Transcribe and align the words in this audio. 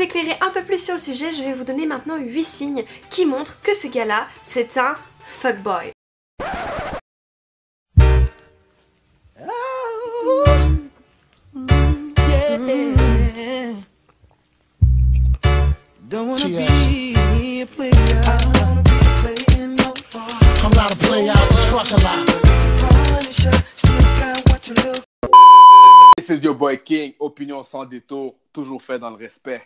éclairer 0.00 0.36
un 0.40 0.50
peu 0.50 0.62
plus 0.62 0.82
sur 0.82 0.94
le 0.94 1.00
sujet, 1.00 1.32
je 1.32 1.42
vais 1.42 1.54
vous 1.54 1.64
donner 1.64 1.86
maintenant 1.86 2.16
8 2.16 2.44
signes 2.44 2.84
qui 3.10 3.26
montrent 3.26 3.60
que 3.62 3.74
ce 3.74 3.88
gars-là, 3.88 4.26
c'est 4.44 4.76
un 4.76 4.94
fuckboy. 5.24 5.92
This 26.16 26.30
is 26.30 26.44
your 26.44 26.54
boy 26.54 26.78
King, 26.82 27.14
opinion 27.18 27.62
sans 27.62 27.84
détour, 27.84 28.34
toujours 28.52 28.82
fait 28.82 28.98
dans 28.98 29.10
le 29.10 29.16
respect. 29.16 29.62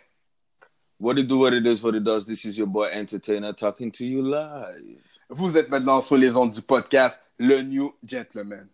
What 1.03 1.19
it 1.19 1.27
do, 1.27 1.39
what 1.39 1.53
it 1.53 1.67
is, 1.67 1.83
what 1.83 1.95
it 1.95 2.05
does. 2.05 2.25
This 2.25 2.45
is 2.45 2.57
your 2.57 2.67
boy 2.67 2.85
Entertainer 2.85 3.51
talking 3.51 3.91
to 3.91 4.05
you 4.05 4.21
live. 4.21 5.01
Vous 5.29 5.57
êtes 5.57 5.69
maintenant 5.69 5.99
sur 5.99 6.15
les 6.15 6.37
ondes 6.37 6.53
du 6.53 6.61
podcast 6.61 7.19
Le 7.37 7.61
New 7.61 7.93
Gentleman. 8.05 8.69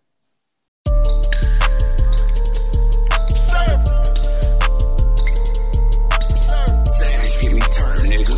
Savage, 7.00 7.40
get 7.40 7.52
me 7.52 7.58
turned, 7.58 8.06
nigga. 8.06 8.36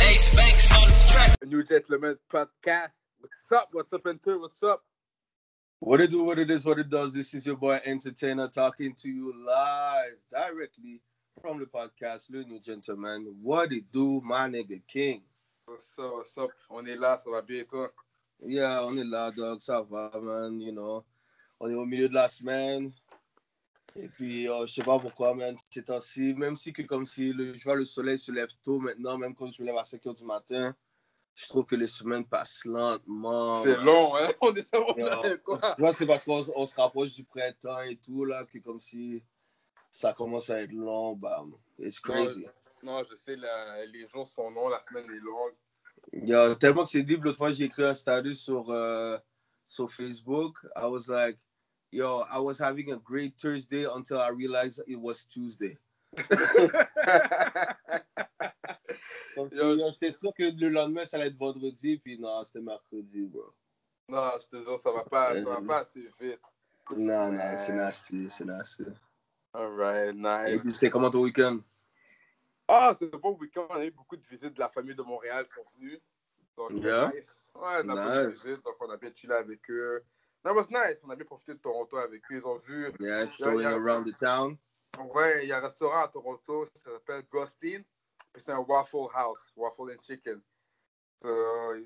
Ace 0.00 0.34
Banks 0.34 0.72
on 0.72 0.88
the 0.88 0.94
track. 1.12 1.36
New 1.46 1.62
Gentleman 1.62 2.18
podcast. 2.28 2.96
What's 3.20 3.52
up? 3.52 3.68
What's 3.70 3.92
up, 3.92 4.08
Enter? 4.08 4.40
What's 4.40 4.60
up? 4.64 4.82
What 5.82 6.02
it 6.02 6.10
do, 6.10 6.24
what 6.24 6.38
it 6.38 6.50
is, 6.50 6.66
what 6.66 6.78
it 6.78 6.90
does. 6.90 7.10
This 7.10 7.32
is 7.32 7.46
your 7.46 7.56
boy 7.56 7.80
Entertainer 7.86 8.48
talking 8.48 8.94
to 8.96 9.08
you 9.08 9.32
live 9.46 10.18
directly 10.30 11.00
from 11.40 11.58
the 11.58 11.64
podcast 11.64 12.30
Le 12.30 12.44
New 12.44 12.60
Gentleman. 12.60 13.34
What 13.40 13.72
it 13.72 13.90
do, 13.90 14.20
my 14.22 14.46
nigga 14.46 14.82
King? 14.86 15.22
What's 15.64 15.98
up? 15.98 16.12
What's 16.12 16.36
up? 16.36 16.50
On 16.70 16.86
est 16.86 16.98
là, 16.98 17.16
ça 17.16 17.30
va 17.30 17.40
bien 17.40 17.62
et 17.62 17.64
toi? 17.64 17.90
Yeah, 18.46 18.82
on 18.82 18.98
est 18.98 19.08
là, 19.08 19.30
dog. 19.30 19.60
Ça 19.60 19.80
va, 19.80 20.10
man. 20.20 20.60
You 20.60 20.72
know, 20.72 21.02
on 21.58 21.70
est 21.70 21.74
au 21.74 21.86
milieu 21.86 22.10
de 22.10 22.14
la 22.14 22.28
semaine. 22.28 22.92
Et 23.96 24.08
puis, 24.08 24.50
euh, 24.50 24.66
je 24.66 24.74
sais 24.74 24.82
pas 24.82 24.98
pourquoi, 24.98 25.34
man, 25.34 25.56
ces 25.70 25.82
temps-ci, 25.82 26.34
même 26.34 26.56
si 26.56 26.74
que 26.74 26.82
comme 26.82 27.06
si 27.06 27.32
le, 27.32 27.54
je 27.54 27.64
vois 27.64 27.76
le 27.76 27.86
soleil 27.86 28.18
se 28.18 28.30
lève 28.32 28.50
tôt 28.62 28.80
maintenant, 28.80 29.16
même 29.16 29.34
quand 29.34 29.50
je 29.50 29.62
me 29.62 29.68
lève 29.68 29.78
à 29.78 29.84
5 29.84 30.04
h 30.04 30.18
du 30.18 30.26
matin, 30.26 30.76
je 31.34 31.48
trouve 31.48 31.64
que 31.64 31.76
les 31.76 31.86
semaines 31.86 32.24
passent 32.26 32.64
lentement. 32.64 33.62
C'est 33.62 33.76
long, 33.76 34.14
hein? 34.16 34.28
On 34.40 34.54
est 34.54 34.74
vois, 35.78 35.92
c'est 35.92 36.06
parce 36.06 36.24
qu'on 36.24 36.44
on 36.54 36.66
se 36.66 36.76
rapproche 36.76 37.14
du 37.14 37.24
printemps 37.24 37.80
et 37.82 37.96
tout, 37.96 38.24
là, 38.24 38.44
que 38.44 38.58
comme 38.58 38.80
si 38.80 39.22
ça 39.90 40.12
commence 40.12 40.50
à 40.50 40.60
être 40.62 40.72
long, 40.72 41.16
bah, 41.16 41.44
it's 41.78 42.00
crazy. 42.00 42.46
Non, 42.82 43.02
je 43.08 43.14
sais, 43.14 43.36
la- 43.36 43.84
les 43.86 44.06
jours 44.06 44.26
sont 44.26 44.50
longs, 44.50 44.68
la 44.68 44.80
semaine 44.80 45.06
est 45.06 45.20
longue. 45.20 45.54
Il 46.12 46.28
y 46.28 46.34
a 46.34 46.54
tellement 46.54 46.82
que 46.84 46.88
c'est 46.88 47.02
deep. 47.02 47.22
L'autre 47.24 47.38
fois, 47.38 47.52
j'ai 47.52 47.64
écrit 47.64 47.84
un 47.84 47.94
status 47.94 48.40
sur, 48.40 48.70
euh, 48.70 49.16
sur 49.66 49.90
Facebook. 49.90 50.58
I 50.76 50.86
was 50.86 51.08
like, 51.08 51.38
yo, 51.92 52.24
I 52.32 52.38
was 52.38 52.60
having 52.60 52.90
a 52.92 52.96
great 52.96 53.36
Thursday 53.36 53.86
until 53.86 54.18
I 54.18 54.30
realized 54.30 54.82
it 54.86 54.96
was 54.96 55.24
Tuesday. 55.26 55.78
Comme 56.18 56.38
si, 56.38 56.58
Yo, 56.58 56.68
yo, 58.68 59.19
J'étais 59.36 60.12
sûr 60.12 60.32
que 60.34 60.42
le 60.58 60.68
lendemain, 60.68 61.04
ça 61.04 61.16
allait 61.16 61.28
être 61.28 61.38
vendredi, 61.38 61.98
puis 61.98 62.18
non, 62.18 62.44
c'était 62.44 62.60
mercredi, 62.60 63.22
bro. 63.26 63.44
non, 64.08 64.30
je 64.40 64.46
te 64.46 64.64
jure, 64.64 64.78
ça 64.78 64.90
va 64.92 65.04
pas, 65.04 65.34
ça 65.34 65.40
va 65.40 65.58
Euh, 65.58 65.66
pas 65.66 65.78
assez 65.80 66.08
vite. 66.20 66.40
Non, 66.96 67.30
non, 67.32 67.56
c'est 67.56 67.74
nasty, 67.74 68.28
c'est 68.28 68.44
nasty. 68.44 68.84
Alright, 69.52 70.14
Et 70.14 70.52
nice. 70.52 70.60
puis, 70.62 70.70
c'était 70.72 70.90
comment 70.90 71.10
ton 71.10 71.22
week-end? 71.22 71.58
Ah, 72.68 72.92
c'est 72.96 73.12
un 73.12 73.18
bon 73.18 73.36
week-end. 73.36 73.66
On 73.70 73.74
a 73.74 73.84
eu 73.84 73.90
beaucoup 73.90 74.16
de 74.16 74.26
visites 74.26 74.54
de 74.54 74.60
la 74.60 74.68
famille 74.68 74.94
de 74.94 75.02
Montréal 75.02 75.44
qui 75.44 75.52
sont 75.52 75.64
venus. 75.76 76.00
Donc, 76.56 76.70
Yeah. 76.72 77.10
nice. 77.14 77.42
Ouais, 77.54 77.62
on 77.84 77.88
a 77.90 77.94
beaucoup 77.94 78.26
de 78.26 78.28
visites. 78.30 78.64
Donc, 78.64 78.76
on 78.80 78.90
a 78.90 78.96
bien 78.96 79.10
chillé 79.14 79.32
avec 79.32 79.68
eux. 79.70 80.04
That 80.44 80.52
was 80.54 80.66
nice. 80.70 81.00
On 81.04 81.10
a 81.10 81.16
bien 81.16 81.24
profité 81.26 81.54
de 81.54 81.58
Toronto 81.58 81.96
avec 81.96 82.22
eux. 82.30 82.36
Ils 82.36 82.46
ont 82.46 82.56
vu. 82.56 82.90
Yeah, 83.00 83.26
showing 83.26 83.60
yeah. 83.60 83.74
around 83.74 84.06
the 84.06 84.16
town. 84.16 84.56
Ouais, 85.14 85.40
il 85.44 85.48
y 85.48 85.52
a 85.52 85.58
un 85.58 85.60
restaurant 85.60 86.04
à 86.04 86.08
Toronto. 86.08 86.64
Ça 86.66 86.92
s'appelle 86.92 87.22
Brostin. 87.30 87.82
Puis 88.32 88.42
c'est 88.42 88.52
un 88.52 88.60
Waffle 88.60 89.08
House. 89.14 89.52
Waffle 89.56 89.92
and 89.92 90.02
Chicken. 90.02 90.40
So, 91.22 91.28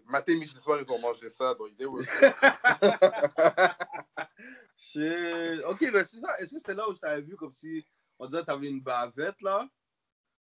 matin, 0.06 0.34
midi, 0.34 0.47
soir, 0.49 0.81
ils 0.81 0.93
ont 0.93 0.99
mangé 1.00 1.28
ça. 1.28 1.55
Donc. 1.55 1.71
Ok, 5.66 5.91
ben 5.93 6.05
c'est 6.05 6.21
ça. 6.21 6.37
Est-ce 6.38 6.53
que 6.53 6.59
c'était 6.59 6.75
là 6.75 6.88
où 6.88 6.94
je 6.94 7.00
t'avais 7.00 7.22
vu 7.22 7.37
comme 7.37 7.53
si 7.55 7.84
on 8.19 8.27
dirait 8.27 8.43
que 8.43 8.47
t'avais 8.47 8.69
une 8.69 8.81
bavette 8.81 9.41
là? 9.43 9.69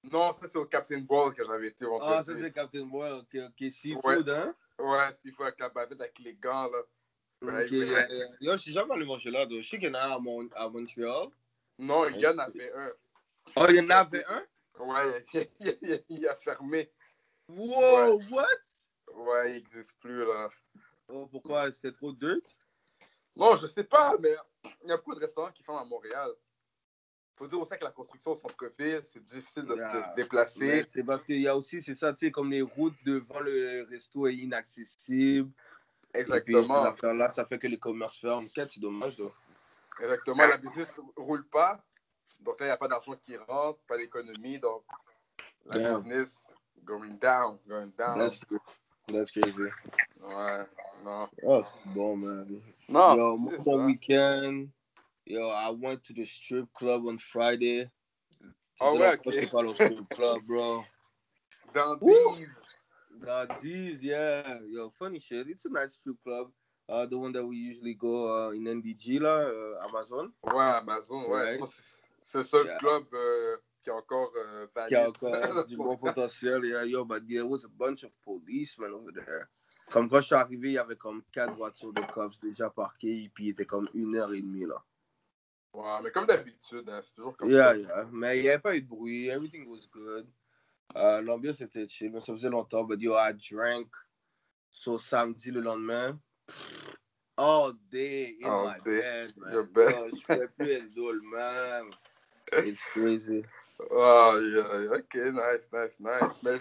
Non, 0.04 0.32
ça, 0.32 0.48
c'est 0.48 0.58
au 0.58 0.66
Captain 0.66 1.00
Ball 1.00 1.34
que 1.34 1.44
j'avais 1.44 1.68
été. 1.70 1.86
Ah, 2.02 2.24
ça 2.24 2.36
c'est 2.36 2.52
Captain 2.52 2.86
Boy. 2.86 3.12
Ok, 3.12 3.36
ok. 3.36 3.72
Seafood, 3.72 4.30
hein? 4.30 4.54
Ouais, 4.80 5.12
c'est 5.12 5.22
qu'il 5.22 5.34
faut 5.34 5.44
avec 5.44 5.60
la 5.60 5.70
bavette, 5.70 6.00
avec 6.00 6.20
les 6.20 6.36
gants, 6.36 6.70
là. 6.70 6.80
Ouais, 7.42 7.64
Ok, 7.66 7.72
ouais. 7.72 8.08
Yo, 8.42 8.54
je 8.54 8.58
suis 8.58 8.74
jamais 8.74 8.94
allé 8.94 9.06
manger 9.06 9.32
là. 9.32 9.46
donc. 9.46 9.62
Je 9.62 9.68
sais 9.68 9.78
qu'il 9.80 9.88
y 9.88 9.92
en 9.92 9.96
a 9.96 10.16
à, 10.16 10.20
Mon- 10.20 10.50
à 10.56 10.68
Montréal. 10.70 11.30
Non, 11.80 12.08
il 12.10 12.20
y 12.20 12.28
en 12.28 12.38
avait 12.38 12.72
un. 12.74 12.92
Oh, 13.56 13.66
il 13.70 13.76
y 13.76 13.80
en 13.82 13.90
avait 13.90 14.26
un? 14.26 14.44
Ouais, 14.80 15.24
il, 15.34 15.50
il- 15.82 16.04
il 16.10 16.28
a 16.28 16.36
fermé. 16.36 16.92
Wow, 17.50 18.22
what? 18.30 18.46
Ouais, 19.14 19.52
il 19.52 19.54
n'existe 19.64 19.98
plus, 20.00 20.26
là. 20.26 20.50
Oh, 21.08 21.26
pourquoi? 21.28 21.72
C'était 21.72 21.92
trop 21.92 22.12
dirt? 22.12 22.42
Non, 23.36 23.56
je 23.56 23.68
sais 23.68 23.84
pas, 23.84 24.16
mais 24.20 24.36
il 24.84 24.90
y 24.90 24.92
a 24.92 24.98
beaucoup 24.98 25.16
de 25.16 25.20
restaurants 25.20 25.52
qui 25.52 25.64
ferment 25.64 25.82
à 25.82 25.86
Montréal. 25.86 26.30
faut 27.36 27.46
dire 27.48 27.60
aussi 27.62 27.78
que 27.78 27.84
la 27.84 27.92
construction 27.92 28.32
au 28.32 28.36
centre-ville, 28.36 29.02
c'est 29.06 29.24
difficile 29.24 29.64
de, 29.66 29.76
se- 29.76 29.82
de 29.98 30.04
se 30.04 30.16
déplacer. 30.16 30.86
C'est 30.92 31.04
parce 31.04 31.24
qu'il 31.24 31.40
y 31.40 31.48
a 31.48 31.56
aussi, 31.56 31.82
c'est 31.84 31.94
ça, 31.94 32.12
tu 32.12 32.26
sais, 32.26 32.32
comme 32.32 32.50
les 32.50 32.64
routes 32.64 32.96
devant 33.06 33.40
le 33.40 33.86
resto 33.90 34.26
est 34.28 34.36
inaccessible. 34.36 35.52
Et 36.16 36.18
puis, 36.18 36.20
ces 36.20 36.20
Exactement. 36.20 36.84
affaires-là, 36.84 37.30
ça 37.30 37.46
fait 37.46 37.60
que 37.60 37.68
les 37.68 37.78
commerces 37.78 38.20
ferment. 38.20 38.48
Quête, 38.56 38.72
c'est 38.72 38.80
dommage, 38.80 39.20
là. 39.20 39.28
Exactement. 40.00 40.48
La 40.48 40.58
business 40.58 40.98
ne 40.98 41.04
roule 41.22 41.48
pas. 41.48 41.86
Donc 42.40 42.60
là, 42.60 42.68
il 42.68 42.70
n'y 42.70 42.74
a 42.74 42.78
pas 42.78 42.88
d'argent 42.88 43.16
qui 43.16 43.38
rentre, 43.38 43.80
pas 43.88 43.98
d'économie. 43.98 44.60
Donc, 44.60 44.84
la 45.66 45.78
Damn. 45.78 46.04
business 46.04 46.54
going 46.84 47.18
down, 47.20 47.60
going 47.68 47.92
down. 47.98 48.18
That's, 48.20 48.40
that's 49.08 49.32
crazy. 49.32 49.70
Ouais, 50.22 50.66
non. 51.04 51.30
Oh, 51.44 51.62
c'est 51.64 51.80
bon, 51.86 52.18
man. 52.18 52.62
Non, 52.90 53.18
Yo, 53.18 53.38
c'est 53.38 53.60
mon 53.60 53.64
ça. 53.64 53.86
weekend. 53.86 54.70
Yo, 55.26 55.50
I 55.50 55.70
went 55.72 56.04
to 56.04 56.14
the 56.14 56.26
strip 56.26 56.72
club 56.74 57.06
on 57.06 57.18
Friday. 57.18 57.90
Ah 58.80 58.94
Tu 58.94 59.00
ouais, 59.00 59.14
ok. 59.14 59.34
C'est 59.34 59.52
pas 59.52 59.62
le 59.62 59.74
strip 59.74 60.10
club, 60.10 60.42
bro. 60.44 60.84
Dans 61.74 61.98
these. 61.98 62.50
God, 63.20 63.50
these, 63.62 64.04
yeah. 64.04 64.60
Yo, 64.70 64.90
funny 64.90 65.20
shit. 65.20 65.48
It's 65.50 65.66
a 65.66 65.70
nice 65.70 65.96
strip 65.96 66.18
club. 66.24 66.52
Uh, 66.88 67.06
the 67.06 67.18
one 67.18 67.34
that 67.34 67.46
we 67.46 67.58
usually 67.58 67.94
go 67.96 68.48
uh, 68.48 68.52
in 68.52 68.64
NDG, 68.64 69.20
là, 69.20 69.50
uh, 69.50 69.86
Amazon. 69.86 70.32
Ouais, 70.44 70.78
Amazon, 70.78 71.28
ouais. 71.28 71.60
Ouais. 71.60 71.68
C'est- 72.28 72.40
le 72.40 72.44
seul 72.44 72.66
Yeah. 72.66 72.78
club 72.78 73.06
euh, 73.14 73.58
qui 73.82 73.90
est 73.90 73.94
encore 73.94 74.34
euh, 74.36 74.68
valide. 74.76 74.90
Qui 74.90 74.96
a 74.96 75.08
encore 75.08 75.32
du 75.68 75.78
bon 75.78 75.96
potentiel. 75.98 76.66
Yeah, 76.66 76.84
yo, 76.84 77.06
but 77.06 77.26
there 77.26 77.44
was 77.48 77.64
a 77.64 77.70
bunch 77.70 78.04
of 78.04 78.12
policemen 78.22 78.92
over 78.92 79.14
there. 79.14 79.48
Comme 79.90 80.10
quand 80.10 80.20
je 80.20 80.26
suis 80.26 80.36
arrivé, 80.36 80.68
il 80.70 80.74
y 80.74 80.78
avait 80.78 80.98
comme 80.98 81.24
quatre 81.32 81.56
voitures 81.56 81.94
de 81.94 82.02
cops 82.12 82.38
déjà 82.42 82.70
parquées, 82.70 83.24
et 83.24 83.30
puis 83.30 83.46
il 83.46 83.50
était 83.52 83.66
comme 83.66 83.88
une 83.94 84.16
heure 84.18 84.34
et 84.34 84.42
demie, 84.42 84.66
là. 84.66 84.84
Ouais, 85.74 86.02
mais 86.04 86.12
comme 86.12 86.26
d'habitude, 86.26 86.90
hein, 86.90 87.00
c'est 87.02 87.16
toujours 87.16 87.38
comme 87.38 87.50
Yeah, 87.50 87.72
ça. 87.72 87.78
yeah. 87.78 88.08
Mais 88.12 88.40
il 88.40 88.42
n'y 88.42 88.50
avait 88.50 88.60
pas 88.60 88.76
eu 88.76 88.82
de 88.82 88.88
bruit. 88.90 89.30
Everything 89.30 89.66
was 89.70 89.88
good. 89.90 90.28
Euh, 90.98 91.22
L'ambiance 91.22 91.62
était 91.62 91.88
chill. 91.88 92.12
Mais 92.12 92.20
ça 92.20 92.34
faisait 92.34 92.50
longtemps. 92.50 92.84
But 92.84 93.00
yo, 93.00 93.14
I 93.16 93.32
drank. 93.34 93.88
So 94.70 94.98
samedi 94.98 95.52
le 95.52 95.62
lendemain. 95.62 96.20
All 97.38 97.74
day 97.90 98.36
in 98.42 98.50
All 98.50 98.68
my 98.68 98.80
day. 98.84 99.00
bed, 99.02 99.38
man. 99.38 99.54
Your 99.54 99.64
bed. 99.64 99.92
Yo, 99.92 100.10
je 100.16 100.26
pouvais 100.26 100.48
plus 100.48 100.72
être 100.72 100.94
drôle, 100.94 101.22
man. 101.22 101.86
It's 102.54 102.84
crazy. 102.84 103.44
Ah, 103.92 104.34
yeah, 104.40 104.92
ok, 104.98 105.16
nice, 105.16 105.70
nice, 105.72 106.00
nice. 106.00 106.44
Mais 106.44 106.60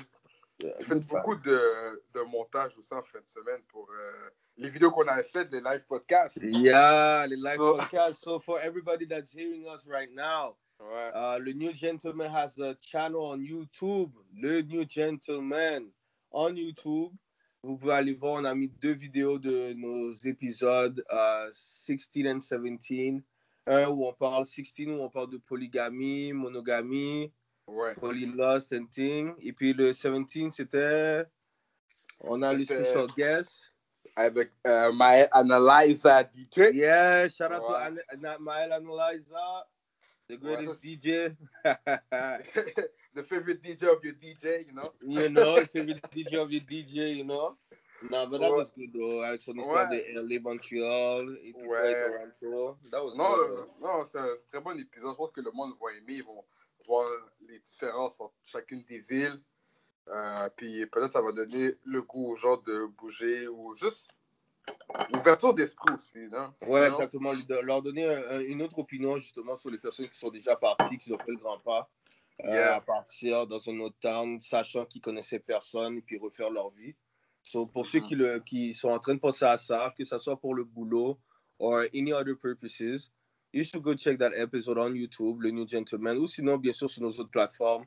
Yeah, 0.64 0.70
j'ai 0.78 0.86
fait 0.86 1.06
beaucoup 1.06 1.34
de, 1.34 2.02
de 2.14 2.20
montage 2.22 2.72
aussi 2.78 2.94
en 2.94 3.02
fin 3.02 3.20
de 3.20 3.28
semaine 3.28 3.60
pour 3.68 3.86
euh, 3.90 4.30
les 4.56 4.70
vidéos 4.70 4.90
qu'on 4.90 5.06
avait 5.06 5.22
faites, 5.22 5.52
les 5.52 5.60
live 5.60 5.84
podcasts. 5.86 6.38
Yeah, 6.42 7.26
the 7.28 7.32
live 7.36 7.56
So- 7.56 7.76
podcast. 7.76 8.14
So 8.24 8.38
for 8.40 8.58
everybody 8.58 9.04
that's 9.06 9.34
hearing 9.34 9.66
us 9.68 9.86
right 9.86 10.08
now, 10.14 10.56
Ouais. 10.80 11.10
Uh, 11.14 11.38
le 11.38 11.52
New 11.52 11.72
Gentleman 11.74 12.30
has 12.30 12.58
a 12.58 12.74
channel 12.80 13.20
on 13.20 13.38
YouTube. 13.40 14.12
Le 14.34 14.62
New 14.62 14.84
Gentleman 14.88 15.90
on 16.30 16.54
YouTube. 16.56 17.12
Vous 17.62 17.76
pouvez 17.78 17.92
aller 17.94 18.12
voir, 18.14 18.34
on 18.40 18.44
a 18.44 18.54
mis 18.54 18.68
deux 18.68 18.92
vidéos 18.94 19.38
de 19.38 19.72
nos 19.74 20.12
épisodes 20.24 21.02
uh, 21.10 21.48
16 21.50 22.08
and 22.26 22.40
17. 22.40 23.22
Un 23.66 23.88
où 23.88 24.06
on 24.06 24.12
parle 24.12 24.46
16 24.46 24.72
où 24.86 25.02
on 25.02 25.10
parle 25.10 25.30
de 25.30 25.38
polygamie, 25.38 26.32
monogamie, 26.32 27.32
Ouais. 27.66 27.94
polylust 27.94 28.72
and 28.72 28.86
thing. 28.92 29.34
Et 29.40 29.52
puis 29.52 29.72
le 29.72 29.92
17 29.92 30.52
c'était 30.52 31.24
on 32.20 32.40
a 32.42 32.52
le 32.54 32.64
special 32.64 33.08
guest. 33.16 33.72
Avec 34.14 34.50
euh, 34.66 34.92
Maël 34.92 35.28
Analyza 35.32 36.22
DJ. 36.22 36.72
Yeah, 36.72 37.28
shout 37.28 37.44
out 37.52 37.62
to 37.66 37.72
Ouais. 37.72 38.02
Ana- 38.12 38.38
Maël 38.38 38.72
Analyza. 38.72 39.66
The 40.28 40.36
greatest 40.38 40.82
Ouais, 40.84 40.96
DJ. 40.96 41.36
The 43.14 43.22
favorite 43.22 43.62
DJ 43.62 43.84
of 43.88 44.02
your 44.04 44.14
DJ, 44.14 44.66
you 44.66 44.72
know? 44.72 44.92
you 45.02 45.28
know, 45.28 45.56
favorite 45.72 46.00
DJ 46.12 46.34
of 46.38 46.50
your 46.50 46.62
DJ, 46.62 47.16
you 47.16 47.24
know. 47.24 47.56
No, 48.10 48.26
but 48.26 48.40
that 48.40 48.50
was 48.50 48.72
good 48.76 48.92
though. 48.92 49.22
Avec 49.22 49.40
son 49.40 49.56
histoire 49.56 49.88
Ouais. 49.90 50.12
de 50.14 50.20
LA, 50.20 50.40
Montreal, 50.40 51.38
et 51.42 51.52
puis 51.52 51.66
Ouais. 51.66 51.98
Toronto. 52.40 52.78
That 52.90 53.04
was 53.04 53.14
Non, 53.16 53.28
good. 53.28 53.50
euh, 53.58 53.64
non 53.80 54.04
c'est 54.04 54.18
un 54.18 54.36
très 54.50 54.60
bon 54.60 54.78
épisode. 54.78 55.12
Je 55.12 55.16
pense 55.16 55.30
que 55.30 55.40
le 55.40 55.50
monde 55.52 55.72
va 55.80 55.92
aimer. 55.92 56.14
Ils 56.14 56.24
vont 56.24 56.44
voir 56.86 57.08
les 57.40 57.58
différences 57.60 58.20
entre 58.20 58.34
chacune 58.44 58.82
des 58.84 58.98
villes. 59.00 59.40
Euh, 60.08 60.48
puis 60.56 60.86
peut-être 60.86 61.12
ça 61.12 61.20
va 61.22 61.32
donner 61.32 61.74
le 61.84 62.02
goût 62.02 62.28
aux 62.30 62.36
gens 62.36 62.58
de 62.58 62.86
bouger 62.98 63.48
ou 63.48 63.74
juste 63.74 64.10
l'ouverture 65.12 65.52
d'esprit 65.54 65.94
aussi. 65.94 66.18
Non? 66.28 66.52
Ouais, 66.66 66.80
Non? 66.88 66.94
exactement. 66.94 67.32
Leur 67.62 67.82
donner 67.82 68.06
un- 68.08 68.30
un- 68.36 68.40
une 68.40 68.62
autre 68.62 68.78
opinion 68.78 69.16
justement 69.16 69.56
sur 69.56 69.70
les 69.70 69.78
personnes 69.78 70.08
qui 70.08 70.18
sont 70.18 70.30
déjà 70.30 70.54
parties, 70.54 70.98
qui 70.98 71.12
ont 71.12 71.18
fait 71.18 71.32
le 71.32 71.38
grand 71.38 71.58
pas 71.58 71.88
euh, 72.44 72.48
Yeah. 72.52 72.76
à 72.76 72.80
partir 72.82 73.46
dans 73.46 73.66
un 73.70 73.80
autre 73.80 73.96
town, 73.98 74.38
sachant 74.40 74.84
qu'ils 74.84 75.00
connaissaient 75.00 75.38
personne 75.40 75.96
et 75.96 76.02
puis 76.02 76.18
refaire 76.18 76.50
leur 76.50 76.68
vie. 76.70 76.94
So, 77.48 77.64
pour 77.64 77.86
ceux 77.86 78.00
Mhm. 78.00 78.06
qui, 78.08 78.14
le, 78.16 78.40
qui 78.40 78.74
sont 78.74 78.88
en 78.90 78.98
train 78.98 79.14
de 79.14 79.20
penser 79.20 79.44
à 79.44 79.56
ça, 79.56 79.94
que 79.96 80.04
ce 80.04 80.18
soit 80.18 80.36
pour 80.36 80.52
le 80.54 80.64
boulot 80.64 81.16
or 81.60 81.84
any 81.94 82.12
other 82.12 82.34
purposes, 82.36 83.12
you 83.52 83.62
should 83.62 83.82
go 83.84 83.94
check 83.94 84.18
that 84.18 84.32
episode 84.34 84.78
on 84.78 84.92
YouTube, 84.96 85.40
Le 85.42 85.50
New 85.52 85.66
Gentleman, 85.66 86.18
ou 86.18 86.26
sinon, 86.26 86.58
bien 86.58 86.72
sûr, 86.72 86.90
sur 86.90 87.02
nos 87.02 87.10
autres 87.12 87.30
plateformes, 87.30 87.84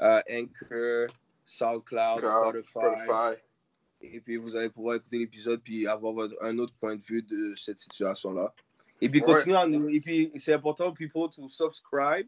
euh, 0.00 0.22
Anchor, 0.30 1.08
SoundCloud, 1.44 2.20
Spotify. 2.20 2.64
Spotify. 3.04 3.42
Et 4.00 4.20
puis, 4.20 4.36
vous 4.38 4.56
allez 4.56 4.70
pouvoir 4.70 4.96
écouter 4.96 5.18
l'épisode 5.18 5.60
puis 5.62 5.86
avoir 5.86 6.14
votre- 6.14 6.42
un 6.42 6.58
autre 6.58 6.72
point 6.80 6.96
de 6.96 7.02
vue 7.02 7.22
de 7.22 7.54
cette 7.54 7.80
situation-là. 7.80 8.54
Et 9.02 9.10
puis, 9.10 9.20
continuez 9.20 9.56
à 9.58 9.66
nous. 9.66 9.90
Et 9.90 10.00
puis, 10.00 10.32
c'est 10.36 10.54
important, 10.54 10.90
people, 10.92 11.28
to 11.30 11.48
subscribe 11.48 12.26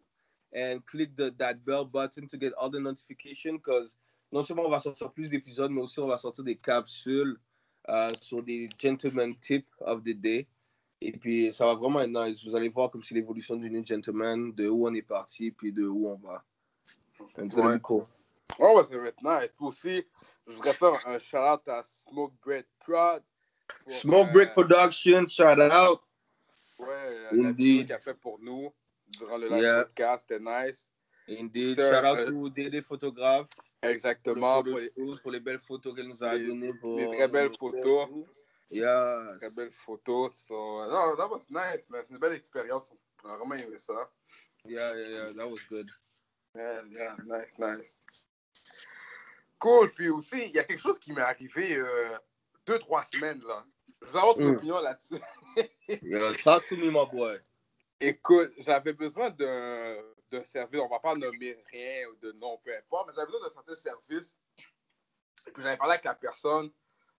and 0.54 0.80
click 0.86 1.14
the, 1.16 1.34
that 1.38 1.54
bell 1.64 1.84
button 1.86 2.26
to 2.26 2.36
get 2.38 2.52
all 2.58 2.70
the 2.70 2.78
notifications 2.78 3.54
because 3.56 3.96
non 4.34 4.42
seulement 4.42 4.64
on 4.66 4.70
va 4.70 4.80
sortir 4.80 5.12
plus 5.12 5.28
d'épisodes, 5.28 5.70
mais 5.70 5.80
aussi 5.80 6.00
on 6.00 6.08
va 6.08 6.18
sortir 6.18 6.42
des 6.44 6.56
capsules 6.56 7.38
euh, 7.88 8.10
sur 8.20 8.42
des 8.42 8.68
gentleman 8.76 9.34
tips 9.38 9.68
of 9.80 10.02
the 10.02 10.10
day. 10.20 10.48
Et 11.00 11.12
puis, 11.12 11.52
ça 11.52 11.66
va 11.66 11.74
vraiment 11.74 12.00
être 12.00 12.10
nice. 12.10 12.44
Vous 12.44 12.56
allez 12.56 12.68
voir 12.68 12.90
comme 12.90 13.02
c'est 13.02 13.14
l'évolution 13.14 13.56
du 13.56 13.70
New 13.70 13.84
Gentleman, 13.84 14.52
de 14.54 14.68
où 14.68 14.88
on 14.88 14.94
est 14.94 15.02
parti, 15.02 15.50
puis 15.50 15.70
de 15.70 15.86
où 15.86 16.08
on 16.08 16.16
va. 16.16 16.42
It's 17.38 17.54
gonna 17.54 17.74
Ouais. 17.74 17.80
cool. 17.80 18.06
Oh, 18.58 18.76
ouais, 18.76 18.84
ça 18.84 18.98
va 18.98 19.06
être 19.08 19.22
nice. 19.22 19.52
Puis 19.56 19.66
aussi, 19.66 20.04
je 20.46 20.52
voudrais 20.54 20.72
faire 20.74 20.92
un 21.06 21.18
shout-out 21.18 21.68
à 21.68 21.82
Smoke 21.84 22.34
Bread 22.44 22.64
Prod. 22.80 23.22
pour, 23.84 23.92
Smoke 23.92 24.28
euh, 24.28 24.32
Break 24.32 24.52
Production, 24.54 25.26
shout 25.26 25.42
out. 25.60 26.00
Ouais, 26.78 26.86
euh, 26.88 27.28
la 27.32 27.48
Indeed. 27.48 27.56
vidéo 27.56 27.84
qu'il 27.84 27.92
a 27.92 27.98
fait 27.98 28.14
pour 28.14 28.38
nous 28.40 28.72
durant 29.06 29.36
le 29.38 29.48
live 29.48 29.62
Yeah. 29.62 29.84
podcast, 29.84 30.26
c'était 30.28 30.42
nice. 30.42 30.90
Indeed. 31.28 31.74
Sir, 31.74 31.90
Shout 32.00 32.06
out 32.06 32.18
euh, 32.18 32.30
to 32.30 32.50
Dédé 32.50 32.82
Photographe. 32.82 33.48
Exactement. 33.90 34.62
pour, 34.62 34.72
Pour 34.72 34.80
le 34.80 34.84
les 34.84 35.18
pour 35.22 35.32
belles 35.40 35.58
photos 35.58 35.94
qu'elle 35.94 36.08
nous 36.08 36.22
a 36.24 36.38
données. 36.38 36.72
Pour 36.74 36.96
les 36.98 37.08
très 37.08 37.28
belles 37.28 37.50
photos. 37.56 38.08
Yes. 38.70 38.84
très 39.40 39.50
belles 39.50 39.70
photos. 39.72 40.32
So, 40.34 40.88
that 41.16 41.28
was 41.30 41.46
nice, 41.50 41.88
man. 41.90 42.02
C'est 42.06 42.12
une 42.12 42.18
belle 42.18 42.32
expérience. 42.34 42.92
On 43.22 43.30
a 43.30 43.36
vraiment 43.36 43.54
aimé 43.54 43.78
ça. 43.78 44.10
Yeah, 44.66 44.94
yeah, 44.96 45.08
yeah. 45.08 45.32
That 45.34 45.48
was 45.48 45.60
good. 45.68 45.88
Yeah, 46.54 46.82
yeah, 46.90 47.16
nice, 47.26 47.52
nice. 47.58 48.00
Cool. 49.58 49.90
Puis 49.90 50.08
aussi, 50.08 50.44
il 50.46 50.50
y 50.52 50.58
a 50.58 50.64
quelque 50.64 50.80
chose 50.80 50.98
qui 50.98 51.12
m'est 51.12 51.20
arrivé 51.22 51.76
euh, 51.76 52.16
deux, 52.66 52.78
trois 52.78 53.02
semaines, 53.04 53.40
là. 53.46 53.64
Je 54.02 54.06
veux 54.10 54.16
avoir 54.18 54.34
ton 54.34 54.50
Mm. 54.50 54.56
opinion 54.56 54.80
là-dessus. 54.80 55.18
Yeah, 56.02 56.32
talk 56.42 56.66
to 56.66 56.76
me, 56.76 56.90
my 56.90 57.06
boy. 57.10 57.38
Écoute, 58.00 58.52
j'avais 58.58 58.92
besoin 58.92 59.30
d'un 59.30 59.96
d'un 60.30 60.44
service, 60.44 60.80
on 60.80 60.88
va 60.88 61.00
pas 61.00 61.14
nommer 61.14 61.62
rien 61.70 62.08
ou 62.08 62.16
de 62.16 62.32
nom, 62.32 62.58
peu 62.64 62.76
importe, 62.76 63.08
mais 63.08 63.14
j'avais 63.14 63.26
besoin 63.26 63.40
d'un 63.40 63.50
certain 63.50 63.74
service. 63.74 64.38
Et 65.46 65.50
puis 65.50 65.62
j'avais 65.62 65.76
parlé 65.76 65.92
avec 65.92 66.04
la 66.04 66.14
personne 66.14 66.70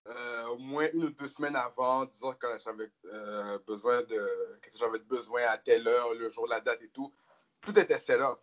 euh, 0.08 0.44
au 0.46 0.58
moins 0.58 0.88
une 0.92 1.04
ou 1.04 1.10
deux 1.10 1.26
semaines 1.26 1.56
avant, 1.56 2.04
disant 2.04 2.32
que 2.34 2.46
j'avais 2.58 2.90
euh, 3.06 3.58
besoin 3.66 4.02
de. 4.02 4.58
que 4.62 4.70
j'avais 4.76 5.00
besoin 5.00 5.42
à 5.48 5.58
telle 5.58 5.86
heure, 5.88 6.14
le 6.14 6.28
jour, 6.28 6.46
la 6.46 6.60
date 6.60 6.82
et 6.82 6.88
tout. 6.88 7.12
Tout 7.60 7.76
était 7.78 7.98
set 7.98 8.20
up. 8.20 8.40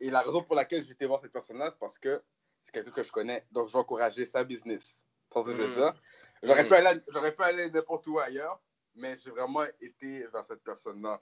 Et 0.00 0.10
la 0.10 0.20
raison 0.20 0.42
pour 0.42 0.54
laquelle 0.54 0.82
j'étais 0.82 1.06
voir 1.06 1.20
cette 1.20 1.32
personne-là, 1.32 1.70
c'est 1.70 1.78
parce 1.78 1.98
que 1.98 2.22
c'est 2.62 2.72
quelqu'un 2.72 2.90
que 2.90 3.02
je 3.02 3.12
connais. 3.12 3.46
Donc, 3.52 3.68
j'ai 3.68 3.78
encouragé 3.78 4.24
sa 4.24 4.44
business. 4.44 5.00
Mm. 5.34 5.74
dire. 5.74 5.94
J'aurais 6.42 6.66
pu 6.66 6.74
aller, 6.74 7.00
j'aurais 7.08 7.34
pu 7.34 7.42
aller 7.42 7.70
n'importe 7.70 8.06
où 8.06 8.18
ailleurs, 8.18 8.60
mais 8.94 9.18
j'ai 9.18 9.30
vraiment 9.30 9.64
été 9.80 10.26
vers 10.28 10.44
cette 10.44 10.62
personne-là. 10.62 11.20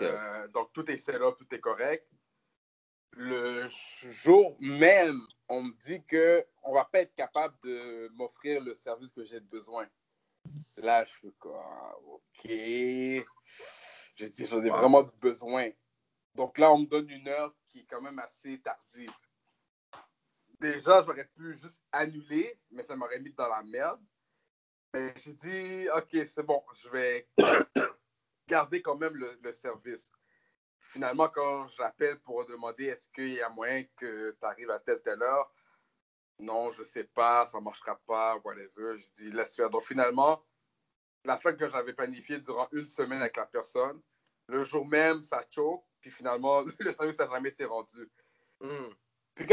Euh, 0.00 0.48
donc, 0.48 0.72
tout 0.72 0.90
est 0.90 0.96
set 0.96 1.16
up, 1.16 1.36
tout 1.38 1.54
est 1.54 1.60
correct. 1.60 2.08
Le 3.12 3.68
jour 4.10 4.56
même, 4.60 5.20
on 5.48 5.62
me 5.62 5.72
dit 5.84 6.02
qu'on 6.04 6.70
ne 6.70 6.74
va 6.74 6.84
pas 6.84 7.00
être 7.00 7.14
capable 7.14 7.56
de 7.62 8.08
m'offrir 8.14 8.60
le 8.62 8.74
service 8.74 9.12
que 9.12 9.24
j'ai 9.24 9.40
besoin. 9.40 9.86
Là, 10.78 11.04
je 11.04 11.12
suis 11.12 11.32
comme, 11.38 11.56
ah, 11.56 11.94
OK. 12.06 12.44
J'ai 12.44 14.30
dit, 14.30 14.46
j'en 14.46 14.62
ai 14.64 14.70
vraiment 14.70 15.04
besoin. 15.20 15.68
Donc 16.34 16.58
là, 16.58 16.72
on 16.72 16.78
me 16.78 16.86
donne 16.86 17.08
une 17.10 17.28
heure 17.28 17.54
qui 17.68 17.80
est 17.80 17.86
quand 17.86 18.00
même 18.00 18.18
assez 18.18 18.60
tardive. 18.60 19.12
Déjà, 20.60 21.02
j'aurais 21.02 21.28
pu 21.36 21.52
juste 21.52 21.82
annuler, 21.92 22.58
mais 22.70 22.82
ça 22.82 22.96
m'aurait 22.96 23.20
mis 23.20 23.32
dans 23.32 23.48
la 23.48 23.62
merde. 23.62 24.00
Mais 24.92 25.12
j'ai 25.16 25.32
dit, 25.34 25.88
OK, 25.90 26.16
c'est 26.24 26.42
bon, 26.42 26.62
je 26.74 26.88
vais 26.88 27.28
garder 28.48 28.82
quand 28.82 28.96
même 28.96 29.14
le, 29.14 29.38
le 29.42 29.52
service. 29.52 30.12
Finalement, 30.78 31.28
quand 31.28 31.66
j'appelle 31.68 32.18
pour 32.20 32.44
demander 32.46 32.86
est-ce 32.86 33.08
qu'il 33.08 33.34
y 33.34 33.40
a 33.40 33.48
moyen 33.48 33.84
que 33.96 34.32
tu 34.32 34.44
arrives 34.44 34.70
à 34.70 34.78
telle, 34.78 35.00
telle 35.00 35.22
heure, 35.22 35.52
non, 36.38 36.72
je 36.72 36.82
sais 36.82 37.04
pas, 37.04 37.46
ça 37.46 37.60
marchera 37.60 37.98
pas, 38.06 38.36
whatever. 38.44 38.98
Je 38.98 39.06
dis, 39.16 39.30
laisse 39.30 39.54
faire. 39.54 39.70
Donc 39.70 39.82
finalement, 39.82 40.44
la 41.24 41.36
fin 41.36 41.54
que 41.54 41.68
j'avais 41.68 41.94
planifiée 41.94 42.38
durant 42.38 42.68
une 42.72 42.86
semaine 42.86 43.20
avec 43.20 43.36
la 43.36 43.46
personne, 43.46 44.00
le 44.48 44.64
jour 44.64 44.86
même, 44.86 45.22
ça 45.22 45.42
choke, 45.50 45.84
puis 46.00 46.10
finalement, 46.10 46.60
le 46.78 46.92
service 46.92 47.18
n'a 47.18 47.28
jamais 47.28 47.48
été 47.50 47.64
rendu. 47.64 48.10
Mm. 48.60 48.88
Puis, 49.34 49.46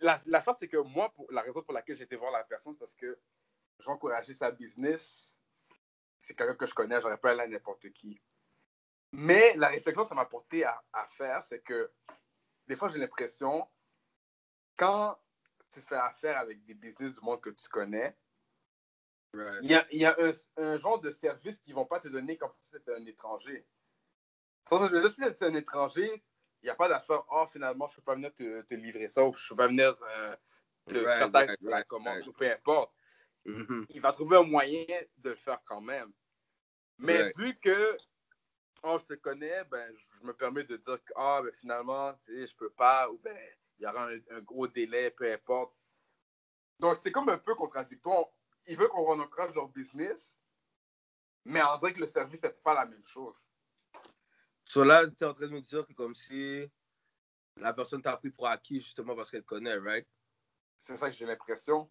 la, 0.00 0.20
la 0.26 0.42
c'est 0.52 0.68
que 0.68 0.76
moi, 0.76 1.10
pour, 1.14 1.30
la 1.32 1.42
raison 1.42 1.62
pour 1.62 1.72
laquelle 1.72 2.00
été 2.00 2.16
voir 2.16 2.32
la 2.32 2.44
personne, 2.44 2.72
c'est 2.72 2.78
parce 2.78 2.94
que 2.94 3.18
j'ai 3.78 3.90
encouragé 3.90 4.34
sa 4.34 4.50
business. 4.50 5.38
C'est 6.20 6.34
quelqu'un 6.34 6.54
que 6.54 6.66
je 6.66 6.74
connais, 6.74 7.00
j'aurais 7.00 7.16
pas 7.16 7.30
aller 7.30 7.40
à 7.40 7.46
n'importe 7.46 7.90
qui. 7.92 8.20
Mais 9.12 9.54
la 9.56 9.68
réflexion 9.68 10.02
que 10.02 10.08
ça 10.08 10.14
m'a 10.14 10.24
porté 10.24 10.64
à, 10.64 10.82
à 10.92 11.06
faire, 11.06 11.42
c'est 11.42 11.60
que 11.60 11.92
des 12.66 12.76
fois, 12.76 12.88
j'ai 12.88 12.98
l'impression, 12.98 13.68
quand 14.76 15.18
tu 15.70 15.80
fais 15.80 15.96
affaire 15.96 16.38
avec 16.38 16.64
des 16.64 16.74
business 16.74 17.14
du 17.14 17.20
monde 17.20 17.40
que 17.40 17.50
tu 17.50 17.68
connais, 17.68 18.16
il 19.34 19.70
y 19.70 19.74
a, 19.74 19.86
il 19.90 19.98
y 19.98 20.04
a 20.04 20.14
un, 20.18 20.32
un 20.56 20.76
genre 20.76 21.00
de 21.00 21.10
service 21.10 21.58
qu'ils 21.60 21.74
ne 21.74 21.80
vont 21.80 21.86
pas 21.86 22.00
te 22.00 22.08
donner 22.08 22.36
comme 22.36 22.52
si 22.54 22.66
c'était 22.66 22.94
un 22.94 23.06
étranger. 23.06 23.66
Je 24.70 24.76
veux 24.76 25.00
dire, 25.00 25.10
si 25.12 25.22
c'est 25.22 25.42
un 25.42 25.54
étranger, 25.54 26.08
il 26.62 26.66
n'y 26.66 26.70
a 26.70 26.74
pas 26.74 26.88
d'affaire, 26.88 27.22
oh, 27.30 27.46
finalement, 27.46 27.86
je 27.86 27.92
ne 27.92 27.96
peux 27.96 28.02
pas 28.02 28.14
venir 28.14 28.32
te, 28.34 28.62
te 28.62 28.74
livrer 28.74 29.08
ça 29.08 29.24
ou 29.24 29.32
je 29.34 29.44
ne 29.44 29.48
peux 29.48 29.56
pas 29.56 29.66
venir 29.68 29.96
euh, 30.18 30.36
te 30.86 30.98
faire 30.98 31.30
ta, 31.32 31.84
commande 31.84 32.26
ou 32.28 32.32
peu 32.32 32.50
importe. 32.50 32.92
Mhm. 33.44 33.86
Il 33.90 34.00
va 34.00 34.12
trouver 34.12 34.36
un 34.36 34.44
moyen 34.44 34.84
de 35.18 35.30
le 35.30 35.34
faire 35.34 35.60
quand 35.64 35.80
même. 35.80 36.12
Mais 36.98 37.24
vu 37.36 37.58
que 37.58 37.96
oh, 38.82 38.98
je 38.98 39.04
te 39.04 39.14
connais, 39.14 39.64
ben, 39.64 39.94
je 39.96 40.26
me 40.26 40.32
permets 40.32 40.64
de 40.64 40.76
dire 40.76 41.02
que 41.04 41.12
ah, 41.16 41.40
ben, 41.42 41.52
finalement, 41.52 42.14
tu 42.24 42.34
sais, 42.34 42.46
je 42.46 42.56
peux 42.56 42.70
pas, 42.70 43.08
ou 43.10 43.18
ben, 43.18 43.36
il 43.78 43.84
y 43.84 43.86
aura 43.86 44.08
un, 44.08 44.18
un 44.30 44.40
gros 44.40 44.66
délai, 44.66 45.10
peu 45.10 45.30
importe. 45.32 45.74
Donc, 46.78 46.98
c'est 47.00 47.12
comme 47.12 47.28
un 47.28 47.38
peu 47.38 47.54
contradictoire. 47.54 48.26
Ils 48.66 48.76
veulent 48.76 48.88
qu'on 48.88 49.18
encourage 49.18 49.54
leur 49.54 49.68
business, 49.68 50.34
mais 51.44 51.62
on 51.62 51.78
dirait 51.78 51.92
que 51.92 52.00
le 52.00 52.06
service 52.06 52.42
n'est 52.42 52.50
pas 52.50 52.74
la 52.74 52.86
même 52.86 53.06
chose. 53.06 53.36
So 54.64 54.84
là, 54.84 55.06
tu 55.06 55.22
es 55.22 55.26
en 55.26 55.34
train 55.34 55.46
de 55.46 55.52
me 55.52 55.60
dire 55.60 55.86
que 55.86 55.92
comme 55.92 56.14
si 56.14 56.70
la 57.56 57.74
personne 57.74 58.00
t'a 58.00 58.16
pris 58.16 58.30
pour 58.30 58.46
acquis 58.46 58.80
justement 58.80 59.14
parce 59.14 59.30
qu'elle 59.30 59.44
connaît, 59.44 59.76
right? 59.76 60.08
C'est 60.76 60.96
ça 60.96 61.10
que 61.10 61.14
j'ai 61.14 61.26
l'impression. 61.26 61.90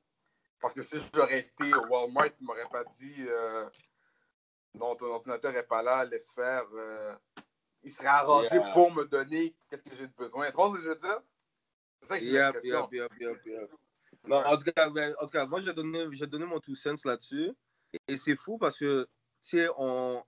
Parce 0.60 0.74
que 0.74 0.82
si 0.82 0.98
j'aurais 1.14 1.40
été 1.40 1.74
au 1.74 1.88
Walmart, 1.88 2.30
ne 2.40 2.46
m'auraient 2.46 2.70
pas 2.70 2.84
dit 3.00 3.26
euh, 3.28 3.70
non, 4.76 4.96
ton 4.96 5.08
ordinateur 5.08 5.52
n'est 5.52 5.64
pas 5.64 5.82
là, 5.82 6.06
laisse 6.06 6.32
faire. 6.32 6.66
euh, 6.74 7.16
il 7.84 7.92
serait 7.92 8.08
arrangé 8.08 8.56
Yeah. 8.58 8.72
pour 8.74 8.92
me 8.92 9.06
donner 9.06 9.56
qu'est-ce 9.70 9.84
que 9.84 9.96
j'ai 9.96 10.08
besoin. 10.08 10.50
Tu 10.50 10.56
vois 10.56 10.70
ce 10.70 10.74
que 10.76 10.82
je 10.82 10.88
veux 10.90 10.96
dire? 10.96 11.22
C'est 12.02 12.08
ça 12.08 12.18
que 12.20 12.24
j'ai 12.26 12.32
Yep, 12.32 12.44
l'impression. 12.54 12.90
yep, 12.92 13.12
yep, 13.20 13.20
yep, 13.20 13.46
yep. 13.46 13.72
Non, 14.28 14.38
en, 14.46 14.56
tout 14.58 14.72
cas, 14.72 14.90
ben, 14.90 15.16
en 15.20 15.26
tout 15.26 15.32
cas, 15.32 15.46
moi, 15.46 15.60
j'ai 15.62 15.74
donné, 15.74 16.06
j'ai 16.12 16.28
donné 16.28 16.46
mon 16.46 16.60
two 16.60 16.76
cents 16.76 16.94
là-dessus. 17.06 17.52
Et 18.08 18.18
c'est 18.18 18.36
fou 18.40 18.58
parce 18.58 18.78
que, 18.78 19.04
tu 19.04 19.10
sais, 19.42 19.68
on... 19.78 20.24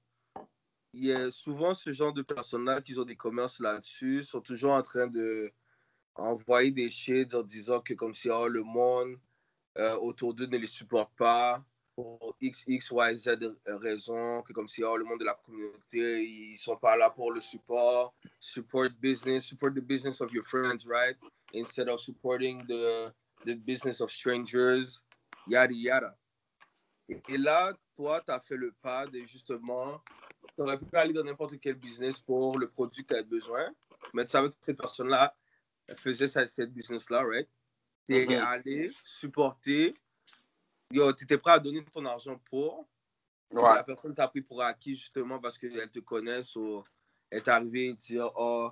il 0.94 1.06
y 1.06 1.14
a 1.14 1.30
souvent 1.32 1.74
ce 1.74 1.94
genre 1.94 2.12
de 2.14 2.24
personnes-là 2.24 2.82
qui 2.82 2.98
ont 3.00 3.06
des 3.06 3.16
commerces 3.16 3.60
là-dessus, 3.60 4.24
sont 4.24 4.42
toujours 4.42 4.74
en 4.74 4.82
train 4.82 5.08
de 5.08 5.52
envoyer 6.16 6.72
des 6.72 6.90
shit 6.90 7.34
en 7.34 7.44
disant 7.44 7.82
que 7.82 7.94
comme 7.94 8.14
si 8.14 8.30
oh, 8.30 8.48
le 8.48 8.64
monde 8.64 9.18
euh, 9.78 9.96
autour 9.98 10.34
d'eux 10.34 10.46
ne 10.46 10.58
les 10.58 10.68
supporte 10.68 11.16
pas. 11.16 11.64
Pour 11.96 12.36
X, 12.42 12.66
X, 12.68 12.92
Y, 12.92 13.16
Z 13.16 13.38
raisons, 13.66 14.42
que 14.44 14.54
comme 14.54 14.68
si 14.68 14.84
oh, 14.84 14.98
le 14.98 15.06
monde 15.06 15.20
de 15.20 15.26
la 15.26 15.36
communauté, 15.46 16.24
ils 16.24 16.58
sont 16.58 16.78
pas 16.78 16.98
là 16.98 17.10
pour 17.10 17.32
le 17.32 17.42
support. 17.42 18.14
Support 18.40 18.90
business, 19.00 19.46
support 19.46 19.74
the 19.74 19.82
business 19.82 20.22
of 20.22 20.32
your 20.32 20.44
friends, 20.44 20.86
right? 20.88 21.16
Instead 21.54 21.90
of 21.90 22.00
supporting 22.00 22.66
the, 22.68 23.14
the 23.46 23.56
business 23.56 24.02
of 24.02 24.12
strangers, 24.12 25.02
yada 25.48 25.74
yada. 25.74 26.18
Et, 27.10 27.38
là, 27.38 27.74
toi, 27.96 28.22
tu 28.22 28.32
as 28.32 28.40
fait 28.40 28.56
le 28.56 28.72
pas 28.82 29.06
de 29.06 29.20
justement, 29.20 30.02
tu 30.56 30.62
aurais 30.62 30.80
pu 30.80 30.86
aller 30.94 31.14
dans 31.14 31.24
n'importe 31.24 31.60
quel 31.60 31.76
business 31.76 32.20
pour 32.20 32.58
le 32.58 32.70
produit 32.70 33.04
que 33.04 33.14
tu 33.14 33.20
as 33.20 33.24
besoin, 33.24 33.74
mais 34.14 34.24
tu 34.26 34.32
savais 34.32 34.50
que 34.50 34.56
cette 34.62 34.78
personne-là 34.78 35.36
faisait 35.96 36.28
cette, 36.28 36.74
business-là, 36.74 37.24
right? 37.24 37.50
Tu 38.06 38.16
es 38.16 38.26
Mhm. 38.26 38.44
allé 38.44 38.92
supporter, 39.04 39.94
yo, 40.94 41.12
tu 41.14 41.24
étais 41.26 41.38
prêt 41.38 41.54
à 41.54 41.60
donner 41.60 41.84
ton 41.86 42.06
argent 42.06 42.40
pour, 42.50 42.88
Ouais. 43.52 43.76
la 43.76 43.84
personne 43.84 44.16
t'a 44.16 44.28
pris 44.28 44.42
pour 44.42 44.64
acquis 44.64 44.96
justement 44.96 45.40
parce 45.40 45.60
qu'elle 45.60 45.90
te 45.92 46.00
connaît, 46.00 46.40
ou 46.56 46.84
elle 47.30 47.38
est 47.38 47.48
arrivée 47.48 47.90
et 47.90 47.94
dire, 47.94 48.32
oh, 48.36 48.72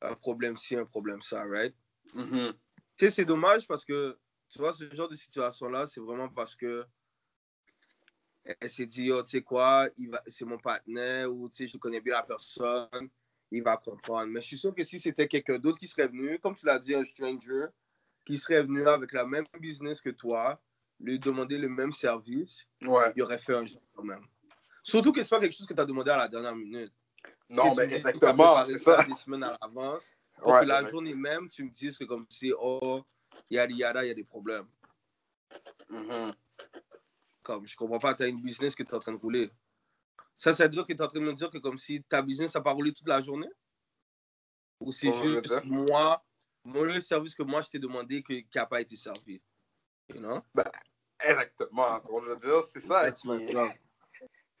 un 0.00 0.14
problème 0.14 0.56
ci, 0.56 0.76
un 0.76 0.84
problème 0.84 1.20
ça, 1.20 1.42
right? 1.44 1.74
Mhm. 2.14 2.52
Tu 2.52 3.06
sais, 3.06 3.10
c'est 3.10 3.24
dommage 3.24 3.66
parce 3.66 3.84
que, 3.84 4.18
tu 4.48 4.58
vois, 4.58 4.72
ce 4.72 4.92
genre 4.94 5.08
de 5.08 5.16
situation-là, 5.16 5.86
c'est 5.86 6.00
vraiment 6.00 6.28
parce 6.28 6.54
que 6.54 6.84
elle 8.44 8.70
s'est 8.70 8.86
dit, 8.86 9.10
oh, 9.10 9.22
tu 9.22 9.30
sais 9.30 9.42
quoi, 9.42 9.88
c'est 10.26 10.44
mon 10.44 10.58
partenaire 10.58 11.32
ou, 11.32 11.48
tu 11.48 11.56
sais, 11.56 11.66
je 11.66 11.76
connais 11.76 12.00
bien 12.00 12.14
la 12.14 12.22
personne, 12.22 13.10
il 13.50 13.62
va 13.62 13.76
comprendre. 13.76 14.26
Mais 14.32 14.40
je 14.40 14.46
suis 14.46 14.58
sûr 14.58 14.74
que 14.74 14.82
si 14.82 14.98
c'était 14.98 15.28
quelqu'un 15.28 15.58
d'autre 15.58 15.78
qui 15.78 15.86
serait 15.86 16.08
venu, 16.08 16.38
comme 16.38 16.54
tu 16.54 16.66
l'as 16.66 16.78
dit, 16.78 16.94
un 16.94 17.04
stranger, 17.04 17.66
qui 18.24 18.38
serait 18.38 18.62
venu 18.62 18.86
avec 18.86 19.12
la 19.12 19.26
même 19.26 19.44
business 19.58 20.00
que 20.00 20.10
toi, 20.10 20.60
lui 21.00 21.18
demander 21.18 21.58
le 21.58 21.68
même 21.68 21.92
service, 21.92 22.66
Ouais. 22.82 23.12
il 23.16 23.22
aurait 23.22 23.38
fait 23.38 23.54
un 23.54 23.64
geste 23.64 23.80
quand 23.94 24.02
même. 24.04 24.24
Surtout 24.82 25.12
que 25.12 25.22
c'est 25.22 25.30
pas 25.30 25.40
quelque 25.40 25.52
chose 25.56 25.66
que 25.66 25.74
tu 25.74 25.80
as 25.80 25.84
demandé 25.84 26.10
à 26.10 26.16
la 26.18 26.28
dernière 26.28 26.54
minute. 26.54 26.92
Non, 27.48 27.74
mais 27.74 27.88
que 27.88 27.94
exactement, 27.94 28.64
c'est 28.64 28.78
ça. 28.78 29.02
Des 29.04 29.14
semaines 29.14 29.44
à 29.44 29.58
l'avance. 29.60 30.12
Pour 30.38 30.52
Ouais, 30.52 30.60
que 30.60 30.66
la 30.66 30.84
journée 30.84 31.14
même, 31.14 31.48
tu 31.48 31.64
me 31.64 31.70
dises 31.70 31.98
que 31.98 32.04
comme 32.04 32.24
si, 32.30 32.52
oh, 32.58 33.02
yada 33.50 33.72
yada, 33.74 34.04
il 34.04 34.08
y 34.08 34.10
a 34.10 34.14
des 34.14 34.24
problèmes. 34.24 34.66
Mhm. 35.88 36.32
Comme, 37.42 37.66
je 37.66 37.76
comprends 37.76 37.98
pas, 37.98 38.14
tu 38.14 38.22
as 38.22 38.28
une 38.28 38.40
business 38.40 38.74
que 38.74 38.82
tu 38.82 38.90
es 38.90 38.94
en 38.94 39.00
train 39.00 39.12
de 39.12 39.18
rouler. 39.18 39.50
Ça, 40.36 40.52
ça 40.54 40.64
veut 40.64 40.70
dire 40.70 40.86
que 40.86 40.92
tu 40.92 40.98
es 40.98 41.02
en 41.02 41.08
train 41.08 41.20
de 41.20 41.24
me 41.24 41.32
dire 41.34 41.50
que 41.50 41.58
comme 41.58 41.76
si 41.76 42.02
ta 42.04 42.22
business 42.22 42.54
n'a 42.54 42.60
pas 42.62 42.72
roulé 42.72 42.92
toute 42.92 43.08
la 43.08 43.20
journée? 43.20 43.50
Ou 44.80 44.92
c'est 44.92 45.12
juste 45.12 45.62
moi, 45.64 46.24
mon 46.64 46.84
le 46.84 47.00
service 47.00 47.34
que 47.34 47.42
moi 47.42 47.60
je 47.60 47.68
t'ai 47.68 47.78
demandé 47.78 48.22
que- 48.22 48.32
qui 48.32 48.48
n'a 48.56 48.64
pas 48.66 48.80
été 48.80 48.96
servi? 48.96 49.42
You 50.14 50.20
know? 50.20 50.40
Exactement. 51.22 52.00
Tu 52.00 52.10
vois, 52.10 52.22
je 52.24 52.30
veux 52.30 52.36
dire, 52.36 52.64
c'est 52.64 52.80
ça 52.80 53.10
qui 53.10 53.28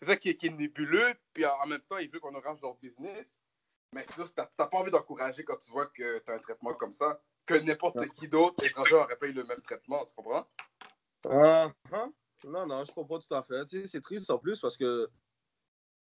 c'est 0.02 0.08
ça 0.08 0.16
qui 0.16 0.30
est, 0.30 0.36
qui 0.36 0.46
est 0.46 0.50
nébuleux. 0.50 1.14
Puis 1.32 1.44
en 1.44 1.66
même 1.66 1.82
temps, 1.82 1.98
ils 1.98 2.10
veulent 2.10 2.20
qu'on 2.20 2.34
arrange 2.34 2.60
leur 2.62 2.74
business. 2.76 3.38
Mais 3.92 4.04
c'est 4.06 4.14
sûr, 4.14 4.28
si 4.28 4.34
t'as 4.34 4.46
t'as 4.56 4.66
pas 4.66 4.78
envie 4.78 4.90
d'encourager 4.90 5.44
quand 5.44 5.56
tu 5.56 5.70
vois 5.72 5.86
que 5.86 6.20
tu 6.20 6.30
as 6.30 6.34
un 6.34 6.38
traitement 6.38 6.74
comme 6.74 6.92
ça, 6.92 7.20
que 7.44 7.54
n'importe 7.54 8.06
qui 8.14 8.28
d'autre, 8.28 8.64
étranger, 8.64 8.94
aurait 8.94 9.16
payé 9.16 9.32
le 9.32 9.44
même 9.44 9.60
traitement. 9.60 10.04
Tu 10.06 10.14
comprends? 10.14 10.48
Ah, 11.28 11.70
ah. 11.92 12.08
Non, 12.44 12.66
non, 12.66 12.84
je 12.84 12.92
comprends 12.92 13.18
tout 13.18 13.34
à 13.34 13.42
fait. 13.42 13.66
Tu 13.66 13.80
sais, 13.80 13.86
c'est 13.86 14.00
triste 14.00 14.30
en 14.30 14.38
plus 14.38 14.60
parce 14.60 14.76
que 14.76 15.10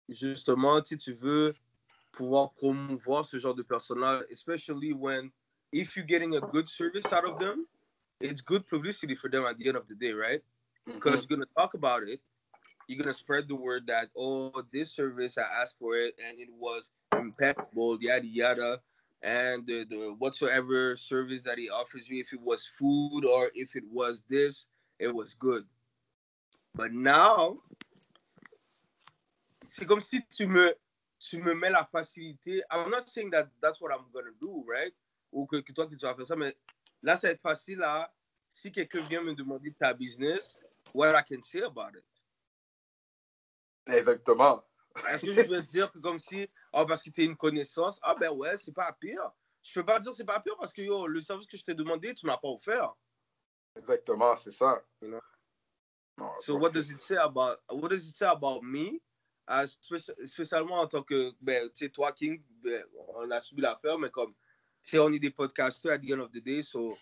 justement, 0.09 0.81
tu 0.81 0.95
sais, 0.95 0.97
tu 0.97 1.13
veux 1.13 1.53
pouvoir 2.11 2.53
promouvoir 2.53 3.25
ce 3.25 3.37
genre 3.37 3.53
de 3.53 3.63
personnes-là, 3.63 4.23
especially 4.29 4.93
when 4.93 5.31
if 5.71 5.95
you're 5.95 6.07
getting 6.07 6.35
a 6.35 6.39
good 6.39 6.67
service 6.67 7.11
out 7.11 7.25
of 7.25 7.39
them, 7.39 7.65
it's 8.23 8.41
good 8.41 8.67
publicity 8.67 9.15
for 9.15 9.29
them 9.29 9.45
at 9.45 9.57
the 9.57 9.67
end 9.67 9.77
of 9.77 9.87
the 9.87 9.95
day, 9.95 10.13
right? 10.13 10.41
Mm-hmm. 10.87 10.93
Because 10.95 11.25
you're 11.29 11.37
gonna 11.37 11.49
talk 11.57 11.73
about 11.73 12.03
it, 12.03 12.21
you're 12.87 12.99
gonna 12.99 13.13
spread 13.13 13.47
the 13.47 13.55
word 13.55 13.85
that 13.87 14.09
oh, 14.17 14.63
this 14.71 14.91
service 14.91 15.37
I 15.37 15.43
asked 15.61 15.75
for 15.77 15.95
it 15.95 16.15
and 16.25 16.39
it 16.39 16.49
was 16.57 16.91
impeccable, 17.11 17.97
yada 18.01 18.25
yada, 18.25 18.79
and 19.21 19.67
the, 19.67 19.85
the 19.85 20.15
whatsoever 20.17 20.95
service 20.95 21.41
that 21.43 21.57
he 21.57 21.69
offers 21.69 22.09
you, 22.09 22.21
if 22.21 22.33
it 22.33 22.41
was 22.41 22.65
food 22.65 23.25
or 23.25 23.51
if 23.53 23.75
it 23.75 23.83
was 23.91 24.23
this, 24.29 24.65
it 24.99 25.13
was 25.13 25.33
good. 25.33 25.65
But 26.75 26.93
now, 26.93 27.59
c'est 29.67 29.85
comme 29.85 30.01
si 30.01 30.21
tu 30.33 30.47
me, 30.47 30.71
tu 31.19 31.39
me 31.39 31.53
mets 31.53 31.71
la 31.71 31.85
facilité. 31.93 32.61
I'm 32.71 32.89
not 32.89 33.09
saying 33.09 33.31
that 33.31 33.49
that's 33.61 33.81
what 33.81 33.93
I'm 33.93 34.05
gonna 34.13 34.35
do, 34.39 34.63
right? 34.67 34.93
Ou 35.33 35.45
que, 35.45 35.61
que 35.61 35.73
toi 35.73 35.87
que 35.87 35.95
tu 35.95 36.05
vas 36.05 36.15
faire 36.15 36.25
ça, 36.25 36.37
mais 36.37 36.53
là, 37.03 37.17
ça 37.17 37.27
va 37.27 37.33
être 37.33 37.41
facile 37.41 37.79
là. 37.79 38.11
Si 38.49 38.71
quelqu'un 38.71 39.01
vient 39.01 39.21
me 39.21 39.33
demander 39.33 39.73
ta 39.73 39.93
business, 39.93 40.59
what 40.93 41.15
I 41.15 41.23
can 41.23 41.41
say 41.41 41.61
about 41.61 41.95
it. 41.95 42.05
Exactement. 43.87 44.63
Est-ce 45.09 45.25
que 45.25 45.33
je 45.33 45.49
veux 45.49 45.61
dire 45.63 45.91
que 45.91 45.99
comme 45.99 46.19
si, 46.19 46.47
ah, 46.71 46.85
parce 46.85 47.01
que 47.01 47.09
tu 47.09 47.23
es 47.23 47.25
une 47.25 47.35
connaissance, 47.35 47.99
ah 48.03 48.15
ben 48.15 48.31
ouais, 48.31 48.55
c'est 48.57 48.73
pas 48.73 48.93
pire. 48.93 49.31
Je 49.63 49.73
peux 49.73 49.85
pas 49.85 49.99
dire 49.99 50.13
c'est 50.13 50.25
pas 50.25 50.39
pire 50.39 50.55
parce 50.57 50.71
que 50.71 50.81
yo, 50.81 51.07
le 51.07 51.21
service 51.21 51.47
que 51.47 51.57
je 51.57 51.63
t'ai 51.63 51.73
demandé, 51.73 52.13
tu 52.13 52.25
m'as 52.25 52.37
pas 52.37 52.49
offert. 52.49 52.93
Exactement, 53.75 54.35
c'est 54.35 54.51
ça. 54.51 54.83
You 55.01 55.09
know? 55.09 55.19
Non, 56.17 56.31
So 56.39 56.55
what 56.55 56.73
does 56.73 56.91
it 56.91 57.01
say 57.01 57.17
about 57.17 57.57
what 57.69 57.89
does 57.89 58.07
it 58.07 58.15
say 58.15 58.27
about 58.27 58.61
me? 58.61 59.01
Uh, 59.47 59.65
spéc- 59.65 60.25
spécialement 60.25 60.79
en 60.79 60.87
tant 60.87 61.03
que 61.03 61.33
ben, 61.41 61.69
tu 61.69 61.85
sais 61.85 61.89
toi 61.89 62.11
King, 62.11 62.41
ben, 62.61 62.85
on 63.15 63.29
a 63.31 63.41
subi 63.41 63.61
l'affaire, 63.61 63.97
mais 63.97 64.11
comme 64.11 64.33
on 64.93 65.13
est 65.13 65.19
des 65.19 65.31
podcasters 65.31 65.91
at 65.91 65.99
the 65.99 66.11
end 66.11 66.19
of 66.19 66.31
the 66.31 66.41
day, 66.41 66.61
so 66.61 66.97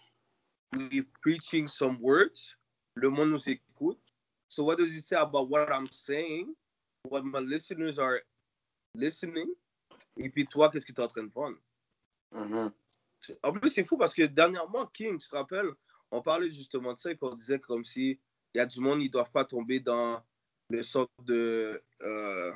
we 0.74 1.04
preaching 1.22 1.68
some 1.68 1.98
words, 2.00 2.56
le 2.96 3.10
monde 3.10 3.32
nous 3.32 3.50
écoute. 3.50 4.00
So 4.48 4.64
what 4.64 4.78
does 4.78 4.96
it 4.96 5.06
say 5.06 5.16
about 5.16 5.50
what 5.50 5.72
I'm 5.72 5.88
saying, 5.88 6.56
what 7.04 7.24
my 7.24 7.40
listeners 7.40 7.98
are 7.98 8.20
listening, 8.94 9.50
et 10.18 10.30
puis 10.30 10.46
toi 10.46 10.70
qu'est-ce 10.70 10.86
que 10.86 10.94
tu 10.94 11.02
es 11.02 11.04
en 11.04 11.08
train 11.08 11.24
de 11.24 11.32
vendre? 11.32 11.58
Mhm. 12.34 12.72
En 13.44 13.54
plus, 13.54 13.70
c'est 13.70 13.86
fou 13.86 13.98
parce 13.98 14.14
que 14.14 14.24
dernièrement, 14.24 14.88
King, 14.88 15.20
tu 15.20 15.30
te 15.30 15.36
rappelles, 15.36 15.70
on 16.10 16.22
parlait 16.22 16.50
justement 16.50 16.94
de 16.94 17.00
ça 17.00 17.12
et 17.12 17.16
puis 17.16 17.28
on 17.30 17.36
disait 17.36 17.60
comme 17.60 17.86
si 17.86 18.20
il 18.54 18.58
y 18.58 18.62
a 18.62 18.66
du 18.66 18.80
monde, 18.80 19.02
ils 19.02 19.06
ne 19.06 19.12
doivent 19.12 19.32
pas 19.32 19.46
tomber 19.46 19.80
dans 19.80 20.22
le 20.70 20.82
sorte 20.82 21.12
de. 21.24 21.82
Euh, 22.02 22.54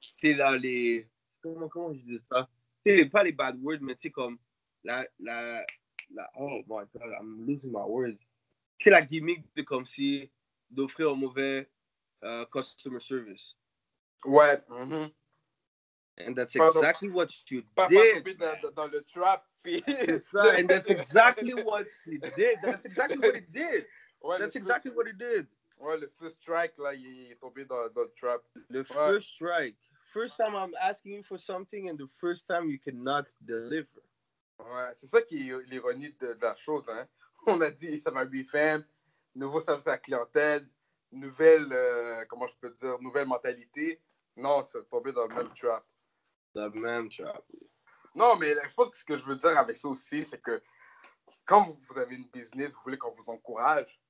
tu 0.00 0.12
sais, 0.16 0.34
là, 0.34 0.56
les. 0.56 1.08
Comment, 1.40 1.68
comment 1.68 1.94
je 1.94 2.00
dis 2.00 2.20
ça? 2.30 2.48
Sais, 2.86 3.04
pas 3.06 3.22
les 3.24 3.32
bad 3.32 3.56
words, 3.62 3.80
mais 3.80 3.94
tu 3.96 4.02
sais, 4.02 4.10
comme. 4.10 4.38
La, 4.84 5.06
la, 5.18 5.64
la. 6.14 6.30
Oh 6.38 6.60
my 6.68 6.84
god, 6.94 7.12
I'm 7.20 7.46
losing 7.46 7.70
my 7.72 7.84
words. 7.86 8.18
C'est 8.80 8.90
la 8.90 9.02
gimmick 9.02 9.44
de 9.56 9.62
comme 9.62 9.84
si. 9.86 10.30
d'offrir 10.70 11.10
un 11.10 11.14
mauvais 11.16 11.66
euh, 12.24 12.44
customer 12.52 13.00
service. 13.00 13.56
Ouais. 14.24 14.60
mhm. 14.68 15.10
And 16.20 16.34
that's 16.34 16.54
Pardon. 16.56 16.80
exactly 16.80 17.08
what 17.08 17.28
you 17.50 17.62
pas 17.76 17.88
did. 17.88 18.36
dans, 18.38 18.72
dans- 18.74 18.86
le 18.92 19.02
trap. 19.02 19.44
Puis... 19.62 19.82
C'est 19.86 20.18
ça, 20.18 20.42
and 20.58 20.66
that's 20.68 20.90
exactly 20.90 21.54
what 21.64 21.86
he 22.06 22.18
did. 22.18 22.58
That's 22.62 22.84
exactly 22.84 23.18
what 23.18 23.36
he 23.36 23.46
did. 23.52 23.86
Ouais, 24.20 24.38
That's 24.38 24.56
exactly 24.56 24.90
first- 24.90 24.96
what 24.96 25.06
he 25.06 25.12
did. 25.14 25.46
Ouais, 25.78 25.96
le 25.96 26.08
first 26.08 26.42
strike, 26.42 26.76
là, 26.78 26.92
il 26.92 27.30
est 27.30 27.36
tombé 27.40 27.64
dans, 27.64 27.88
dans 27.94 28.02
le 28.02 28.12
trap. 28.16 28.42
The 28.70 28.82
first 28.82 29.28
strike. 29.36 29.76
First 30.12 30.38
time 30.38 30.56
I'm 30.56 30.74
asking 30.80 31.12
you 31.12 31.22
for 31.22 31.38
something, 31.38 31.88
and 31.88 31.98
the 31.98 32.06
first 32.06 32.48
time 32.48 32.70
you 32.70 32.78
cannot 32.78 33.26
deliver. 33.44 34.02
Ouais, 34.58 34.92
c'est 34.96 35.06
ça 35.06 35.22
qui 35.22 35.50
est 35.50 35.68
l'ironie 35.68 36.12
de, 36.18 36.34
de 36.34 36.42
la 36.42 36.54
chose. 36.54 36.88
Hein. 36.88 37.06
On 37.46 37.60
a 37.60 37.70
dit, 37.70 38.00
ça 38.00 38.10
va 38.10 38.24
lui 38.24 38.44
faire 38.44 38.82
nouveau 39.34 39.60
service 39.60 39.86
à 39.86 39.92
la 39.92 39.98
clientèle, 39.98 40.66
nouvelle, 41.12 41.72
euh, 41.72 42.24
comment 42.28 42.46
je 42.46 42.56
peux 42.60 42.70
dire, 42.70 42.98
nouvelle 43.00 43.26
mentalité. 43.26 44.00
Non, 44.36 44.62
c'est 44.62 44.88
tombé 44.88 45.12
dans 45.12 45.26
le 45.26 45.34
même 45.34 45.52
trap. 45.54 45.84
The 46.54 46.74
man 46.74 47.08
trap. 47.08 47.44
Non, 48.14 48.36
mais 48.36 48.54
je 48.66 48.74
pense 48.74 48.90
que 48.90 48.96
ce 48.96 49.04
que 49.04 49.16
je 49.16 49.24
veux 49.24 49.36
dire 49.36 49.56
avec 49.58 49.76
ça 49.76 49.88
aussi, 49.88 50.24
c'est 50.24 50.40
que 50.40 50.62
quand 51.44 51.64
vous, 51.64 51.78
vous 51.80 51.98
avez 51.98 52.16
une 52.16 52.28
business, 52.28 52.72
vous 52.72 52.80
voulez 52.82 52.98
qu'on 52.98 53.12
vous 53.12 53.30
encourage, 53.30 54.00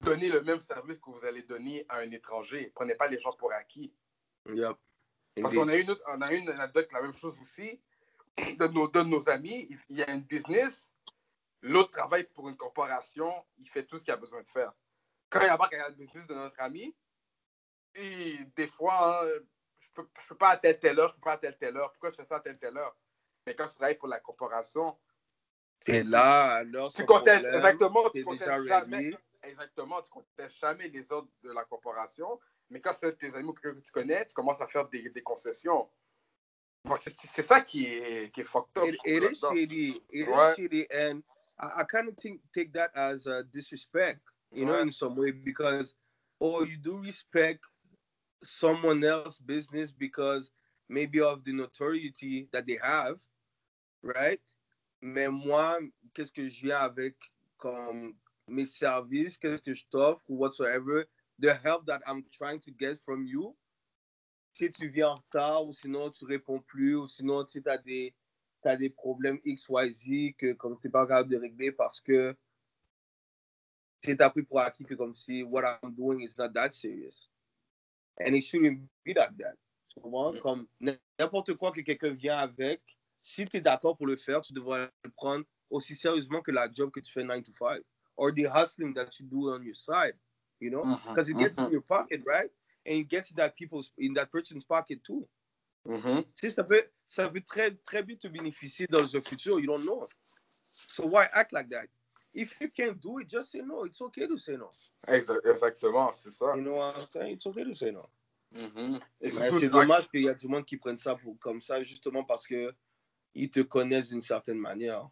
donnez 0.00 0.30
le 0.30 0.40
même 0.42 0.60
service 0.60 0.98
que 0.98 1.10
vous 1.10 1.24
allez 1.24 1.42
donner 1.42 1.84
à 1.88 1.98
un 1.98 2.10
étranger. 2.10 2.72
Prenez 2.74 2.94
pas 2.94 3.06
les 3.06 3.20
gens 3.20 3.32
pour 3.34 3.52
acquis. 3.52 3.94
Yep. 4.48 4.76
Parce 5.40 5.54
qu'on 5.54 5.68
a 5.68 5.76
eu 5.76 5.82
une, 5.82 5.90
autre- 5.90 6.02
on 6.08 6.20
a 6.20 6.32
une 6.32 6.48
anecdote, 6.50 6.92
la 6.92 7.02
même 7.02 7.14
chose 7.14 7.38
aussi, 7.40 7.80
de 8.38 8.66
nos, 8.68 8.88
de 8.88 9.02
nos 9.02 9.28
amis. 9.28 9.66
Il- 9.88 9.96
y 9.96 10.02
a 10.02 10.10
une 10.10 10.22
business, 10.22 10.92
l'autre 11.62 11.90
travaille 11.90 12.24
pour 12.24 12.48
une 12.48 12.56
corporation, 12.56 13.46
il 13.58 13.68
fait 13.68 13.86
tout 13.86 13.98
ce 13.98 14.04
qu'il 14.04 14.12
a 14.12 14.16
besoin 14.16 14.42
de 14.42 14.48
faire. 14.48 14.72
Quand 15.30 15.40
il 15.40 15.46
y 15.46 15.48
a 15.48 15.58
pas 15.58 15.70
le 15.72 15.94
business 15.94 16.26
de 16.26 16.34
notre 16.34 16.60
ami, 16.60 16.94
et 17.94 18.38
des 18.56 18.68
fois, 18.68 19.24
hein, 19.24 19.28
je 19.78 19.88
peux, 19.92 20.08
je 20.20 20.28
peux 20.28 20.36
pas 20.36 20.50
à 20.50 20.56
telle 20.56 20.78
telle 20.78 20.98
heure, 20.98 21.08
je 21.08 21.14
peux 21.14 21.20
pas 21.20 21.32
à 21.32 21.38
telle 21.38 21.56
telle 21.58 21.76
heure. 21.76 21.92
Pourquoi 21.92 22.10
je 22.10 22.16
fais 22.16 22.24
ça 22.26 22.36
à 22.36 22.40
telle 22.40 22.58
telle 22.58 22.76
heure? 22.76 22.96
Mais 23.46 23.54
quand 23.54 23.66
tu 23.68 23.74
travailles 23.74 23.98
pour 23.98 24.08
la 24.08 24.20
corporation, 24.20 24.98
T'es 25.80 26.04
là, 26.04 26.54
alors. 26.56 26.92
tu 26.92 27.04
contestes, 27.04 27.44
exactement, 27.52 28.04
tu 28.04 28.10
T'es 28.12 28.22
contestes 28.22 28.66
jamais. 28.66 29.10
Exactement, 29.42 30.00
tu 30.02 30.10
contestes 30.10 30.58
jamais 30.58 30.88
les 30.88 31.10
ordres 31.10 31.30
de 31.42 31.52
la 31.52 31.64
corporation, 31.64 32.38
mais 32.72 32.80
quand 32.80 32.92
c'est 32.94 33.16
tes 33.18 33.34
amis 33.36 33.52
que 33.54 33.68
tu 33.80 33.92
connais, 33.92 34.26
tu 34.26 34.32
commences 34.34 34.60
à 34.60 34.66
faire 34.66 34.88
des, 34.88 35.10
des 35.10 35.22
concessions. 35.22 35.88
C'est- 37.00 37.42
ça 37.42 37.60
qui 37.60 37.84
est, 37.86 38.32
qui 38.34 38.40
est 38.40 38.44
fucked 38.44 38.76
up. 38.76 38.88
It, 38.88 38.96
it 39.04 39.22
is 39.30 39.38
shady. 39.40 40.02
It 40.10 40.26
Ouais. 40.28 40.52
is 40.52 40.56
shady, 40.56 40.86
and 40.90 41.22
I, 41.60 41.82
I 41.82 41.84
kind 41.84 42.08
of 42.08 42.16
think 42.16 42.40
take 42.52 42.72
that 42.72 42.90
as 42.96 43.26
uh, 43.26 43.42
disrespect, 43.52 44.20
you 44.50 44.64
know, 44.64 44.72
Ouais. 44.74 44.82
in 44.82 44.90
some 44.90 45.14
way, 45.16 45.30
because 45.30 45.94
or 46.40 46.66
you 46.66 46.76
do 46.76 46.98
respect 46.98 47.60
someone 48.42 49.04
else's 49.04 49.38
business 49.38 49.92
because 49.92 50.50
maybe 50.88 51.20
of 51.20 51.44
the 51.44 51.52
notoriety 51.52 52.48
that 52.52 52.66
they 52.66 52.78
have, 52.82 53.20
right? 54.02 54.40
Mais 55.00 55.28
moi, 55.28 55.78
qu'est-ce 56.14 56.32
que 56.32 56.48
je 56.48 56.62
viens 56.66 56.78
avec 56.80 57.14
comme 57.58 58.16
mes 58.48 58.64
services, 58.64 59.38
qu'est-ce 59.38 59.62
que 59.62 59.74
je 59.74 59.84
t'offre, 59.88 60.28
ou 60.28 60.38
whatsoever, 60.38 61.04
the 61.42 61.54
help 61.62 61.84
that 61.86 62.00
I'm 62.06 62.24
trying 62.32 62.60
to 62.60 62.70
get 62.70 62.98
from 62.98 63.26
you. 63.26 63.54
Si 64.54 64.70
tu 64.70 64.88
viens 64.88 65.08
en 65.08 65.14
retard, 65.14 65.66
ou 65.66 65.72
sinon 65.72 66.10
tu 66.10 66.24
réponds 66.24 66.60
plus, 66.60 66.96
ou 66.96 67.06
sinon 67.06 67.44
tu 67.44 67.60
as 67.66 67.78
des, 67.78 68.14
des 68.78 68.90
problèmes 68.90 69.40
X, 69.44 69.68
Y, 69.68 69.92
Z 69.92 70.34
que 70.38 70.52
comme 70.52 70.78
tu 70.78 70.86
n'es 70.86 70.92
pas 70.92 71.06
capable 71.06 71.30
de 71.30 71.38
régler 71.38 71.72
parce 71.72 72.00
que 72.00 72.36
c'est 74.02 74.20
appris 74.20 74.42
pour 74.42 74.60
acquis 74.60 74.84
que 74.84 74.94
comme 74.94 75.14
si 75.14 75.42
what 75.42 75.62
I'm 75.82 75.94
doing 75.94 76.20
is 76.20 76.34
not 76.38 76.50
that 76.50 76.72
serious. 76.72 77.28
And 78.20 78.34
it 78.34 78.42
shouldn't 78.42 78.80
be 79.04 79.14
like 79.14 79.36
that. 79.38 79.56
Tu? 79.88 80.00
Comme 80.40 80.66
n'importe 81.18 81.54
quoi 81.54 81.72
que 81.72 81.80
quelqu'un 81.80 82.12
vient 82.12 82.38
avec, 82.38 82.82
si 83.20 83.46
tu 83.46 83.56
es 83.56 83.60
d'accord 83.60 83.96
pour 83.96 84.06
le 84.06 84.16
faire, 84.16 84.42
tu 84.42 84.52
devrais 84.52 84.90
le 85.02 85.10
prendre 85.10 85.44
aussi 85.70 85.96
sérieusement 85.96 86.42
que 86.42 86.50
la 86.50 86.70
job 86.70 86.90
que 86.90 87.00
tu 87.00 87.10
fais 87.10 87.24
9 87.24 87.42
to 87.44 87.52
5. 87.52 87.80
Or 88.16 88.32
the 88.32 88.46
hustling 88.46 88.92
that 88.94 89.08
you 89.18 89.26
do 89.26 89.50
on 89.50 89.62
your 89.62 89.74
side. 89.74 90.14
You 90.62 90.70
know? 90.70 90.84
Because 91.08 91.28
it 91.28 91.36
gets 91.36 91.56
mhm. 91.56 91.66
in 91.66 91.72
your 91.72 91.82
pocket, 91.82 92.22
right? 92.24 92.50
And 92.86 92.98
it 92.98 93.08
gets 93.08 93.30
in 93.30 93.36
that 93.36 93.56
people's 93.56 93.90
in 93.98 94.14
that 94.14 94.30
person's 94.30 94.64
pocket 94.64 95.02
too. 95.02 95.28
Mhm. 95.86 96.24
Sais, 96.36 96.50
ça 96.50 96.62
peut, 96.62 96.84
ça 97.08 97.28
peut 97.28 97.42
très, 97.42 97.72
très 97.84 98.02
bien 98.02 98.16
te 98.16 98.28
bénéficier 98.28 98.86
dans 98.88 99.02
le 99.02 99.20
futur. 99.20 99.58
You 99.58 99.66
don't 99.66 99.84
know. 99.84 100.06
So 100.64 101.06
why 101.06 101.26
act 101.32 101.52
like 101.52 101.68
that? 101.70 101.88
If 102.32 102.58
you 102.60 102.68
can't 102.70 102.98
do 103.00 103.18
it, 103.18 103.28
just 103.28 103.50
say 103.50 103.60
no. 103.60 103.84
It's 103.84 104.00
okay 104.00 104.26
to 104.26 104.38
say 104.38 104.56
no. 104.56 104.68
Exa- 105.08 105.44
Exactement, 105.44 106.12
c'est 106.12 106.30
ça. 106.30 106.54
You 106.56 106.62
know 106.62 106.76
what 106.76 106.96
I'm 106.96 107.06
saying? 107.06 107.32
It's 107.36 107.46
okay 107.46 107.64
to 107.64 107.74
say 107.74 107.90
no. 107.90 108.08
Mhm. 108.54 109.00
Surtout, 109.30 109.58
c'est 109.58 109.68
dommage 109.68 110.08
qu'il 110.08 110.22
y 110.22 110.28
a 110.28 110.34
du 110.34 110.46
monde 110.46 110.64
qui 110.64 110.76
prenne 110.76 110.98
ça 110.98 111.16
pour, 111.16 111.38
comme 111.38 111.60
ça, 111.60 111.82
justement 111.82 112.24
parce 112.24 112.46
que 112.46 112.72
ils 113.34 113.50
te 113.50 113.60
connaissent 113.60 114.08
d'une 114.08 114.22
certaine 114.22 114.58
manière. 114.58 115.08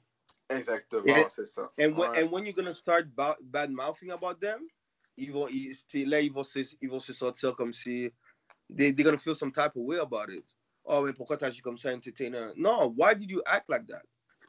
Exactement, 0.49 1.07
Et- 1.07 1.29
c'est 1.29 1.45
ça. 1.45 1.73
And 1.79 1.93
when, 1.97 2.11
Ouais. 2.11 2.23
and 2.23 2.33
when 2.33 2.45
you're 2.45 2.55
gonna 2.55 2.75
start 2.75 3.07
ba- 3.15 3.37
bad 3.41 3.71
mouthing 3.71 4.11
about 4.11 4.41
them, 4.41 4.61
ils 5.17 5.33
vont, 5.33 5.49
ils, 5.49 5.75
là, 6.09 6.21
ils 6.21 6.33
vont, 6.33 6.43
se, 6.43 6.61
ils 6.81 6.89
vont 6.89 6.99
se 7.01 7.13
sentir 7.13 7.55
comme 7.57 7.73
si 7.73 8.13
they, 8.75 8.93
they're 8.93 9.05
gonna 9.05 9.19
feel 9.19 9.35
some 9.35 9.53
type 9.53 9.77
of 9.77 9.83
way 9.85 9.99
about 9.99 10.31
it. 10.31 10.45
Oh, 10.85 11.03
mais 11.03 11.13
pourquoi 11.13 11.37
t'as 11.37 11.47
agi 11.49 11.61
comme 11.61 11.79
ça, 11.79 11.93
entertainer? 11.93 12.53
No, 12.57 12.89
why 12.97 13.15
did 13.15 13.31
you 13.31 13.43
act 13.47 13.69
like 13.69 13.87
that? 13.89 14.03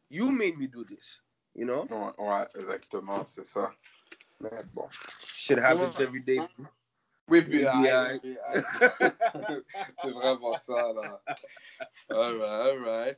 You 0.09 0.31
made 0.31 0.57
me 0.57 0.67
do 0.67 0.83
this. 0.85 1.19
You 1.53 1.65
know? 1.65 1.83
Ouais, 1.89 2.13
ouais, 2.17 2.47
exactement, 2.55 3.25
c'est 3.25 3.45
ça. 3.45 3.71
Mais 4.39 4.49
bon, 4.73 4.87
shit 5.27 5.59
happens 5.59 5.97
Ouais. 5.99 6.05
every 6.05 6.21
day. 6.21 6.39
Oui, 7.27 7.41
puis, 7.43 7.63
c'est 10.03 10.11
vraiment 10.11 10.57
ça, 10.59 10.91
là. 10.93 11.21
All 12.09 12.37
right, 12.37 12.43
all 12.43 12.79
right. 12.79 13.15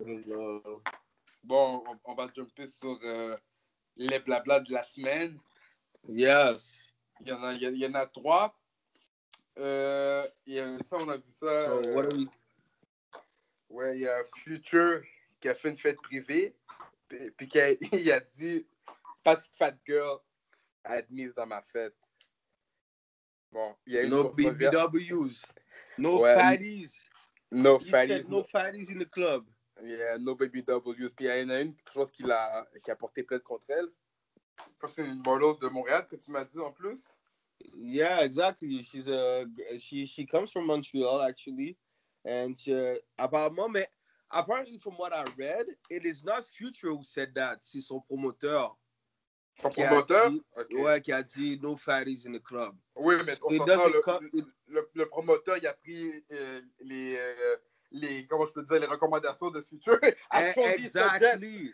Bon, 1.44 1.84
on, 1.88 2.00
on 2.06 2.14
va 2.16 2.28
jumper 2.36 2.68
sur 2.68 3.00
euh, 3.04 3.36
les 3.96 4.20
blabla 4.20 4.60
de 4.60 4.72
la 4.72 4.84
semaine. 4.84 5.40
yes. 6.10 6.93
Il 7.22 7.27
y 7.27 7.32
en 7.32 7.43
a, 7.43 7.53
il 7.53 7.62
y, 7.62 7.65
a- 7.65 7.70
il 7.70 7.77
y 7.77 7.88
en 7.88 7.93
a 7.93 8.05
trois. 8.08 8.58
Euh, 9.58 10.27
il 10.46 10.53
y 10.55 10.60
a, 10.60 10.77
ça, 10.84 10.98
on 11.00 11.10
a 11.10 11.17
vu 11.17 11.32
ça. 11.39 11.65
So 11.65 11.72
euh, 11.84 11.96
what 11.96 12.05
are 12.05 12.13
we? 12.13 12.27
Ouais, 13.70 13.96
il 13.98 14.01
y 14.01 14.08
a 14.08 14.24
Future 14.24 15.01
qui 15.39 15.50
a 15.50 15.53
fait 15.55 15.70
une 15.70 15.77
fête 15.77 16.01
privée. 16.01 16.55
Puis, 17.08 17.32
puis 17.32 17.48
qui 17.48 17.60
a, 17.60 17.72
il 17.93 18.12
a 18.12 18.20
dit 18.20 18.67
Pas 19.24 19.36
de 19.36 19.41
fat 19.58 19.75
girl 19.86 20.20
admise 20.84 21.34
dans 21.34 21.46
ma 21.48 21.62
fête. 21.62 21.96
Bon, 23.51 23.75
il 23.86 23.93
y 23.93 23.98
a 24.00 24.08
No 24.08 24.29
BBWs. 24.29 25.41
No 25.98 26.22
Ouais. 26.22 26.34
fatties. 26.34 27.00
No 27.51 27.77
He 27.77 27.89
fatties. 27.91 28.08
said 28.08 28.29
no 28.29 28.43
fatties 28.43 28.89
in 28.91 28.98
the 28.98 29.10
club. 29.10 29.46
Yeah, 29.82 30.17
no 30.17 30.36
baby 30.36 30.63
W's. 30.63 31.12
Puis 31.15 31.25
il 31.25 31.38
y 31.39 31.43
en 31.43 31.50
a 31.50 31.62
une 31.62 31.75
qu'il 32.12 32.32
a, 32.32 32.67
qui 32.84 32.89
a 32.91 32.96
porté 32.96 33.24
plainte 33.24 33.43
contre 33.43 33.70
elle. 33.70 33.89
C'est 34.88 35.04
une 35.06 35.22
model 35.26 35.56
de 35.62 35.68
Montréal 35.70 36.08
que 36.10 36.16
tu 36.18 36.30
m'as 36.32 36.44
dit 36.44 36.60
en 36.60 36.72
plus. 36.72 37.06
Yeah, 37.76 38.24
exactly. 38.24 38.82
She's 38.82 39.08
a 39.08 39.46
she 39.78 40.06
she 40.06 40.26
comes 40.26 40.52
from 40.52 40.66
Montreal 40.68 41.22
actually, 41.22 41.78
and 42.26 42.56
uh, 42.68 42.96
apparemment, 43.18 43.70
mais 43.70 43.88
apparently 44.30 44.78
from 44.78 44.96
what 44.98 45.13
I 45.13 45.24
read, 45.38 45.68
it 45.89 46.04
is 46.04 46.24
not 46.24 46.44
Future 46.44 46.89
who 46.89 47.04
said 47.04 47.34
that. 47.36 47.60
C'est 47.62 47.80
son 47.82 48.02
promoteur. 48.02 48.76
Son 49.62 49.70
promoteur? 49.70 50.32
dit- 50.32 50.44
Ok. 50.58 50.74
Ouais, 50.84 51.00
qui 51.02 51.13
a 51.13 51.24
dit 51.24 51.58
no 51.62 51.78
fatties 51.78 52.26
in 52.28 52.34
the 52.34 52.42
club. 52.44 52.76
Oui, 52.96 53.16
mais 53.26 53.34
on 53.44 53.50
le, 53.88 54.02
come- 54.02 54.30
le, 54.34 54.46
le- 54.68 54.89
le 54.94 55.06
promoteur, 55.08 55.58
il 55.58 55.68
a 55.68 55.74
pris 55.74 56.26
euh, 56.32 56.62
les, 56.82 57.16
euh, 57.18 57.56
les, 57.92 58.28
comment 58.28 58.46
je 58.48 58.52
peux 58.52 58.63
dire, 58.63 58.80
les 58.82 58.88
recommandations 58.88 59.52
de 59.52 59.62
Future. 59.62 60.00
à 60.30 60.52
suggest. 60.52 60.80
Exactly. 60.86 61.74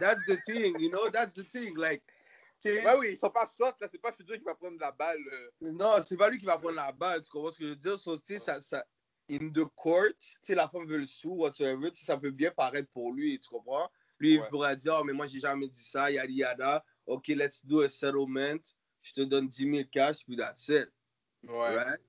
That's 0.00 0.24
the 0.26 0.38
thing, 0.44 0.74
you 0.80 0.90
know. 0.90 1.08
That's 1.10 1.34
the 1.34 1.44
thing. 1.44 1.76
Like, 1.76 2.02
Ouais, 2.64 2.96
oui, 2.98 3.08
ils 3.12 3.18
sont 3.18 3.30
pas 3.30 3.46
sortes, 3.46 3.80
là. 3.80 3.88
C'est 3.90 4.00
pas 4.00 4.12
Future 4.12 4.36
qui 4.36 4.44
va 4.44 4.54
prendre 4.54 4.78
la 4.80 4.90
balle. 4.92 5.20
euh. 5.32 5.50
Non, 5.72 5.96
c'est 6.04 6.16
pas 6.16 6.28
lui 6.30 6.38
qui 6.38 6.46
va 6.46 6.58
prendre 6.58 6.76
la 6.76 6.92
balle, 6.92 7.22
tu 7.22 7.30
comprends 7.30 7.50
ce 7.52 7.58
que 7.58 7.64
je 7.64 7.70
veux 7.70 7.76
dire? 7.76 7.98
So, 7.98 8.16
tu 8.18 8.34
sais, 8.34 8.38
ça, 8.38 8.60
ça, 8.60 8.84
in 9.30 9.50
the 9.50 9.64
court, 9.76 10.14
la 10.48 10.68
femme 10.68 10.86
veut 10.86 10.98
le 10.98 11.06
sou, 11.06 11.30
whatsoever, 11.34 11.90
ça 11.94 12.16
peut 12.16 12.30
bien 12.30 12.50
paraître 12.50 12.88
pour 12.92 13.12
lui, 13.12 13.38
tu 13.38 13.48
comprends? 13.50 13.90
Lui, 14.18 14.34
il 14.34 14.40
Ouais. 14.40 14.48
pourrait 14.48 14.76
dire, 14.76 14.96
oh, 14.98 15.04
mais 15.04 15.12
moi, 15.12 15.26
j'ai 15.26 15.40
jamais 15.40 15.68
dit 15.68 15.82
ça, 15.82 16.10
yada 16.10 16.28
yada, 16.30 16.84
ok, 17.06 17.28
let's 17.28 17.64
do 17.64 17.82
a 17.82 17.88
settlement, 17.88 18.58
je 19.02 19.12
te 19.12 19.20
donne 19.20 19.48
10 19.48 19.70
000 19.70 19.88
cash, 19.90 20.24
puis 20.24 20.36
that's 20.36 20.68
it, 20.68 20.90
Ouais. 21.44 21.74
right? 21.76 22.00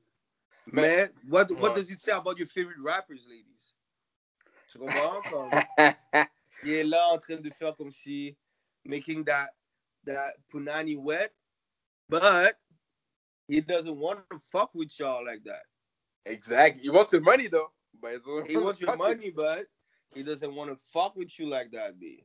Mais, 0.65 1.11
what, 1.27 1.51
what 1.51 1.69
Ouais. 1.69 1.75
does 1.75 1.91
it 1.91 1.99
say 1.99 2.11
about 2.11 2.37
your 2.37 2.47
favorite 2.47 2.79
rappers, 2.83 3.27
ladies? 3.27 3.75
Tu 4.67 4.79
comprends? 4.79 5.21
Comme, 5.29 5.51
il 6.63 6.71
est 6.73 6.83
là 6.83 7.07
en 7.11 7.17
train 7.19 7.37
de 7.37 7.49
faire 7.49 7.75
comme 7.75 7.91
si, 7.91 8.37
making 8.83 9.23
that, 9.25 9.49
that 10.05 10.33
punani 10.53 10.97
wet, 10.97 11.33
but 12.09 12.57
he 13.47 13.61
doesn't 13.61 13.97
want 13.97 14.19
to 14.31 14.39
fuck 14.39 14.71
with 14.73 14.97
y'all 14.99 15.25
like 15.25 15.43
that. 15.45 15.63
Exact. 16.25 16.79
He 16.81 16.89
wants 16.89 17.13
your 17.13 17.21
money, 17.21 17.47
though. 17.47 17.71
But 18.01 18.21
he 18.47 18.57
wants 18.57 18.81
your 18.81 18.95
money, 18.95 19.31
but 19.31 19.67
he 20.13 20.23
doesn't 20.23 20.53
want 20.53 20.69
to 20.69 20.75
fuck 20.75 21.15
with 21.15 21.37
you 21.39 21.47
like 21.47 21.71
that, 21.71 21.99
B. 21.99 22.23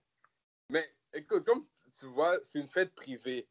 Mais 0.71 0.87
écoute, 1.13 1.45
comme 1.45 1.67
tu 1.99 2.07
vois, 2.07 2.39
c'est 2.43 2.59
une 2.59 2.69
fête 2.69 2.95
privée. 2.95 3.49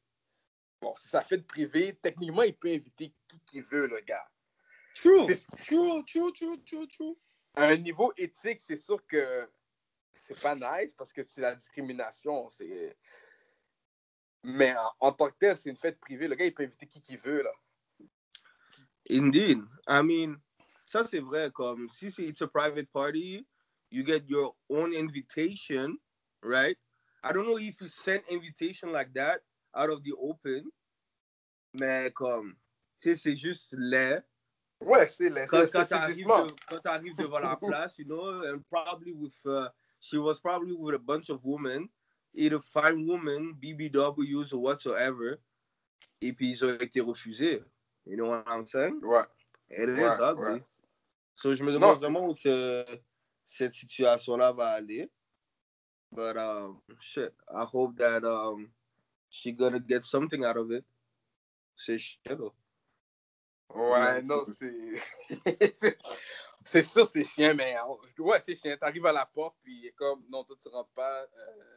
Bon, 0.82 0.94
sa 0.98 1.22
fête 1.22 1.48
privée. 1.48 1.94
Techniquement, 2.02 2.44
il 2.44 2.56
peut 2.56 2.70
inviter 2.70 3.14
qui 3.28 3.40
qu'il 3.48 3.64
veut, 3.64 3.88
le 3.88 4.00
gars. 4.02 4.28
True. 4.96 5.26
True, 5.56 6.04
true, 6.06 6.32
true, 6.34 6.62
true, 6.66 6.88
true. 6.88 7.18
À 7.56 7.66
un 7.66 7.78
niveau 7.78 8.14
éthique, 8.18 8.60
c'est 8.60 8.78
sûr 8.78 9.06
que 9.08 9.50
c'est 10.14 10.40
pas 10.40 10.56
nice 10.56 10.94
parce 10.94 11.14
que 11.14 11.22
c'est 11.28 11.42
la 11.42 11.56
discrimination. 11.56 12.50
C'est... 12.50 12.98
Mais 14.44 14.76
en, 14.76 15.08
en 15.08 15.12
tant 15.14 15.30
que 15.30 15.36
tel, 15.40 15.56
c'est 15.56 15.70
une 15.70 15.78
fête 15.78 16.00
privée. 16.00 16.28
Le 16.28 16.36
gars, 16.36 16.46
il 16.46 16.54
peut 16.54 16.64
inviter 16.64 16.86
qui 16.88 17.02
qu'il 17.02 17.18
veut, 17.18 17.42
là. 17.44 17.52
Indeed. 19.10 19.60
I 19.88 20.02
mean, 20.02 20.38
ça 20.84 21.04
c'est 21.04 21.20
vrai, 21.20 21.52
comme 21.52 21.90
si 21.90 22.10
c'est 22.12 22.24
it's 22.24 22.42
a 22.42 22.48
private 22.48 22.90
party, 22.92 23.46
you 23.92 24.06
get 24.06 24.24
your 24.28 24.56
own 24.70 24.94
invitation, 24.96 25.98
right? 26.42 26.78
I 27.24 27.32
don't 27.34 27.46
know 27.46 27.58
if 27.58 27.80
you 27.82 27.88
send 27.88 28.22
invitation 28.30 28.92
like 28.92 29.14
that 29.14 29.42
out 29.76 29.90
of 29.90 30.04
the 30.04 30.14
open, 30.18 30.70
mais 31.74 32.12
comme, 32.14 32.56
tu 33.02 33.10
sais, 33.10 33.16
c'est 33.16 33.36
juste 33.36 33.76
laid. 33.78 34.24
Ouais, 34.82 35.08
c'est 35.08 35.30
la 35.30 35.48
quand, 35.48 35.66
quand 35.72 35.86
t'arrives 35.86 36.16
physiquement. 36.16 36.46
de- 36.46 36.54
quand 36.68 36.80
t'arrives 36.80 37.16
devant 37.16 37.40
la 37.40 37.56
place, 37.62 37.98
you 37.98 38.06
know, 38.06 38.44
and 38.44 38.62
probably 38.70 39.14
with, 39.14 39.36
uh, 39.46 39.70
she 40.00 40.18
was 40.18 40.40
probably 40.40 40.74
with 40.74 40.96
a 40.96 41.00
bunch 41.00 41.30
of 41.30 41.44
women, 41.46 41.90
either 42.34 42.60
fine 42.60 43.06
women, 43.08 43.54
BBWs 43.56 44.54
or 44.54 44.62
whatsoever, 44.62 45.38
et 46.22 46.34
puis 46.34 46.50
ils 46.52 46.66
ont 46.66 46.80
été 46.80 47.02
refusés. 47.02 47.64
You 48.06 48.18
know 48.18 48.30
what 48.30 48.44
I'm 48.48 48.68
saying? 48.68 49.02
Ouais. 49.04 49.26
It 49.70 49.90
is 49.90 49.98
Ouais, 49.98 50.20
ugly. 50.20 50.54
ouais. 50.56 50.64
So 51.36 51.56
je 51.56 51.64
me 51.64 51.72
demande 51.72 51.98
vraiment 51.98 52.28
où 52.28 52.36
que 52.36 52.86
cette 53.44 53.74
situation-là 53.74 54.52
va 54.52 54.70
aller. 54.72 55.10
But 56.12 56.38
um, 56.38 56.82
shit, 57.00 57.34
I 57.50 57.66
hope 57.66 57.98
that 57.98 58.24
um, 58.24 58.72
she 59.30 59.52
gonna 59.52 59.80
get 59.80 60.04
something 60.04 60.44
out 60.46 60.58
of 60.58 60.72
it. 60.72 60.86
C'est 61.76 61.98
shit. 61.98 62.20
though. 62.38 62.54
Ouais, 63.74 64.22
non, 64.22 64.46
c'est. 64.56 64.94
c'est 66.64 66.84
sûr, 66.84 67.08
c'est 67.08 67.24
chien, 67.24 67.56
mais. 67.56 67.76
Ouais, 68.20 68.40
c'est 68.42 68.54
chien. 68.56 68.78
T'arrives 68.78 69.06
à 69.08 69.12
la 69.12 69.26
porte, 69.26 69.56
puis 69.64 69.92
comme, 69.96 70.24
non, 70.30 70.44
toi, 70.44 70.56
tu 70.62 70.70
rentres 70.70 70.92
pas. 70.94 71.24
Euh... 71.24 71.73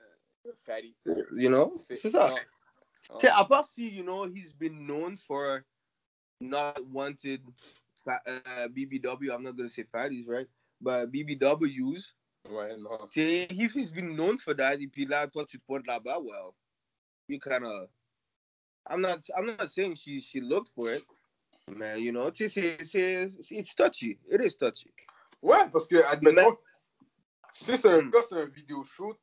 Fatty. 0.54 0.94
You 1.34 1.50
know? 1.50 1.76
C'est 1.78 2.10
ça. 2.10 2.28
Tu 3.02 3.20
sais, 3.20 3.28
à 3.28 3.44
part 3.44 3.64
si, 3.64 3.88
you 3.88 4.02
know, 4.02 4.24
he's 4.24 4.52
been 4.52 4.86
known 4.86 5.16
for 5.16 5.64
not 6.40 6.74
wanted 6.90 7.40
uh, 8.08 8.68
BBW, 8.68 9.32
I'm 9.32 9.42
not 9.42 9.56
gonna 9.56 9.68
say 9.68 9.84
fatties, 9.84 10.26
right? 10.28 10.48
But 10.80 11.10
BBWs, 11.12 12.12
Ouais, 12.48 12.76
non. 12.78 13.08
tu 13.10 13.22
if 13.22 13.72
he's 13.74 13.90
been 13.90 14.14
known 14.14 14.38
for 14.38 14.54
that, 14.54 14.80
et 14.80 14.86
puis 14.86 15.06
là, 15.06 15.26
toi, 15.30 15.44
tu 15.44 15.58
te 15.58 15.64
portes 15.66 15.86
là-bas, 15.86 16.20
well, 16.22 16.54
you 17.28 17.40
kind 17.40 17.64
of, 17.64 17.88
I'm 18.88 19.00
not, 19.00 19.18
I'm 19.36 19.46
not 19.46 19.68
saying 19.70 19.96
she, 19.96 20.20
she 20.20 20.40
looked 20.40 20.68
for 20.68 20.90
it, 20.92 21.02
man, 21.68 21.98
you 22.00 22.12
know, 22.12 22.30
tu 22.30 22.46
sais, 22.48 22.76
c'est- 22.78 22.84
c'est. 22.84 23.28
c'est- 23.42 23.56
It's 23.56 23.74
touchy. 23.74 24.18
It 24.30 24.40
is 24.44 24.54
touchy. 24.56 24.92
Ouais, 25.42 25.68
parce 25.72 25.86
que, 25.88 25.96
admettons, 26.06 26.56
si 27.52 27.76
c'est 27.76 27.88
un 27.90 28.02
Hmm. 28.02 28.10
c'est 28.28 28.36
un 28.40 28.46
vidéo 28.46 28.84
shoot, 28.84 29.16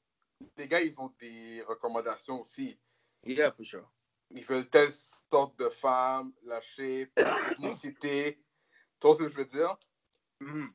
les 0.58 0.68
gars, 0.68 0.82
ils 0.82 1.00
ont 1.00 1.14
des 1.20 1.62
recommandations 1.64 2.42
aussi. 2.42 2.78
Yeah, 3.26 3.52
for 3.52 3.66
sure. 3.66 3.90
Ils 4.32 4.44
veulent 4.44 4.70
telle 4.70 4.92
sorte 4.92 5.58
de 5.60 5.70
femme, 5.70 6.34
la 6.44 6.60
shape, 6.62 7.12
l'ethnicité. 7.60 8.44
Tu 9.00 9.08
vois 9.08 9.16
ce 9.16 9.24
que 9.24 9.30
je 9.30 9.38
veux 9.38 9.46
dire? 9.46 9.78
Mhm. 10.40 10.74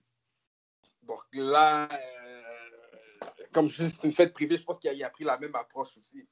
Donc 1.03 1.23
là, 1.33 1.89
euh, 1.91 3.27
comme 3.53 3.69
je 3.69 3.83
dis, 3.83 3.91
c'est 3.91 4.07
une 4.07 4.13
fête 4.13 4.33
privée, 4.33 4.57
je 4.57 4.65
pense 4.65 4.79
qu'il 4.79 5.03
a, 5.03 5.11
pris 5.11 5.25
la 5.25 5.39
même 5.39 5.55
approche 5.55 5.97
aussi. 5.99 6.27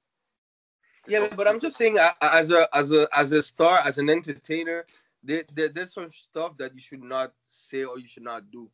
Yeah, 1.09 1.29
but 1.37 1.47
I'm 1.47 1.61
just 1.61 1.77
saying, 1.77 1.97
as 1.99 2.51
a 2.51 2.69
as 2.73 2.93
a 2.93 3.07
as 3.13 3.33
a 3.33 3.41
star, 3.41 3.79
as 3.85 3.99
an 3.99 4.09
entertainer, 4.09 4.85
there, 5.23 5.45
there 5.55 5.69
there's 5.69 5.93
some 5.93 6.11
stuff 6.11 6.57
that 6.57 6.75
you 6.75 6.81
should 6.81 7.03
not 7.03 7.33
say 7.47 7.85
or 7.85 7.99
you 7.99 8.09
should 8.09 8.25
not 8.25 8.41
do. 8.51 8.69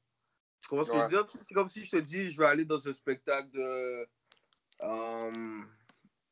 Tu 0.63 0.69
comprends 0.69 0.87
ce 0.87 0.93
que 0.93 0.99
je 0.99 1.03
veux 1.03 1.09
dire? 1.11 1.25
C'est 1.29 1.55
comme 1.55 1.69
si 1.69 1.85
je 1.85 1.91
te 1.91 1.97
dis, 1.99 2.31
je 2.31 2.39
vais 2.39 2.47
aller 2.47 2.65
dans 2.65 2.89
un 2.89 2.93
spectacle 2.93 3.51
de 3.51 4.09
um, 4.83 5.71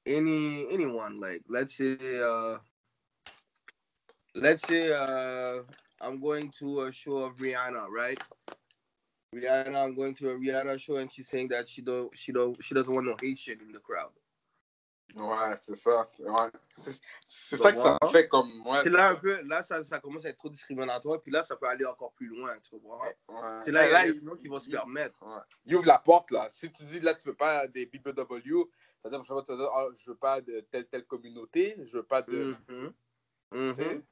any 0.06 0.66
anyone, 0.72 1.20
like 1.20 1.42
let's 1.48 1.76
say 1.76 1.96
uh, 2.20 2.58
let's 4.34 4.62
say 4.66 4.92
uh, 4.92 5.62
I'm 6.00 6.20
going 6.20 6.50
to 6.58 6.82
a 6.82 6.92
show 6.92 7.18
of 7.18 7.36
Rihanna, 7.36 7.88
right? 7.88 8.22
Rihanna, 9.34 9.76
I'm 9.76 9.94
going 9.94 10.14
to 10.16 10.30
a 10.30 10.34
Rihanna 10.38 10.80
show, 10.80 10.96
and 10.96 11.10
she's 11.12 11.28
saying 11.28 11.48
that 11.48 11.68
she 11.68 11.82
don't 11.82 12.16
she 12.16 12.32
don't 12.32 12.62
she 12.62 12.74
doesn't 12.74 12.94
want 12.94 13.06
no 13.06 13.16
Haitian 13.20 13.60
in 13.60 13.72
the 13.72 13.80
crowd. 13.80 14.10
Ouais, 15.16 15.56
c'est 15.60 15.74
ça. 15.76 16.04
c'est- 16.04 16.22
ouais. 16.22 16.50
C'est 17.26 17.56
ça 17.56 17.72
que 17.72 17.78
ça 17.78 17.98
fait 18.10 18.28
comme. 18.28 18.66
Ouais, 18.66 18.80
C'est 18.82 18.90
là 18.90 19.10
un 19.10 19.14
peu, 19.16 19.40
là 19.42 19.62
ça, 19.62 19.82
ça 19.82 19.98
commence 19.98 20.24
à 20.24 20.28
être 20.30 20.36
trop 20.38 20.48
discriminatoire, 20.48 21.20
puis 21.20 21.32
là 21.32 21.42
ça 21.42 21.56
peut 21.56 21.66
aller 21.66 21.84
encore 21.84 22.12
plus 22.12 22.26
loin, 22.28 22.56
tu 22.60 22.74
ouais. 22.76 23.16
C'est 23.64 23.72
là, 23.72 23.86
il 23.86 23.92
y 23.92 23.94
a 23.94 24.12
des 24.12 24.18
il- 24.18 24.24
gens 24.24 24.36
qui 24.36 24.48
vont 24.48 24.58
se 24.58 24.70
permettre. 24.70 25.16
Ouais. 25.22 25.40
Il 25.66 25.76
ouvre 25.76 25.86
la 25.86 25.98
porte, 25.98 26.30
là. 26.30 26.48
Si 26.50 26.70
tu 26.72 26.84
dis, 26.84 27.00
là, 27.00 27.14
tu 27.14 27.28
veux 27.28 27.34
pas 27.34 27.66
des 27.66 27.86
BBW, 27.86 28.68
veux 29.34 29.42
te 29.42 29.52
dire, 29.56 29.68
ah, 29.74 29.86
je 29.96 30.10
veux 30.10 30.16
pas 30.16 30.40
de 30.40 30.60
telle, 30.70 30.86
telle 30.88 31.06
communauté, 31.06 31.76
je 31.82 31.96
veux 31.98 32.02
pas 32.04 32.22
de. 32.22 32.56
Tu 33.52 33.74
sais? 33.74 34.02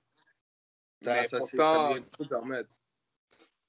Ça, 1.02 1.12
Mais 1.14 1.28
ça, 1.28 1.38
pourtant, 1.38 1.94
ça 1.94 2.24
permettre. 2.28 2.70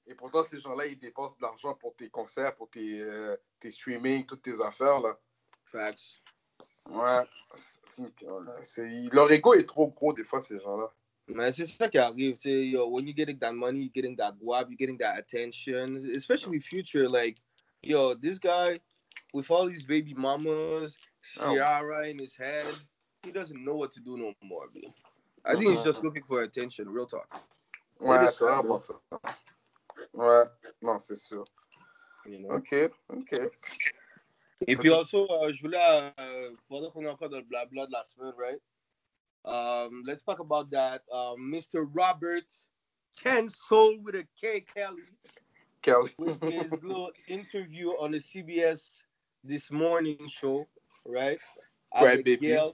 et 0.06 0.14
pourtant, 0.16 0.42
ces 0.42 0.58
gens-là, 0.58 0.86
ils 0.86 0.98
dépensent 0.98 1.36
de 1.36 1.42
l'argent 1.42 1.74
pour 1.76 1.94
tes 1.94 2.10
concerts, 2.10 2.56
pour 2.56 2.68
tes, 2.68 3.00
euh, 3.00 3.36
tes 3.60 3.70
streamings, 3.70 4.26
toutes 4.26 4.42
tes 4.42 4.60
affaires, 4.60 4.98
là. 4.98 5.16
Facts. 5.64 6.22
Ouais. 6.88 7.24
Leur 9.12 9.30
ego 9.30 9.54
est 9.54 9.68
trop 9.68 9.88
gros, 9.88 10.12
des 10.12 10.24
fois, 10.24 10.40
ces 10.40 10.56
gens-là. 10.58 10.90
Mais 11.28 11.52
c'est 11.52 11.66
ça 11.66 11.88
qui 11.88 11.98
arrive, 11.98 12.36
tu 12.38 12.50
yo, 12.50 12.88
when 12.88 13.06
you're 13.06 13.14
getting 13.14 13.38
that 13.38 13.52
money, 13.52 13.82
you're 13.82 13.92
getting 13.92 14.16
that 14.16 14.34
guap, 14.42 14.68
you're 14.68 14.76
getting 14.76 14.98
that 14.98 15.16
attention, 15.16 16.10
especially 16.14 16.58
future, 16.60 17.08
like, 17.08 17.38
yo, 17.82 18.14
this 18.14 18.38
guy, 18.38 18.80
with 19.32 19.48
all 19.50 19.68
these 19.68 19.84
baby 19.84 20.12
mamas, 20.14 20.98
oh. 21.40 21.54
Ciara 21.54 22.08
in 22.08 22.18
his 22.18 22.36
head, 22.36 22.66
he 23.22 23.30
doesn't 23.30 23.62
know 23.64 23.76
what 23.76 23.92
to 23.92 24.00
do 24.00 24.16
no 24.16 24.34
more, 24.42 24.68
B. 24.74 24.92
I 25.44 25.54
think 25.54 25.70
he's 25.70 25.84
just 25.84 26.02
looking 26.02 26.24
for 26.24 26.42
attention, 26.42 26.88
real 26.88 27.06
talk. 27.06 27.28
Ouais, 28.00 28.24
est 28.24 28.28
c'est 28.28 28.44
vraiment 28.46 28.80
ça. 28.80 29.00
Ouais, 30.14 30.44
non, 30.82 30.98
c'est 30.98 31.16
sûr. 31.16 31.44
You 32.26 32.40
know? 32.40 32.56
Ok, 32.56 32.90
ok. 33.08 33.50
Et 34.66 34.76
puis 34.76 34.90
also, 34.90 35.26
euh, 35.30 35.52
je 35.54 35.62
voulais, 35.62 36.12
euh, 36.18 36.50
pendant 36.68 36.90
qu'on 36.90 37.02
est 37.04 37.08
encore 37.08 37.28
dans 37.30 37.38
le 37.38 37.44
blabla 37.44 37.86
de 37.86 37.92
la 37.92 38.04
semaine, 38.04 38.34
right? 38.38 38.60
Um, 39.44 40.02
let's 40.06 40.22
talk 40.22 40.38
about 40.40 40.70
that. 40.70 41.00
Um, 41.10 41.50
Mr. 41.50 41.86
Robert 41.94 42.44
Ken 43.22 43.48
Soul 43.48 43.98
with 44.02 44.14
a 44.14 44.24
K 44.38 44.60
Kelly 44.60 45.02
Kelly. 45.80 46.10
with 46.18 46.42
his 46.44 46.70
little 46.82 47.10
interview 47.26 47.90
on 47.98 48.10
the 48.10 48.18
CBS 48.20 48.90
This 49.42 49.70
Morning 49.70 50.18
Show, 50.28 50.66
right? 51.06 51.40
Avec 51.92 52.24
baby. 52.24 52.48
Gail, 52.48 52.72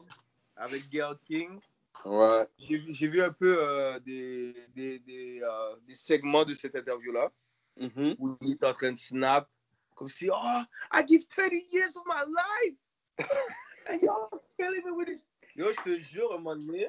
avec 0.57 0.90
Gail 0.90 1.14
King. 1.27 1.61
Ouais. 2.05 2.46
J'ai 2.59 3.09
vu- 3.09 3.22
un 3.22 3.33
peu 3.33 3.57
euh, 3.61 3.99
des, 4.01 4.55
des, 4.75 4.99
des, 4.99 5.40
euh, 5.42 5.77
des 5.87 5.94
segments 5.94 6.44
de 6.44 6.53
cette 6.55 6.75
interview-là 6.75 7.31
Mhm. 7.79 8.16
où 8.18 8.37
il 8.40 8.53
est 8.53 8.64
en 8.64 8.72
train 8.72 8.90
de 8.92 8.99
snap 8.99 9.49
comme 9.97 10.09
si, 10.09 10.29
oh, 10.31 10.63
I 10.93 11.03
give 11.03 11.25
30 11.25 11.57
years 11.73 11.97
of 11.97 12.05
my 12.07 12.23
life. 12.23 12.77
And 13.89 14.01
y'all 14.03 14.29
killing 14.59 14.83
me 14.85 14.93
with 14.93 15.09
this. 15.09 15.27
Yo, 15.57 15.73
je 15.73 15.81
te 15.83 15.99
jure, 16.03 16.31
à 16.33 16.35
un 16.35 16.39
moment 16.39 16.57
donné, 16.57 16.87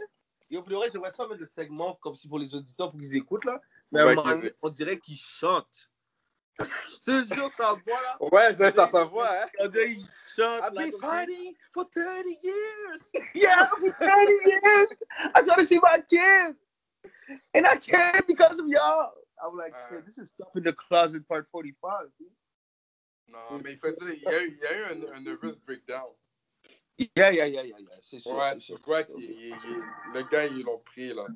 yo, 0.49 0.61
pour 0.61 0.69
le 0.71 0.77
reste, 0.77 0.93
j'aimerais 0.93 1.11
ça 1.13 1.25
mettre 1.27 1.39
le 1.41 1.47
segment 1.47 1.95
comme 2.01 2.15
si 2.15 2.27
pour 2.27 2.37
les 2.39 2.53
auditeurs, 2.53 2.91
pour 2.91 2.99
qu'ils 2.99 3.15
écoutent, 3.15 3.45
là. 3.45 3.61
Mais 3.91 4.01
à 4.01 4.03
un 4.03 4.07
Ouais, 4.07 4.15
moment 4.15 4.29
qu'ils 4.33 4.41
donné, 4.41 4.53
on 4.61 4.69
dirait 4.69 4.99
qu'ils 4.99 5.17
chantent. 5.17 5.89
Je 6.59 6.99
te 7.25 7.33
jure, 7.35 7.49
ça 7.49 7.73
voix, 7.85 8.01
là. 8.01 8.17
Ouais, 8.19 8.53
je 8.53 8.69
ça 8.71 8.87
sa 8.87 9.03
voix, 9.05 9.29
hein. 9.31 9.45
On 9.59 9.67
dirait 9.67 9.93
qu'ils 9.95 10.07
chantent. 10.35 10.63
I've 10.63 10.73
been 10.75 10.91
fighting 10.99 11.55
for 11.71 11.85
30 11.85 12.37
years. 12.43 13.01
Yeah, 13.33 13.67
for 13.67 13.91
30 13.91 14.31
years. 14.45 14.89
I 15.35 15.43
try 15.43 15.55
to 15.55 15.65
see 15.65 15.79
my 15.81 15.99
kid. 16.09 16.55
And 17.53 17.65
I 17.67 17.75
can't 17.77 18.25
because 18.27 18.59
of 18.59 18.67
y'all. 18.67 19.11
I'm 19.45 19.55
like, 19.55 19.73
Uh. 19.75 19.89
shit, 19.89 20.05
this 20.05 20.17
is 20.17 20.29
stuff 20.29 20.49
in 20.55 20.63
the 20.63 20.73
closet 20.73 21.27
part 21.27 21.47
45. 21.47 22.07
dude. 22.19 22.27
Non, 23.29 23.59
mais 23.63 23.73
il 23.73 23.79
faisait, 23.79 24.15
il 24.17 24.23
y 24.23 24.27
a 24.27 24.41
eu, 24.43 24.47
il 24.53 24.57
y 24.57 24.65
a 24.65 24.77
eu 24.77 24.83
un, 24.83 25.13
un 25.15 25.21
nervous 25.21 25.57
breakdown. 25.65 26.11
Yeah, 26.97 27.31
yeah, 27.31 27.47
yeah, 27.47 27.63
yeah, 27.65 27.79
yeah. 27.79 27.97
C'est 28.01 28.19
sûr. 28.19 28.35
Ouais, 28.35 28.57
tu 28.57 28.73
vois 28.85 29.01
il- 29.01 29.53
le 30.13 30.23
gars, 30.29 30.45
ils 30.45 30.63
l'ont 30.63 30.79
pris, 30.79 31.13
là. 31.13 31.27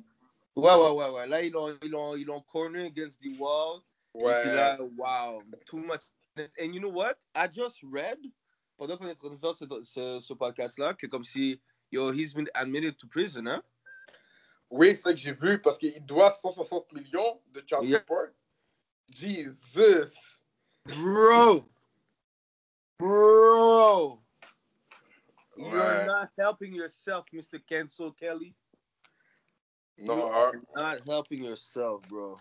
Ouais, 0.56 0.74
ouais, 0.74 0.90
ouais, 0.90 1.10
ouais. 1.10 1.26
Là, 1.28 1.42
ils 1.42 1.52
l'ont, 1.52 1.76
ils 1.82 1.90
l'ont, 1.90 2.16
ils 2.16 2.24
l'ont 2.26 2.40
corner 2.42 2.86
against 2.86 3.20
the 3.20 3.38
wall. 3.38 3.80
Et 4.14 4.18
puis 4.18 4.26
Ouais. 4.26 4.52
là, 4.52 4.78
wow, 4.80 5.42
too 5.66 5.78
much. 5.78 6.02
And 6.58 6.72
you 6.74 6.80
know 6.80 6.90
what? 6.90 7.14
I 7.34 7.46
just 7.50 7.80
read, 7.82 8.18
pendant 8.76 8.96
qu'on 8.96 9.06
est 9.06 9.12
en 9.12 9.14
train 9.14 9.30
de 9.30 9.36
faire 9.36 9.54
ce, 9.54 9.64
ce, 9.82 10.20
ce 10.20 10.34
podcast-là, 10.34 10.94
que 10.94 11.06
comme 11.06 11.24
si, 11.24 11.60
yo, 11.90 12.10
he's 12.12 12.34
been 12.34 12.48
admitted 12.54 12.96
to 12.98 13.06
prison, 13.06 13.46
hein? 13.46 13.62
Oui, 14.70 14.88
c'est 14.96 15.02
ça 15.02 15.10
que 15.12 15.18
j'ai 15.18 15.32
vu, 15.34 15.60
parce 15.60 15.78
qu'il 15.78 16.04
doit 16.04 16.30
160 16.30 16.90
millions 16.92 17.40
de 17.52 17.60
child 17.66 17.84
Yeah. 17.84 17.98
support. 18.00 18.30
Jesus! 19.10 20.14
Bro! 20.86 21.68
Bro! 23.02 24.20
You're 25.56 26.06
not 26.06 26.30
helping 26.38 26.72
yourself, 26.72 27.24
Mr. 27.34 27.58
Cancel 27.68 28.12
Kelly. 28.12 28.54
Non, 29.98 30.18
You 30.18 30.22
are 30.30 30.52
not 30.76 31.00
helping 31.04 31.42
yourself, 31.42 32.02
bro. 32.08 32.38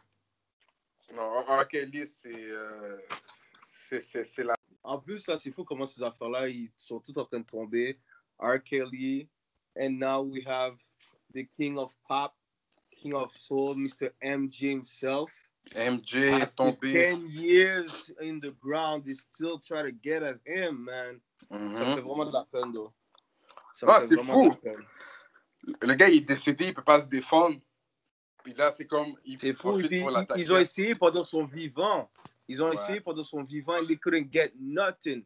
non, 1.15 1.43
R. 1.47 1.65
Kelly, 1.67 2.05
c'est 2.05 2.29
euh, 2.51 2.97
c'est- 3.89 4.01
c'est 4.01 4.23
c'est 4.25 4.43
la... 4.43 4.53
En 4.83 4.99
plus, 4.99 5.27
là, 5.27 5.39
c'est 5.39 5.51
fou 5.51 5.63
comment 5.65 5.87
ces 5.87 6.03
affaires-là, 6.03 6.47
ils 6.47 6.71
sont 6.75 6.99
tous 6.99 7.17
en 7.17 7.25
train 7.25 7.39
de 7.39 7.45
tomber. 7.45 7.99
R. 8.39 8.59
Kelly, 8.63 9.27
and 9.75 9.97
now 9.99 10.21
we 10.21 10.43
have 10.45 10.77
the 11.33 11.43
king 11.57 11.79
of 11.79 11.91
pop, 12.07 12.35
king 12.91 13.15
of 13.15 13.31
soul, 13.31 13.73
Mr. 13.75 14.11
MG 14.21 14.69
himself. 14.69 15.31
MJ 15.75 16.15
est 16.15 16.41
After 16.41 16.55
tombé. 16.55 17.07
10 17.15 17.35
years 17.35 18.11
in 18.21 18.39
the 18.39 18.51
ground, 18.59 19.05
they 19.05 19.13
still 19.13 19.59
try 19.59 19.81
to 19.83 19.91
get 20.03 20.23
at 20.23 20.37
him, 20.45 20.83
man. 20.85 21.19
Mhm. 21.49 21.75
Ça 21.75 21.85
me 21.85 21.95
fait 21.95 22.01
vraiment 22.01 22.25
de 22.25 22.33
la 22.33 22.45
peine, 22.45 22.71
though. 22.73 22.91
Ça 23.73 23.87
Ah, 23.89 23.99
me 24.01 24.07
fait 24.07 24.17
c'est 24.17 24.23
fou. 24.23 24.51
Le 25.81 25.93
gars, 25.93 26.09
il 26.09 26.17
est 26.17 26.27
décédé, 26.27 26.67
il 26.67 26.73
peut 26.73 26.83
pas 26.83 27.01
se 27.01 27.07
défendre. 27.07 27.59
Puis 28.43 28.53
là, 28.53 28.71
c'est 28.71 28.87
comme, 28.87 29.15
il 29.23 29.39
C'est 29.39 29.53
fou. 29.53 29.69
pour 29.69 29.81
ils, 30.37 30.51
ont 30.53 30.57
essayé 30.57 30.95
pendant 30.95 31.23
son 31.23 31.45
vivant. 31.45 32.09
Ils 32.47 32.61
ont 32.63 32.67
Ouais. 32.67 32.73
essayé 32.73 32.99
pendant 32.99 33.23
son 33.23 33.43
vivant 33.43 33.83
they 33.85 33.97
couldn't 33.97 34.31
get 34.31 34.51
nothing. 34.59 35.23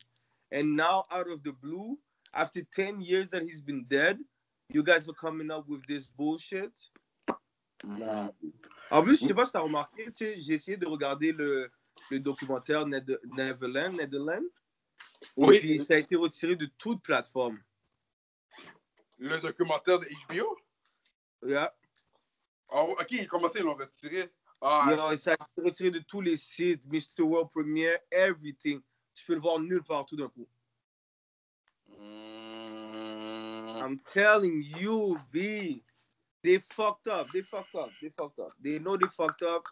And 0.51 0.75
now, 0.75 1.05
out 1.09 1.27
of 1.29 1.41
the 1.43 1.51
blue, 1.53 1.97
after 2.33 2.61
10 2.63 2.99
years 3.01 3.29
that 3.29 3.41
he's 3.41 3.61
been 3.61 3.85
dead, 3.85 4.19
you 4.69 4.83
guys 4.83 5.07
are 5.09 5.13
coming 5.15 5.49
up 5.49 5.67
with 5.67 5.85
this 5.87 6.07
bullshit? 6.09 6.71
Mhm. 7.83 8.31
En 8.91 9.03
plus, 9.03 9.19
je 9.19 9.27
sais 9.27 9.33
pas 9.33 9.45
si 9.45 9.51
tu 9.51 9.57
as 9.57 9.61
remarqué, 9.61 10.09
j'ai 10.19 10.53
essayé 10.53 10.77
de 10.77 10.85
regarder 10.85 11.31
le, 11.31 11.71
le 12.11 12.19
documentaire 12.19 12.85
Ned- 12.85 13.19
Neverland, 13.35 13.93
Netherland. 13.95 14.45
Oui. 15.35 15.55
Et 15.55 15.59
puis, 15.59 15.81
ça 15.81 15.95
a 15.95 15.97
été 15.97 16.15
retiré 16.15 16.55
de 16.55 16.67
toute 16.77 17.01
plateforme. 17.01 17.59
Le 19.17 19.39
documentaire 19.39 19.99
de 19.99 20.07
HBO? 20.27 20.57
Yeah. 21.45 21.73
Ah, 22.69 22.83
ok, 22.83 23.11
il 23.11 23.27
commençait, 23.27 23.59
ils 23.59 23.65
l'ont 23.65 23.75
retiré. 23.75 24.29
Ah, 24.61 24.87
Yo, 25.11 25.17
ça 25.17 25.31
a 25.31 25.33
été 25.33 25.61
retiré 25.61 25.91
de 25.91 25.99
tous 25.99 26.21
les 26.21 26.35
sites, 26.37 26.83
Mr. 26.85 27.21
World 27.23 27.51
Premiere, 27.51 27.99
everything. 28.11 28.81
Tu 29.13 29.25
peux 29.25 29.33
le 29.33 29.39
voir 29.39 29.59
nulle 29.59 29.83
part 29.83 30.05
tout 30.05 30.15
d'un 30.15 30.29
coup. 30.29 30.47
Mm. 31.87 33.77
I'm 33.85 33.99
telling 33.99 34.63
you, 34.79 35.15
B, 35.31 35.81
they 36.45 36.59
fucked 36.59 37.07
up. 37.07 37.27
They 37.33 37.41
fucked 37.41 37.75
up. 37.75 37.89
They 38.01 38.09
fucked 38.09 38.39
up. 38.39 38.51
They 38.63 38.79
know 38.79 38.95
they 38.97 39.07
fucked 39.07 39.41
up. 39.43 39.63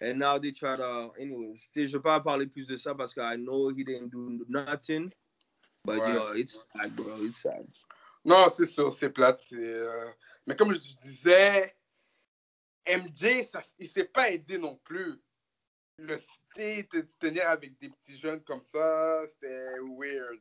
And 0.00 0.18
now 0.18 0.38
they 0.38 0.50
try 0.52 0.76
to. 0.76 1.10
Anyways, 1.18 1.70
je 1.74 1.86
vais 1.96 2.00
pas 2.02 2.20
parler 2.20 2.46
plus 2.46 2.66
de 2.66 2.76
ça 2.76 2.94
parce 2.94 3.14
que 3.14 3.20
I 3.20 3.36
know 3.36 3.70
he 3.70 3.82
didn't 3.84 4.10
do 4.10 4.44
nothing. 4.48 5.10
But 5.84 6.00
Ouais. 6.00 6.14
yo, 6.14 6.32
it's 6.34 6.66
sad, 6.76 6.94
bro. 6.94 7.16
It's 7.24 7.40
sad. 7.42 7.66
Non, 8.24 8.48
c'est 8.50 8.66
sûr, 8.66 8.92
c'est 8.92 9.10
plate. 9.10 9.40
euh, 9.52 10.10
Mais 10.46 10.56
comme 10.56 10.74
je 10.74 10.80
disais, 11.00 11.74
MJ, 12.86 13.42
ça, 13.44 13.62
il 13.78 13.88
s'est 13.88 14.04
pas 14.04 14.30
aidé 14.30 14.58
non 14.58 14.76
plus. 14.84 15.14
Le 15.98 16.18
fit, 16.18 16.84
de 16.92 17.00
tenir 17.18 17.48
avec 17.48 17.78
des 17.78 17.88
petits 17.88 18.18
jeunes 18.18 18.42
comme 18.44 18.60
ça, 18.60 19.22
c'était 19.28 19.78
weird. 19.96 20.40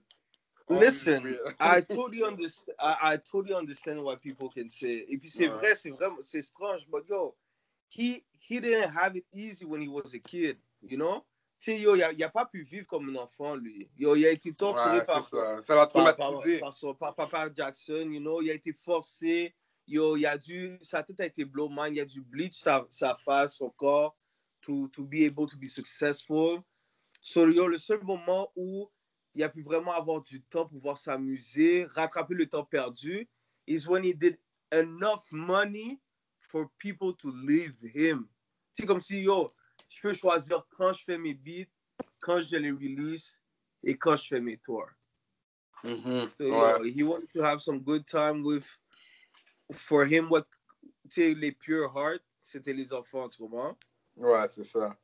Listen. 0.70 1.38
I 1.60 1.82
totally 1.88 2.24
understand. 2.24 2.76
I, 2.80 3.14
I 3.14 3.18
totally 3.18 3.54
understand 3.54 4.02
what 4.04 4.22
people 4.22 4.50
can 4.50 4.70
say. 4.70 5.06
Et 5.08 5.18
puis 5.18 5.30
c'est 5.30 5.48
Ouais. 5.48 5.58
vrai, 5.58 5.76
c'est 5.76 5.92
vraiment, 5.92 6.22
c'est 6.22 6.42
strange, 6.42 6.88
but 6.90 7.06
yo, 7.08 7.36
he 7.90 8.24
he 8.40 8.60
didn't 8.60 8.90
have 8.90 9.16
it 9.16 9.26
easy 9.32 9.66
when 9.66 9.82
he 9.82 9.88
was 9.88 10.14
a 10.14 10.20
kid, 10.20 10.58
you 10.82 10.98
know? 10.98 11.24
Tu 11.60 11.72
sais, 11.72 11.80
yo, 11.80 11.96
il 11.96 12.04
a, 12.04 12.26
a 12.26 12.30
pas 12.30 12.46
pu 12.46 12.62
vivre 12.64 12.86
comme 12.88 13.10
un 13.10 13.16
enfant 13.16 13.56
lui. 13.56 13.90
Yo, 13.98 14.16
il 14.16 14.26
a 14.26 14.32
été 14.32 14.54
torturé 14.54 14.98
Ouais, 14.98 15.06
par, 15.06 15.24
c'est 15.24 15.36
ça. 15.38 15.62
Ça 15.62 15.76
l'a 15.76 15.88
par, 15.88 16.16
par, 16.16 16.30
traumatisé. 16.32 16.60
par 16.60 16.74
son 16.74 16.94
par 16.96 17.16
papa 17.16 17.50
Jackson, 17.54 18.10
you 18.12 18.20
know? 18.20 18.42
Il 18.42 18.50
a 18.50 18.54
été 18.54 18.74
forcé. 18.74 19.56
Yo, 19.88 20.18
il 20.18 20.26
a 20.26 20.36
dû, 20.38 20.78
sa 20.82 21.04
tête 21.04 21.20
a 21.20 21.26
été 21.28 21.46
blow 21.46 21.70
mind. 21.70 21.96
Il 21.96 22.02
a 22.02 22.06
dû 22.06 22.22
bleach 22.22 22.54
sa, 22.54 22.86
sa 22.90 23.16
face, 23.16 23.56
son 23.56 23.70
corps, 23.70 24.16
to 24.62 24.88
to 24.90 25.04
be 25.04 25.26
able 25.26 25.48
to 25.48 25.58
be 25.58 25.68
successful. 25.68 26.64
So, 27.22 27.48
yo, 27.48 27.68
le 27.68 27.78
seul 27.78 28.04
moment 28.04 28.52
où 28.56 28.90
il 29.36 29.44
a 29.44 29.50
pu 29.50 29.62
vraiment 29.62 29.92
avoir 29.92 30.22
du 30.24 30.42
temps 30.42 30.66
pour 30.66 30.80
pouvoir 30.80 30.98
s'amuser, 30.98 31.86
rattraper 31.92 32.34
le 32.34 32.48
temps 32.48 32.64
perdu, 32.64 33.28
is 33.68 33.86
when 33.88 34.04
he 34.04 34.14
did 34.14 34.40
enough 34.72 35.30
money 35.32 36.00
for 36.40 36.72
people 36.80 37.14
to 37.14 37.30
leave 37.30 37.76
him. 37.84 38.30
C'est 38.72 38.86
comme 38.86 39.02
si, 39.02 39.22
yo, 39.22 39.54
je 39.90 40.02
peux 40.02 40.14
choisir 40.14 40.66
quand 40.70 40.94
je 40.94 41.04
fais 41.04 41.18
mes 41.18 41.34
beats, 41.34 41.70
quand 42.22 42.42
je 42.42 42.56
les 42.56 42.72
release 42.72 43.42
et 43.84 43.98
quand 43.98 44.16
je 44.16 44.28
fais 44.28 44.42
mes 44.42 44.58
tours. 44.58 44.90
Mhm. 45.84 46.28
So, 46.28 46.46
Ouais. 46.46 46.80
yo, 46.80 46.84
he 46.84 47.04
wanted 47.04 47.32
to 47.34 47.44
have 47.44 47.60
some 47.60 47.80
good 47.80 48.06
time 48.08 48.42
with, 48.42 48.68
for 49.72 50.06
him, 50.06 50.30
what, 50.30 50.48
les 51.18 51.52
pure 51.52 51.90
heart, 51.90 52.24
c'était 52.42 52.74
les 52.74 52.94
enfants, 52.94 53.30
tu 53.30 53.40
comprends? 53.40 53.78
Ouais, 54.16 54.48
c'est 54.50 54.64
ça. 54.64 54.98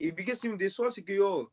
Et 0.00 0.12
puis, 0.12 0.24
qu'est-ce 0.24 0.40
qui 0.40 0.48
me 0.48 0.56
déçoit, 0.56 0.90
c'est 0.90 1.04
que 1.04 1.12
yo, 1.12 1.48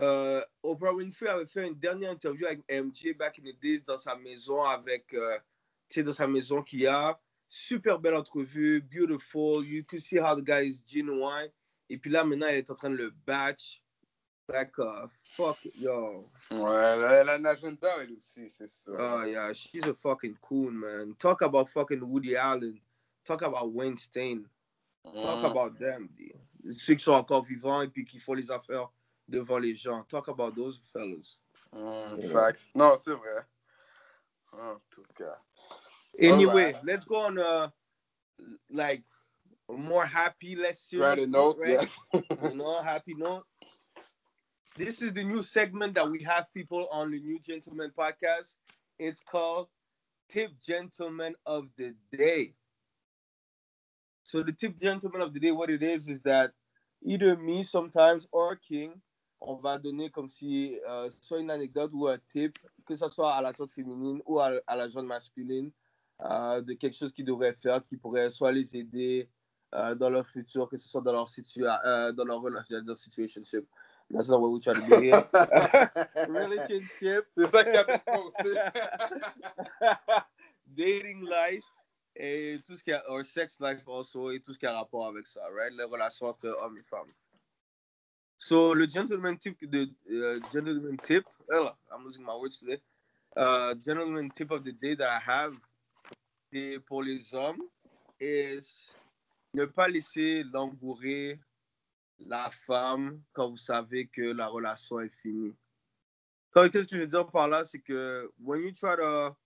euh, 0.00 0.42
Oprah 0.62 0.92
Winfrey 0.92 1.28
avait 1.28 1.46
fait 1.46 1.66
une 1.66 1.78
dernière 1.78 2.10
interview 2.10 2.46
avec 2.46 2.60
MJ 2.70 3.16
back 3.16 3.38
in 3.38 3.50
the 3.50 3.60
days 3.60 3.82
dans 3.86 3.98
sa 3.98 4.14
maison 4.16 4.62
avec, 4.62 5.12
euh, 5.14 5.38
tu 5.88 5.94
sais, 6.00 6.02
dans 6.02 6.12
sa 6.12 6.26
maison 6.26 6.62
qu'il 6.62 6.80
y 6.80 6.86
a. 6.86 7.18
Super 7.48 7.98
belle 7.98 8.14
entrevue, 8.14 8.80
beautiful. 8.82 9.64
You 9.64 9.84
could 9.84 10.02
see 10.02 10.18
how 10.18 10.34
the 10.34 10.42
guy 10.44 10.66
is 10.66 10.82
genuine. 10.84 11.50
Et 11.88 11.96
puis 11.96 12.10
là, 12.10 12.24
maintenant, 12.24 12.48
elle 12.48 12.56
est 12.56 12.70
en 12.70 12.74
train 12.74 12.90
de 12.90 12.96
le 12.96 13.10
batch. 13.26 13.82
Like, 14.48 14.76
uh, 14.78 15.06
fuck, 15.08 15.58
yo. 15.74 16.24
Ouais, 16.50 16.58
elle 16.60 17.28
a 17.28 17.34
un 17.34 17.44
agenda, 17.44 17.88
elle 18.00 18.12
aussi, 18.12 18.48
c'est 18.50 18.68
sûr. 18.68 18.96
Oh, 18.98 19.22
yeah, 19.24 19.52
she's 19.52 19.84
a 19.86 19.94
fucking 19.94 20.36
coon, 20.40 20.72
man. 20.72 21.14
Talk 21.16 21.42
about 21.42 21.66
fucking 21.68 22.00
Woody 22.02 22.36
Allen. 22.36 22.80
Talk 23.24 23.42
about 23.42 23.72
Wayne 23.72 23.96
Stein. 23.96 24.44
Talk 25.04 25.42
Mhm. 25.42 25.44
about 25.44 25.78
them. 25.78 26.08
D. 26.16 26.32
Ceux 26.70 26.94
qui 26.94 27.02
sont 27.04 27.12
encore 27.12 27.44
vivants 27.44 27.82
et 27.82 27.88
puis 27.88 28.04
qui 28.04 28.18
font 28.18 28.34
les 28.34 28.50
affaires 28.50 28.88
devant 29.28 29.58
les 29.58 29.74
gens. 29.74 30.04
Talk 30.08 30.28
about 30.28 30.54
those 30.54 30.78
fellas. 30.92 31.38
Mhm, 31.72 32.20
Yeah. 32.22 32.32
Facts. 32.32 32.70
Non, 32.74 32.96
c'est 33.02 33.14
vrai. 33.14 33.44
En 34.52 34.80
tout 34.90 35.06
cas. 35.14 35.38
Anyway, 36.18 36.66
Alright. 36.72 36.84
let's 36.84 37.04
go 37.04 37.16
on 37.16 37.38
a 37.38 37.72
like 38.70 39.04
more 39.68 40.06
happy, 40.06 40.54
less 40.56 40.80
serious 40.80 41.18
Right 41.18 41.28
note, 41.28 41.58
right? 41.58 41.70
yes. 41.70 41.98
you 42.42 42.54
know, 42.54 42.80
happy 42.82 43.14
note. 43.14 43.44
This 44.76 45.02
is 45.02 45.12
the 45.12 45.24
new 45.24 45.42
segment 45.42 45.94
that 45.94 46.10
we 46.10 46.22
have 46.22 46.52
people 46.52 46.86
on 46.90 47.10
the 47.10 47.20
New 47.20 47.38
Gentleman 47.40 47.92
podcast. 47.98 48.56
It's 48.98 49.20
called 49.20 49.68
Tip 50.28 50.50
Gentleman 50.60 51.34
of 51.44 51.68
the 51.76 51.94
Day. 52.12 52.54
So 54.22 54.42
the 54.42 54.52
tip 54.52 54.78
gentleman 54.78 55.20
of 55.20 55.32
the 55.32 55.38
day, 55.40 55.52
what 55.52 55.70
it 55.70 55.82
is, 55.82 56.08
is 56.08 56.20
that 56.22 56.52
either 57.02 57.36
me 57.36 57.62
sometimes 57.62 58.26
or 58.32 58.56
King, 58.56 59.00
on 59.40 59.56
va 59.56 59.78
donner 59.78 60.10
comme 60.10 60.28
si 60.28 60.78
euh, 60.88 61.08
soit 61.20 61.38
une 61.38 61.50
anecdote 61.50 61.90
ou 61.94 62.08
un 62.08 62.18
tip, 62.28 62.58
que 62.84 62.96
ce 62.96 63.08
soit 63.08 63.34
à 63.34 63.42
la 63.42 63.52
sorte 63.52 63.70
féminine 63.70 64.20
ou 64.26 64.40
à, 64.40 64.52
à 64.66 64.76
la 64.76 64.88
jeune 64.88 65.06
masculine, 65.06 65.70
euh, 66.22 66.60
de 66.62 66.72
quelque 66.74 66.96
chose 66.96 67.12
qu'ils 67.12 67.26
devraient 67.26 67.54
faire 67.54 67.82
qui 67.82 67.96
pourrait 67.96 68.30
soit 68.30 68.52
les 68.52 68.76
aider 68.76 69.28
euh, 69.74 69.94
dans 69.94 70.10
leur 70.10 70.26
futur, 70.26 70.68
que 70.68 70.76
ce 70.76 70.88
soit 70.88 71.02
dans 71.02 71.12
leur, 71.12 71.28
situa 71.28 71.80
euh, 71.84 72.12
dans 72.12 72.24
leur 72.24 72.42
situationship. 72.96 73.66
That's 74.08 74.28
not 74.28 74.40
what 74.40 74.50
we 74.50 74.60
try 74.60 74.74
to 74.74 74.80
do 74.80 75.00
here. 75.00 75.28
Relationship, 76.28 77.26
C'est 77.36 77.50
ça 77.50 77.64
qui 77.64 77.76
a 77.76 77.84
dating 80.64 81.28
life 81.28 81.66
et 82.14 82.60
tout 82.64 82.76
ce 82.76 82.84
qui 82.84 82.92
a, 82.92 83.02
or 83.10 83.24
sex 83.24 83.58
life 83.60 83.82
also, 83.86 84.30
et 84.30 84.40
tout 84.40 84.52
ce 84.52 84.58
qui 84.58 84.66
a 84.66 84.72
rapport 84.72 85.08
avec 85.08 85.26
ça, 85.26 85.42
right? 85.50 85.72
Les 85.76 85.84
relations 85.84 86.28
entre 86.28 86.46
hommes 86.62 86.78
et 86.78 86.82
femmes. 86.82 87.12
So, 88.38 88.74
le 88.74 88.86
gentleman 88.86 89.38
tip, 89.38 89.58
de, 89.64 89.88
uh, 90.10 90.40
gentleman 90.52 90.98
tip, 91.02 91.24
oh, 91.52 91.70
I'm 91.90 92.04
losing 92.04 92.24
my 92.24 92.36
words 92.36 92.58
today. 92.58 92.78
Uh, 93.34 93.74
gentleman 93.74 94.30
tip 94.30 94.50
of 94.50 94.62
the 94.62 94.72
day 94.72 94.94
that 94.94 95.08
I 95.08 95.18
have 95.18 95.52
pour 96.86 97.02
les 97.02 97.34
hommes 97.34 97.62
is 98.20 98.94
ne 99.54 99.64
pas 99.64 99.88
laisser 99.88 100.42
l'embourer 100.44 101.40
la 102.18 102.50
femme 102.50 103.20
quand 103.32 103.48
vous 103.48 103.56
savez 103.56 104.06
que 104.06 104.22
la 104.22 104.48
relation 104.48 105.00
est 105.00 105.10
finie. 105.10 105.54
Qu'est-ce 106.54 106.88
que 106.88 106.96
je 106.96 107.00
veux 107.00 107.06
dire 107.06 107.30
par 107.30 107.48
là, 107.48 107.64
c'est 107.64 107.80
que 107.80 108.30
when 108.38 108.62
you 108.62 108.72
try 108.72 108.96
to 108.96 109.36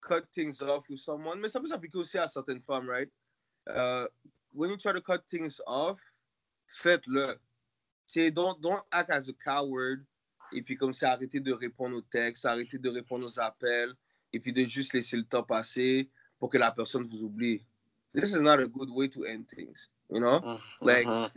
cut 0.00 0.24
things 0.32 0.60
off 0.62 0.88
with 0.88 0.98
someone, 0.98 1.40
mais 1.40 1.48
ça 1.48 1.60
peut 1.60 1.68
s'appliquer 1.68 1.98
aussi 1.98 2.18
à 2.18 2.26
certaines 2.26 2.60
femmes, 2.60 2.88
right? 2.88 3.10
Uh, 3.68 4.06
when 4.52 4.70
you 4.70 4.76
try 4.76 4.92
to 4.92 5.00
cut 5.00 5.24
things 5.28 5.60
off, 5.66 6.00
faites-le. 6.66 7.38
C'est 8.06 8.30
don't, 8.30 8.60
don't 8.60 8.82
act 8.90 9.10
as 9.10 9.28
a 9.28 9.32
coward 9.32 10.04
et 10.52 10.62
puis 10.62 10.76
comme 10.76 10.92
ça, 10.92 11.12
arrêtez 11.12 11.40
de 11.40 11.52
répondre 11.52 11.96
aux 11.96 12.02
textes, 12.02 12.44
arrêtez 12.46 12.78
de 12.78 12.88
répondre 12.88 13.26
aux 13.26 13.40
appels 13.40 13.94
et 14.32 14.40
puis 14.40 14.52
de 14.52 14.64
juste 14.64 14.92
laisser 14.92 15.16
le 15.16 15.24
temps 15.24 15.42
passer 15.42 16.08
pour 16.38 16.50
que 16.50 16.58
la 16.58 16.70
personne 16.70 17.08
vous 17.08 17.22
oublie. 17.24 17.64
This 18.14 18.32
is 18.34 18.40
not 18.40 18.60
a 18.60 18.66
good 18.66 18.90
way 18.90 19.08
to 19.08 19.24
end 19.24 19.44
things, 19.48 19.88
you 20.10 20.20
know? 20.20 20.40
Like, 20.80 21.08
Mhm. 21.08 21.30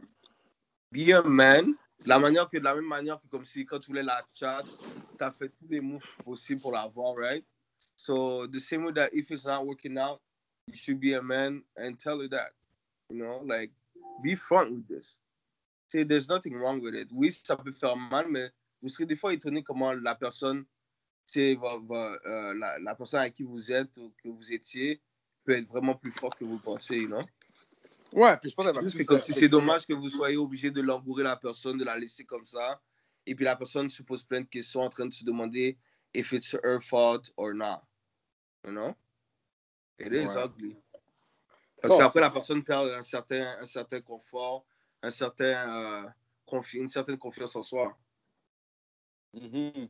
be 0.92 1.12
a 1.12 1.22
man. 1.24 1.76
De 2.04 2.10
la 2.10 2.20
manière 2.20 2.48
que 2.48 2.60
de 2.60 2.64
la 2.64 2.76
même 2.76 2.86
manière 2.86 3.20
que 3.20 3.28
comme 3.28 3.44
si 3.44 3.66
quand 3.66 3.80
tu 3.80 3.88
voulais 3.88 4.04
la 4.04 4.24
chat, 4.32 4.64
tu 5.18 5.24
as 5.24 5.32
fait 5.32 5.50
tous 5.50 5.68
les 5.68 5.82
moves 5.82 6.06
possibles 6.24 6.62
pour 6.62 6.72
l'avoir, 6.72 7.16
right? 7.16 7.44
So 7.96 8.46
the 8.48 8.60
same 8.60 8.86
way 8.86 8.94
that 8.94 9.10
if 9.14 9.32
it's 9.32 9.46
not 9.46 9.66
working 9.66 9.98
out, 9.98 10.22
you 10.68 10.76
should 10.76 11.00
be 11.00 11.14
a 11.14 11.22
man 11.22 11.64
and 11.76 11.96
tell 11.98 12.20
her 12.20 12.28
that. 12.30 12.54
You 13.10 13.18
know, 13.18 13.42
like 13.44 13.72
be 14.22 14.36
front 14.36 14.72
with 14.72 14.88
this. 14.88 15.20
Say 15.88 16.04
there's 16.04 16.28
nothing 16.28 16.56
wrong 16.56 16.82
with 16.82 16.94
it. 16.96 17.10
Oui, 17.12 17.32
ça 17.32 17.56
peut 17.56 17.72
faire 17.72 17.96
mal, 17.96 18.28
mais 18.30 18.52
vous 18.82 18.90
serez 18.90 19.06
des 19.06 19.16
fois 19.16 19.34
étonné 19.34 19.64
comment 19.64 19.94
la 19.94 20.16
personne, 20.16 20.66
c'est 21.26 21.56
va, 21.56 21.78
va, 21.84 22.18
euh, 22.26 22.54
la, 22.56 22.78
la 22.80 22.96
personne 22.96 23.22
avec 23.22 23.36
qui 23.36 23.44
vous 23.44 23.72
êtes 23.72 23.96
ou 23.98 24.14
que 24.22 24.28
vous 24.30 24.52
étiez 24.52 25.02
peut 25.46 25.54
être 25.54 25.68
vraiment 25.68 25.96
plus 25.96 26.12
forte 26.12 26.38
que 26.38 26.44
vous 26.46 26.60
pensez, 26.60 26.98
you 27.00 27.08
know? 27.08 27.22
Ouais, 28.12 28.38
puis 28.38 28.50
je 28.50 28.56
pense 28.56 28.66
que 28.68 29.04
comme 29.04 29.20
si 29.20 29.34
c'est 29.34 29.50
dommage 29.50 29.86
que 29.86 29.94
vous 29.94 30.10
soyez 30.10 30.38
obligé 30.38 30.72
de 30.72 30.82
l'embourer 30.82 31.24
la 31.24 31.36
personne, 31.38 31.78
de 31.78 31.86
la 31.86 31.98
laisser 31.98 32.26
comme 32.26 32.46
ça. 32.46 32.82
Et 33.26 33.36
puis 33.36 33.44
la 33.44 33.56
personne 33.56 33.90
se 33.90 34.04
pose 34.04 34.24
plein 34.24 34.42
de 34.42 34.48
questions 34.48 34.82
en 34.82 34.90
train 34.90 35.06
de 35.06 35.12
se 35.14 35.26
demander 35.26 35.78
if 36.14 36.32
it's 36.32 36.54
her 36.64 36.80
fault 36.82 37.32
or 37.36 37.54
not. 37.54 37.82
You 38.66 38.72
know? 38.72 38.96
It 40.00 40.14
is 40.14 40.36
Ouais. 40.36 40.44
ugly. 40.44 40.76
Parce 41.82 41.94
Bon, 41.94 42.00
qu'après, 42.00 42.14
c'est 42.14 42.26
la 42.26 42.30
personne 42.32 42.64
perd 42.64 42.90
un 42.90 43.04
certain, 43.04 43.58
un 43.60 43.66
certain 43.66 44.02
confort, 44.02 44.66
un 45.08 45.10
certain, 45.10 46.06
euh, 46.06 46.60
une 46.74 46.90
certaine 46.90 47.18
confiance 47.18 47.56
en 47.56 47.64
soi. 47.64 47.98
Mhm. 49.34 49.90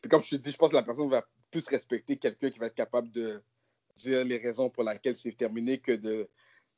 Puis 0.00 0.08
comme 0.08 0.22
je 0.22 0.30
te 0.30 0.36
dis, 0.36 0.52
je 0.52 0.56
pense 0.56 0.70
que 0.70 0.76
la 0.76 0.82
personne 0.82 1.08
va 1.08 1.26
plus 1.50 1.66
respecter 1.68 2.16
quelqu'un 2.16 2.50
qui 2.50 2.58
va 2.58 2.66
être 2.66 2.74
capable 2.74 3.10
de 3.10 3.42
dire 3.96 4.24
les 4.24 4.38
raisons 4.38 4.70
pour 4.70 4.84
lesquelles 4.84 5.16
c'est 5.16 5.36
terminé 5.36 5.78
que 5.78 5.92
de. 5.92 6.28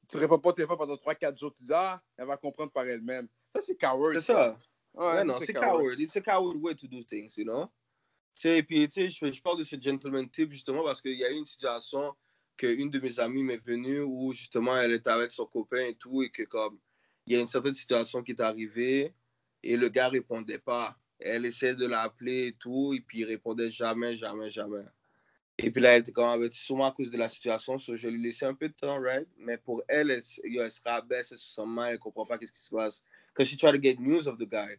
Tu 0.08 0.18
réponds 0.18 0.38
pas 0.38 0.50
au 0.50 0.52
téléphone 0.52 0.78
pendant 0.78 0.96
3-4 0.96 1.38
jours, 1.38 1.52
tu 1.52 1.64
dis 1.64 1.72
Ah, 1.72 2.02
elle 2.16 2.26
va 2.26 2.36
comprendre 2.36 2.70
par 2.70 2.86
elle-même. 2.86 3.28
Ça, 3.54 3.62
c'est 3.62 3.76
coward. 3.76 4.14
C'est 4.14 4.32
ça. 4.32 4.58
Ouais, 4.94 5.24
non, 5.24 5.38
c'est 5.40 5.52
coward. 5.52 5.98
It's 5.98 6.16
a 6.16 6.20
coward 6.20 6.56
way 6.56 6.74
to 6.74 6.86
do 6.86 7.02
things, 7.02 7.36
you 7.36 7.44
know? 7.44 7.66
Sais, 8.34 8.62
puis, 8.62 8.86
tu 8.88 8.92
sais, 8.92 9.08
je, 9.08 9.32
je 9.32 9.42
parle 9.42 9.58
de 9.58 9.64
ce 9.64 9.80
gentleman 9.80 10.28
tip 10.28 10.52
justement 10.52 10.84
parce 10.84 11.00
qu'il 11.00 11.18
y 11.18 11.24
a 11.24 11.30
eu 11.30 11.36
une 11.36 11.44
situation 11.44 12.14
qu'une 12.56 12.90
de 12.90 12.98
mes 13.00 13.18
amies 13.18 13.42
m'est 13.42 13.64
venue 13.64 14.00
où 14.00 14.32
justement 14.32 14.76
elle 14.76 14.92
était 14.92 15.10
avec 15.10 15.30
son 15.30 15.46
copain 15.46 15.86
et 15.86 15.94
tout 15.94 16.22
et 16.22 16.30
que 16.30 16.42
comme 16.42 16.78
il 17.26 17.34
y 17.34 17.36
a 17.36 17.40
une 17.40 17.46
certaine 17.46 17.74
situation 17.74 18.22
qui 18.22 18.32
est 18.32 18.40
arrivée 18.40 19.12
et 19.62 19.76
le 19.76 19.88
gars 19.88 20.08
répondait 20.08 20.58
pas. 20.58 20.96
Elle 21.18 21.46
essayait 21.46 21.74
de 21.74 21.86
l'appeler 21.86 22.48
et 22.48 22.52
tout 22.52 22.94
et 22.94 23.00
puis 23.00 23.20
il 23.20 23.24
répondait 23.24 23.70
jamais, 23.70 24.14
jamais, 24.14 24.50
jamais. 24.50 24.84
Et 25.58 25.70
puis 25.70 25.80
là, 25.80 25.92
elle 25.92 26.02
était 26.02 26.12
comme, 26.12 26.50
sûrement 26.52 26.86
à 26.86 26.92
cause 26.92 27.10
de 27.10 27.16
la 27.16 27.30
situation, 27.30 27.78
je 27.78 28.08
lui 28.08 28.22
laissais 28.22 28.44
un 28.44 28.54
peu 28.54 28.68
de 28.68 28.74
temps, 28.74 29.00
right? 29.00 29.26
Mais 29.38 29.56
pour 29.56 29.82
elle, 29.88 30.10
elle, 30.10 30.22
yo, 30.44 30.62
elle 30.62 30.70
se 30.70 30.82
rabaisse, 30.84 31.32
elle 31.32 31.38
se 31.38 31.54
sent 31.54 31.66
mal, 31.66 31.94
elle 31.94 31.98
comprend 31.98 32.26
pas 32.26 32.36
qu'est-ce 32.36 32.52
qui 32.52 32.60
se 32.60 32.70
passe. 32.70 33.02
Because 33.32 33.48
she 33.48 33.56
tried 33.56 33.72
to 33.72 33.80
get 33.82 33.98
news 33.98 34.28
of 34.28 34.38
the 34.38 34.46
guy. 34.46 34.78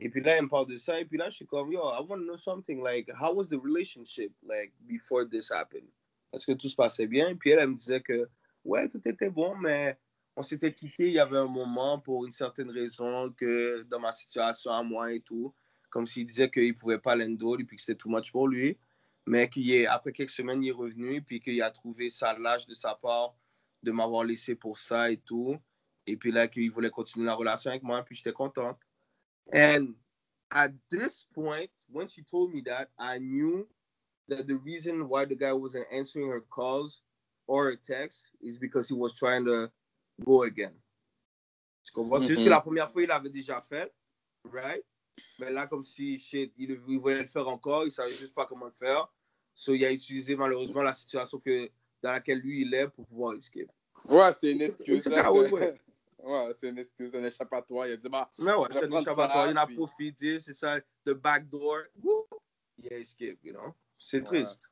Et 0.00 0.08
puis 0.08 0.22
là, 0.22 0.36
elle 0.38 0.44
me 0.44 0.48
parle 0.48 0.66
de 0.66 0.78
ça. 0.78 0.98
Et 0.98 1.04
puis 1.04 1.18
là, 1.18 1.28
je 1.28 1.36
suis 1.36 1.46
comme, 1.46 1.70
yo, 1.70 1.80
I 1.80 2.00
want 2.08 2.20
to 2.20 2.24
know 2.24 2.38
something. 2.38 2.82
Like, 2.82 3.10
how 3.10 3.34
was 3.34 3.48
the 3.48 3.60
relationship, 3.62 4.32
like, 4.42 4.72
before 4.86 5.26
this 5.28 5.50
happened? 5.50 5.88
Est-ce 6.32 6.46
que 6.46 6.52
tout 6.52 6.68
se 6.68 6.74
passait 6.74 7.06
bien? 7.06 7.28
Et 7.28 7.34
puis 7.34 7.50
elle, 7.50 7.58
elle 7.58 7.68
me 7.68 7.76
disait 7.76 8.00
que 8.00 8.26
ouais, 8.64 8.88
tout 8.88 9.06
était 9.06 9.28
bon, 9.28 9.54
mais 9.56 9.98
on 10.36 10.42
s'était 10.42 10.72
quitté. 10.72 11.08
Il 11.08 11.14
y 11.14 11.18
avait 11.18 11.38
un 11.38 11.46
moment 11.46 11.98
pour 11.98 12.24
une 12.24 12.32
certaine 12.32 12.70
raison 12.70 13.32
que 13.32 13.82
dans 13.84 14.00
ma 14.00 14.12
situation 14.12 14.72
à 14.72 14.82
moi 14.82 15.12
et 15.12 15.20
tout, 15.20 15.54
comme 15.90 16.06
s'il 16.06 16.26
disait 16.26 16.50
qu'il 16.50 16.68
ne 16.68 16.72
pouvait 16.72 16.98
pas 16.98 17.14
l'endo 17.14 17.58
et 17.58 17.64
puis 17.64 17.76
que 17.76 17.82
c'était 17.82 17.98
too 17.98 18.08
much 18.08 18.32
pour 18.32 18.48
lui. 18.48 18.78
Mais 19.26 19.48
qu'après 19.48 20.12
quelques 20.12 20.30
semaines, 20.30 20.62
il 20.62 20.70
est 20.70 20.72
revenu 20.72 21.22
puis 21.22 21.40
qu'il 21.40 21.62
a 21.62 21.70
trouvé 21.70 22.10
ça 22.10 22.36
lâche 22.38 22.66
de 22.66 22.74
sa 22.74 22.94
part 22.94 23.36
de 23.82 23.92
m'avoir 23.92 24.24
laissé 24.24 24.54
pour 24.54 24.78
ça 24.78 25.10
et 25.10 25.18
tout. 25.18 25.56
Et 26.06 26.16
puis 26.16 26.32
là, 26.32 26.48
qu'il 26.48 26.70
voulait 26.70 26.90
continuer 26.90 27.26
la 27.26 27.34
relation 27.34 27.70
avec 27.70 27.82
moi, 27.82 28.02
puis 28.02 28.16
j'étais 28.16 28.32
content. 28.32 28.78
And 29.52 29.94
at 30.50 30.70
this 30.88 31.24
point, 31.34 31.70
when 31.88 32.08
she 32.08 32.24
told 32.24 32.52
me 32.52 32.62
that, 32.64 32.90
I 32.98 33.18
knew 33.18 33.68
that 34.28 34.46
the 34.46 34.56
reason 34.56 35.08
why 35.08 35.24
the 35.24 35.36
guy 35.36 35.52
wasn't 35.52 35.86
answering 35.92 36.30
her 36.30 36.40
calls 36.40 37.02
or 37.46 37.66
her 37.66 37.76
texts 37.76 38.24
is 38.40 38.58
because 38.58 38.88
he 38.88 38.94
was 38.94 39.14
trying 39.14 39.44
to 39.46 39.70
go 40.22 40.42
again. 40.42 40.72
Tu 41.84 41.92
comprends? 41.92 42.20
C'est 42.20 42.28
juste 42.28 42.40
Mhm. 42.40 42.46
que 42.46 42.50
la 42.50 42.60
première 42.60 42.90
fois, 42.90 43.02
il 43.02 43.08
l'avait 43.08 43.30
déjà 43.30 43.60
fait, 43.60 43.92
right? 44.52 44.84
Mais 45.38 45.50
là, 45.50 45.66
comme 45.66 45.82
si 45.82 46.18
shit, 46.18 46.52
il, 46.56 46.70
il 46.88 46.98
voulait 46.98 47.20
le 47.20 47.26
faire 47.26 47.48
encore, 47.48 47.84
il 47.84 47.92
savait 47.92 48.10
juste 48.14 48.34
pas 48.34 48.46
comment 48.46 48.66
le 48.66 48.72
faire. 48.72 49.12
So, 49.54 49.74
il 49.74 49.84
a 49.84 49.92
utilisé 49.92 50.34
malheureusement 50.36 50.82
la 50.82 50.94
situation 50.94 51.38
que, 51.38 51.68
dans 52.02 52.12
laquelle 52.12 52.38
lui, 52.38 52.62
il 52.62 52.72
est 52.74 52.88
pour 52.88 53.06
pouvoir 53.06 53.34
escape. 53.34 53.70
Ouais, 54.08 54.32
c'est 54.40 54.52
une 54.52 54.62
excuse. 54.62 55.06
ouais, 55.06 55.22
c'est- 55.22 55.52
ouais. 55.52 55.80
Ouais, 56.24 56.54
c'est 56.56 56.68
une 56.68 56.78
excuse, 56.78 57.12
un 57.16 57.24
échappatoire. 57.24 57.88
Il 57.88 57.92
a 57.94 57.96
dit, 57.96 58.08
bah, 58.08 58.30
Mais 58.38 58.54
ouais, 58.54 58.66
c'est 58.70 58.86
prendre 58.86 58.98
l'échappatoire. 59.00 59.44
ça, 59.44 59.50
Il 59.50 59.58
en 59.58 59.62
a 59.62 59.66
puis- 59.66 59.74
profité, 59.74 60.38
c'est 60.38 60.54
ça, 60.54 60.80
the 61.04 61.10
back 61.10 61.48
door. 61.50 61.78
Woo! 62.00 62.24
Il 62.78 62.92
a 62.92 62.98
escape, 62.98 63.38
you 63.42 63.52
know? 63.52 63.74
C'est 63.98 64.22
triste. 64.22 64.62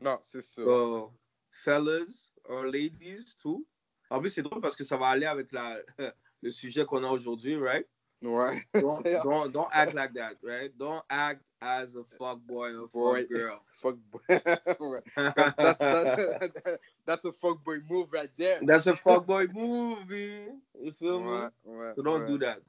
non, 0.00 0.18
c'est 0.22 0.40
ça. 0.40 0.62
So, 0.62 1.12
fellas 1.50 2.30
or 2.44 2.64
ladies 2.66 3.34
too. 3.42 3.66
En 4.10 4.20
plus, 4.20 4.30
c'est 4.30 4.42
drôle 4.42 4.60
parce 4.60 4.76
que 4.76 4.84
ça 4.84 4.96
va 4.96 5.06
aller 5.08 5.26
avec 5.26 5.52
la, 5.52 5.78
le 6.42 6.50
sujet 6.50 6.84
qu'on 6.84 7.04
a 7.04 7.10
aujourd'hui, 7.10 7.56
right? 7.56 7.86
Ouais. 8.22 8.62
Don't, 8.74 9.02
don't, 9.22 9.48
don't 9.52 9.68
act 9.70 9.94
like 9.94 10.12
that, 10.14 10.34
right? 10.42 10.76
Don't 10.76 11.02
act 11.08 11.42
as 11.60 11.94
a 11.96 12.02
fuck 12.04 12.38
boy 12.40 12.74
or 12.74 12.88
fuck 12.88 13.28
girl. 13.28 13.60
Fuck 13.72 13.96
boy. 14.10 14.20
Ouais. 14.28 15.02
That- 15.16 15.56
that- 15.56 16.64
that- 16.64 16.80
that's 17.06 17.24
a 17.24 17.32
fuck 17.32 17.62
boy 17.64 17.78
move 17.88 18.12
right 18.12 18.30
there. 18.36 18.60
That's 18.62 18.86
a 18.88 18.96
fuck 18.96 19.26
boy 19.26 19.46
movie. 19.52 20.46
You 20.80 20.92
feel 20.92 21.20
me? 21.20 21.30
Ouais, 21.30 21.50
ouais, 21.64 21.92
So 21.96 22.02
don't 22.02 22.26
do 22.26 22.38
that. 22.38 22.60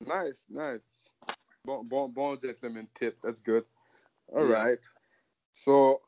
Nice, 0.00 0.46
nice. 0.48 0.80
Bon, 1.64 1.82
bon, 1.84 2.08
bon 2.08 2.36
gentleman 2.40 2.86
tip. 2.94 3.20
That's 3.20 3.40
good. 3.40 3.64
All 4.32 4.46
Yeah. 4.48 4.64
right. 4.64 4.78
So, 5.52 6.00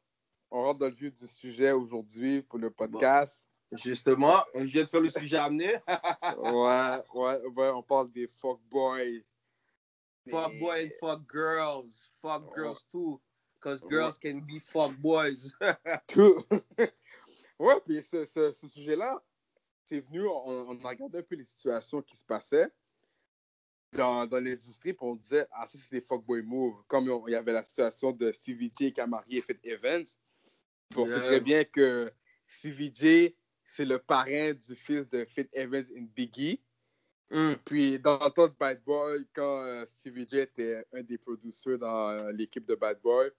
on 0.53 0.63
rentre 0.65 0.79
dans 0.81 0.87
le 0.89 0.95
vif 0.95 1.15
du 1.17 1.27
sujet 1.27 1.73
aujourd'hui 1.73 2.43
pour 2.43 2.59
le 2.61 2.71
podcast. 2.71 3.47
Justement, 3.73 4.45
je 4.55 4.65
viens 4.65 4.85
de 4.85 4.89
faire 4.89 5.01
le 5.01 5.09
sujet 5.11 5.37
amené. 5.37 5.75
ouais, 6.39 7.03
ouais, 7.15 7.41
ouais, 7.57 7.69
on 7.71 7.83
parle 7.83 8.11
des 8.11 8.27
fuck 8.27 8.61
boys. 8.69 9.21
fuck 10.29 10.53
boy 10.59 10.87
and 10.87 10.91
fuck 10.99 11.21
girls. 11.33 12.11
Fuck 12.21 12.55
girls 12.57 12.85
too. 12.91 13.21
Because 13.59 13.81
girls 13.89 14.19
can 14.19 14.41
be 14.41 14.59
fuck 14.61 14.97
boys. 14.99 15.53
Tout. 16.09 16.43
ouais, 17.59 17.81
puis 17.85 18.03
ce, 18.03 18.25
ce, 18.25 18.53
ce 18.53 18.69
sujet-là, 18.69 19.23
c'est 19.85 20.01
venu, 20.01 20.27
on, 20.27 20.71
on 20.71 20.85
a 20.85 20.89
regardé 20.89 21.19
un 21.19 21.23
peu 21.23 21.37
les 21.37 21.45
situations 21.45 22.01
qui 22.03 22.17
se 22.17 22.25
passaient 22.25 22.69
dans, 23.93 24.25
dans 24.27 24.39
l'industrie, 24.41 24.93
puis 24.95 25.05
on 25.07 25.17
disait, 25.17 25.47
ah, 25.53 25.67
ça, 25.67 25.79
c'est 25.79 25.91
des 25.93 26.01
fuckboy 26.01 26.43
moves. 26.43 26.83
Comme 26.87 27.11
on- 27.11 27.27
il 27.29 27.33
y 27.33 27.37
avait 27.37 27.53
la 27.53 27.63
situation 27.63 28.13
de 28.13 28.33
CVJ 28.33 28.93
qui 28.93 29.01
a 29.01 29.07
marié 29.07 29.43
Fit 29.43 29.59
Evans. 29.65 30.05
Puis 30.89 30.99
on 30.99 31.07
sait 31.07 31.13
Yeah. 31.13 31.21
très 31.27 31.41
bien 31.41 31.65
que 31.65 32.13
CVJ, 32.47 33.35
c'est 33.71 33.85
le 33.85 34.01
parrain 34.01 34.53
du 34.53 34.75
fils 34.75 35.09
de 35.09 35.25
Fit 35.25 35.47
Evans 35.53 35.87
et 35.95 36.01
Biggie. 36.01 36.61
Mm. 37.31 37.55
Puis 37.65 38.01
dans 38.01 38.19
le 38.19 38.31
temps 38.31 38.49
de 38.49 38.55
Bad 38.59 38.83
Boy, 38.83 39.29
quand 39.33 39.63
euh, 39.63 39.85
CVJ 39.87 40.35
était 40.35 40.85
un 40.93 41.03
des 41.05 41.19
producteurs 41.19 41.79
dans 41.79 42.11
euh, 42.11 42.33
l'équipe 42.33 42.67
de 42.67 42.75
Bad 42.75 43.01
Boy, 43.01 43.31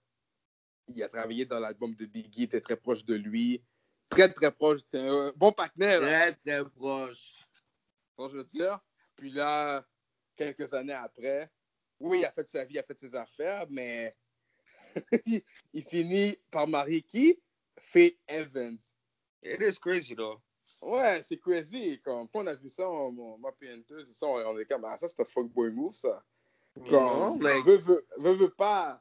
il 0.88 1.02
a 1.02 1.08
travaillé 1.08 1.44
dans 1.44 1.60
l'album 1.60 1.94
de 1.94 2.06
Biggie, 2.06 2.44
était 2.44 2.62
très 2.62 2.76
proche 2.76 3.04
de 3.04 3.14
lui. 3.14 3.62
Très, 4.08 4.32
très 4.32 4.50
proche. 4.50 4.80
C'était 4.80 5.06
un 5.06 5.34
bon 5.36 5.52
partenaire, 5.52 6.00
là, 6.00 6.32
Très, 6.32 6.60
très 6.60 6.70
proche. 6.70 7.46
ça, 8.16 8.28
je 8.30 8.36
veux 8.38 8.44
dire? 8.44 8.80
Puis 9.14 9.30
là, 9.30 9.86
quelques 10.34 10.72
années 10.72 10.94
après, 10.94 11.50
oui, 12.00 12.20
il 12.20 12.24
a 12.24 12.32
fait 12.32 12.48
sa 12.48 12.64
vie, 12.64 12.74
il 12.74 12.78
a 12.78 12.82
fait 12.82 12.98
ses 12.98 13.14
affaires, 13.14 13.66
mais 13.68 14.16
il, 15.26 15.42
il 15.74 15.82
finit 15.82 16.38
par 16.50 16.66
marier 16.66 17.02
qui? 17.02 17.38
Faith 17.78 18.18
Evans. 18.26 18.78
It 19.42 19.60
is 19.60 19.78
crazy 19.78 20.14
though. 20.14 20.40
Ouais, 20.80 21.22
c'est 21.22 21.38
crazy. 21.38 22.00
Comme, 22.00 22.28
quand 22.28 22.42
on 22.42 22.46
a 22.48 22.54
vu 22.54 22.68
ça, 22.68 22.88
on, 22.88 23.16
on, 23.16 23.38
moi 23.38 23.54
et 23.62 23.70
Hunter, 23.70 24.04
c'est 24.04 24.14
ça, 24.14 24.26
on, 24.26 24.34
on 24.34 24.58
est 24.58 24.64
comme, 24.64 24.84
ah, 24.84 24.96
ça, 24.96 25.08
c'est 25.08 25.20
un 25.20 25.24
fuckboy 25.24 25.70
move, 25.70 25.94
ça. 25.94 26.24
You 26.76 26.82
Comme, 26.88 27.38
know, 27.38 27.38
like, 27.40 27.64
veut, 27.64 27.76
veut, 27.76 28.06
veut, 28.18 28.32
veut 28.32 28.50
pas. 28.50 29.00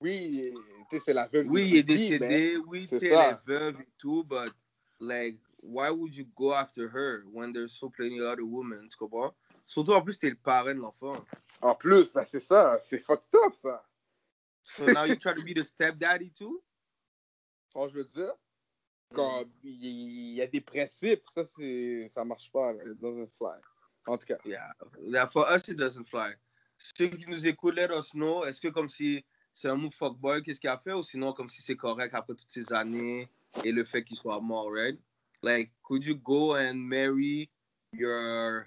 Oui, 0.00 0.52
c'est 0.90 1.14
la 1.14 1.26
veuve. 1.26 1.46
oui, 1.48 1.68
il 1.68 1.76
est 1.76 1.82
décédé, 1.82 2.56
oui, 2.66 2.86
c'est 2.86 3.02
est 3.04 3.46
veuve 3.46 3.80
et 3.80 3.88
tout, 3.96 4.24
but 4.24 4.52
like, 4.98 5.38
why 5.62 5.90
would 5.90 6.14
you 6.14 6.26
go 6.36 6.52
after 6.52 6.88
her 6.88 7.22
when 7.32 7.52
there's 7.52 7.72
so 7.72 7.88
plenty 7.88 8.20
other 8.20 8.44
women, 8.44 8.88
tu 8.88 8.98
comprends? 8.98 9.32
Surtout 9.64 9.92
en 9.92 10.02
plus, 10.02 10.18
t'es 10.18 10.30
le 10.30 10.36
parrain 10.36 10.74
de 10.74 10.80
l'enfant. 10.80 11.14
En 11.60 11.76
plus, 11.76 12.12
ben, 12.12 12.26
c'est 12.28 12.40
ça, 12.40 12.78
c'est 12.82 12.98
fucked 12.98 13.34
up, 13.46 13.54
ça. 13.62 13.84
So 14.62 14.86
now 14.86 15.04
you 15.04 15.16
try 15.16 15.34
to 15.34 15.42
be 15.42 15.54
the 15.54 15.62
stepdaddy 15.62 16.30
too? 16.30 16.62
Quand 17.72 17.88
je 17.88 17.94
veux 17.94 18.04
dire, 18.04 18.32
comme, 19.12 19.50
il 19.62 20.34
y, 20.34 20.42
a 20.42 20.46
des 20.46 20.60
principes, 20.60 21.22
ça, 21.28 21.44
c'est, 21.44 22.08
ça 22.08 22.24
marche 22.24 22.50
pas, 22.50 22.72
là, 22.72 22.82
it 22.84 23.00
doesn't 23.00 23.28
fly. 23.32 23.58
En 24.06 24.18
tout 24.18 24.26
cas, 24.26 24.38
Yeah. 24.44 24.72
yeah. 25.02 25.26
For 25.26 25.46
us, 25.48 25.68
it 25.68 25.76
doesn't 25.76 26.06
fly. 26.08 26.34
Ceux 26.78 27.08
qui 27.08 27.26
nous 27.28 27.46
écoutent, 27.46 27.76
let 27.76 27.90
us 27.96 28.12
know. 28.12 28.44
Est-ce 28.44 28.60
que 28.60 28.68
comme 28.68 28.88
si 28.88 29.24
c'est 29.52 29.68
un 29.68 29.76
move 29.76 29.92
fuckboy, 29.92 30.42
qu'est-ce 30.42 30.60
qu'il 30.60 30.70
a 30.70 30.78
fait, 30.78 30.92
ou 30.92 31.02
sinon 31.02 31.32
comme 31.32 31.48
si 31.48 31.62
c'est 31.62 31.76
correct 31.76 32.14
après 32.14 32.34
toutes 32.34 32.50
ces 32.50 32.72
années 32.72 33.28
et 33.64 33.70
le 33.70 33.84
fait 33.84 34.02
qu'il 34.02 34.16
soit 34.16 34.40
mort, 34.40 34.72
right? 34.72 34.98
Like, 35.42 35.72
could 35.82 36.04
you 36.04 36.16
go 36.16 36.56
and 36.56 36.74
marry 36.74 37.50
your 37.92 38.66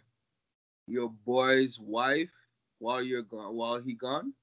your 0.88 1.10
boy's 1.10 1.80
wife 1.80 2.34
while 2.80 3.02
you're 3.02 3.24
gone, 3.24 3.56
while 3.56 3.82
he 3.82 3.96
gone? 3.96 4.34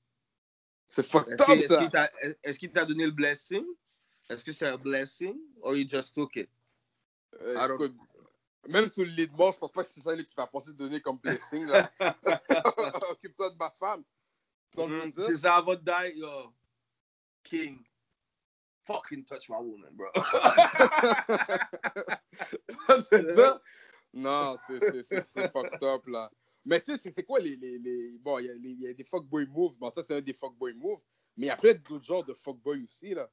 c'est 0.92 1.06
fucked 1.06 1.40
up, 1.40 1.58
ça. 1.58 2.10
est-ce 2.42 2.58
qu'il 2.58 2.70
t'a 2.70 2.84
donné 2.84 3.06
le 3.06 3.12
blessing? 3.12 3.64
Est-ce 4.28 4.44
que 4.44 4.52
c'est 4.52 4.66
un 4.66 4.76
blessing 4.78 5.38
or 5.60 5.76
you 5.76 5.86
just 5.88 6.14
took 6.14 6.36
it? 6.36 6.48
Euh, 7.40 7.56
I 7.56 7.72
écoute, 7.72 7.94
même 8.68 8.86
sur 8.88 9.04
le 9.04 9.10
lit 9.10 9.26
de 9.28 9.34
mort, 9.34 9.52
je 9.52 9.58
pense 9.58 9.72
pas 9.72 9.82
que 9.82 9.88
c'est 9.88 10.00
ça 10.00 10.16
qui 10.16 10.34
va 10.34 10.46
penser 10.46 10.72
donner 10.72 11.00
comme 11.00 11.18
blessing. 11.18 11.66
Occupe-toi 13.10 13.50
de 13.50 13.56
ma 13.56 13.70
femme. 13.70 14.04
Mm, 14.76 15.10
C'est 15.12 15.36
ça, 15.38 15.56
avant 15.56 15.74
de 15.74 15.80
die, 15.80 16.18
yo, 16.18 16.52
King, 17.42 17.82
fucking 18.82 19.24
touch 19.24 19.48
my 19.50 19.56
woman, 19.56 19.90
bro. 19.92 20.08
non, 24.14 24.56
c'est- 24.66 25.48
fucked 25.50 25.82
up, 25.82 26.06
là. 26.06 26.30
Mais 26.64 26.80
tu 26.80 26.96
sais, 26.96 27.12
c'est- 27.12 27.22
quoi 27.24 27.40
les, 27.40 27.56
les, 27.56 27.78
les- 27.78 28.18
Bon, 28.20 28.38
il 28.38 28.46
y, 28.46 28.50
a 28.50 28.54
les- 28.54 28.70
il 28.70 28.80
y 28.82 28.86
a 28.88 28.94
des 28.94 29.04
fuckboy 29.04 29.46
moves. 29.46 29.74
Bon, 29.76 29.90
ça, 29.90 30.02
c'est 30.02 30.14
un 30.16 30.20
des 30.20 30.32
fuckboy 30.32 30.74
moves. 30.74 31.02
Mais 31.36 31.46
il 31.46 31.48
y 31.48 31.50
a 31.50 31.56
plein 31.56 31.74
d'autres 31.74 32.04
genres 32.04 32.24
de 32.24 32.32
fuckboy 32.32 32.84
aussi, 32.84 33.14
là. 33.14 33.28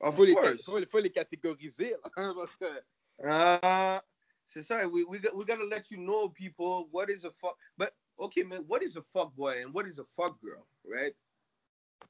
Il 0.00 0.06
Of 0.08 0.16
faut, 0.16 0.26
faut, 0.64 0.86
faut 0.86 0.98
les 0.98 1.10
catégoriser, 1.10 1.90
là. 2.02 2.10
Parce 2.34 2.56
que- 2.56 2.82
Uh, 3.22 4.00
c'est 4.48 4.62
ça, 4.64 4.86
we, 4.88 5.04
we, 5.08 5.20
we 5.34 5.46
gotta 5.46 5.64
let 5.64 5.88
you 5.92 5.98
know, 5.98 6.28
people, 6.30 6.88
what 6.90 7.08
is 7.08 7.24
a 7.24 7.30
fuck. 7.30 7.56
But, 7.78 7.94
okay, 8.18 8.42
man, 8.42 8.64
what 8.66 8.82
is 8.82 8.96
a 8.96 9.02
fuck 9.02 9.32
boy 9.36 9.62
and 9.62 9.72
what 9.72 9.86
is 9.86 10.00
a 10.00 10.04
fuck 10.04 10.36
girl, 10.42 10.66
right? 10.84 11.14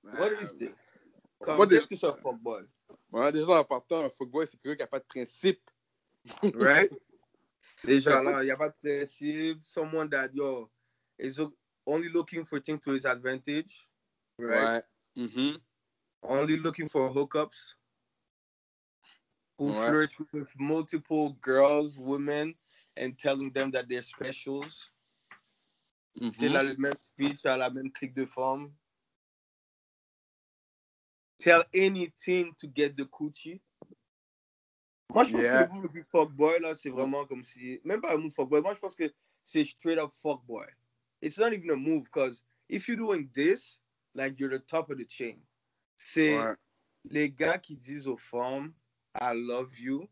What 0.02 0.32
is 0.40 0.54
this? 0.54 0.70
Comme, 1.42 1.58
Moi, 1.58 1.66
qu'est-ce 1.66 1.86
déjà, 1.86 1.88
que 1.88 1.96
c'est 1.96 2.06
un 2.06 2.14
fuck 2.16 2.38
boy, 2.40 2.62
ouais, 3.12 3.32
déjà, 3.32 3.52
en 3.60 3.64
partant, 3.64 4.00
un 4.02 4.08
fuckboy, 4.08 4.46
c'est 4.46 4.58
quelqu'un 4.62 4.76
qui 4.76 4.82
n'a 4.82 4.86
pas 4.86 4.98
de 5.00 5.04
principe. 5.04 5.70
right? 6.54 6.90
Déjà 7.84 8.22
là, 8.22 8.42
il 8.42 8.46
n'y 8.46 8.50
a 8.50 8.56
pas 8.56 8.70
de 8.70 8.74
principe. 8.80 9.62
Someone 9.62 10.08
that, 10.08 10.30
yo, 10.32 10.70
is 11.18 11.38
only 11.86 12.08
looking 12.08 12.44
for 12.44 12.58
things 12.60 12.80
to 12.80 12.92
his 12.94 13.04
advantage, 13.04 13.86
right? 14.38 14.82
Ouais. 15.16 15.26
Mhm. 15.26 15.60
only 16.22 16.56
looking 16.56 16.88
for 16.88 17.10
hookups, 17.10 17.74
who 19.58 19.70
Ouais. 19.70 19.88
flirt 19.88 20.12
with 20.32 20.52
multiple 20.58 21.30
girls, 21.40 21.98
women, 21.98 22.54
and 22.96 23.12
telling 23.18 23.52
them 23.52 23.70
that 23.72 23.86
they're 23.88 24.02
specials. 24.02 24.92
C'est 26.32 26.48
Mhm. 26.48 26.52
la 26.52 26.62
même 26.74 26.94
speech 27.02 27.44
à 27.44 27.56
la 27.56 27.70
même 27.70 27.90
clique 27.92 28.14
de 28.14 28.24
femmes. 28.26 28.72
Tell 31.38 31.64
anything 31.74 32.54
to 32.56 32.68
get 32.68 32.96
the 32.96 33.04
coochie. 33.04 33.60
Moi, 35.10 35.24
je 35.24 35.32
pense 35.32 35.42
Yeah. 35.42 35.66
que 35.66 35.80
le 35.82 35.88
plus 35.88 36.04
fuckboy, 36.04 36.60
là, 36.60 36.74
c'est 36.74 36.90
vraiment 36.90 37.26
comme 37.26 37.42
si. 37.42 37.80
Même 37.84 38.00
pas 38.00 38.14
un 38.14 38.18
move 38.18 38.32
fuckboy. 38.32 38.62
Moi, 38.62 38.74
je 38.74 38.80
pense 38.80 38.96
que 38.96 39.12
c'est 39.42 39.64
straight 39.64 39.98
up 39.98 40.12
fuckboy. 40.12 40.66
It's 41.20 41.38
not 41.38 41.52
even 41.52 41.70
a 41.70 41.76
move, 41.76 42.04
because 42.04 42.44
if 42.68 42.88
you're 42.88 42.96
doing 42.96 43.28
this, 43.32 43.80
like 44.14 44.38
you're 44.40 44.50
the 44.50 44.64
top 44.64 44.90
of 44.90 44.98
the 44.98 45.08
chain. 45.08 45.40
C'est 45.96 46.36
Ouais. 46.38 46.56
les 47.04 47.30
gars 47.30 47.58
qui 47.58 47.76
disent 47.76 48.08
aux 48.08 48.16
femmes, 48.16 48.72
I 49.20 49.32
love 49.34 49.78
you, 49.78 50.08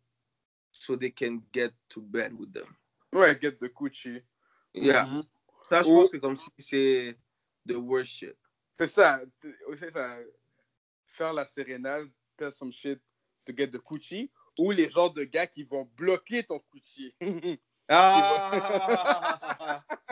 so 0.71 0.97
they 0.97 1.11
can 1.11 1.43
get 1.53 1.73
to 1.91 2.01
bed 2.01 2.33
with 2.39 2.53
them. 2.53 2.77
Ouais, 3.13 3.39
get 3.41 3.59
the 3.61 3.69
coochie. 3.69 4.23
Yeah. 4.75 5.05
Mhm. 5.05 5.25
Ça, 5.63 5.83
je 5.83 5.89
Ou- 5.89 6.01
pense 6.01 6.11
que 6.11 6.17
comme 6.19 6.37
si 6.37 6.51
c'est 6.59 7.17
the 7.67 7.75
worst 7.77 8.11
shit. 8.11 8.37
C'est 8.75 8.87
ça. 8.87 9.21
C'est 9.77 9.91
ça. 9.91 10.19
Faire 11.07 11.33
la 11.33 11.47
sérénade, 11.47 12.11
tell 12.37 12.53
some 12.53 12.73
shit 12.73 13.01
to 13.45 13.53
get 13.55 13.69
the 13.69 13.79
coochie. 13.79 14.31
Ou 14.59 14.71
les 14.71 14.91
genres 14.91 15.13
de 15.13 15.25
gars 15.25 15.47
qui 15.47 15.65
vont 15.65 15.85
bloquer 15.97 16.43
ton 16.45 16.59
coochie. 16.59 17.15
Ah! 17.89 19.83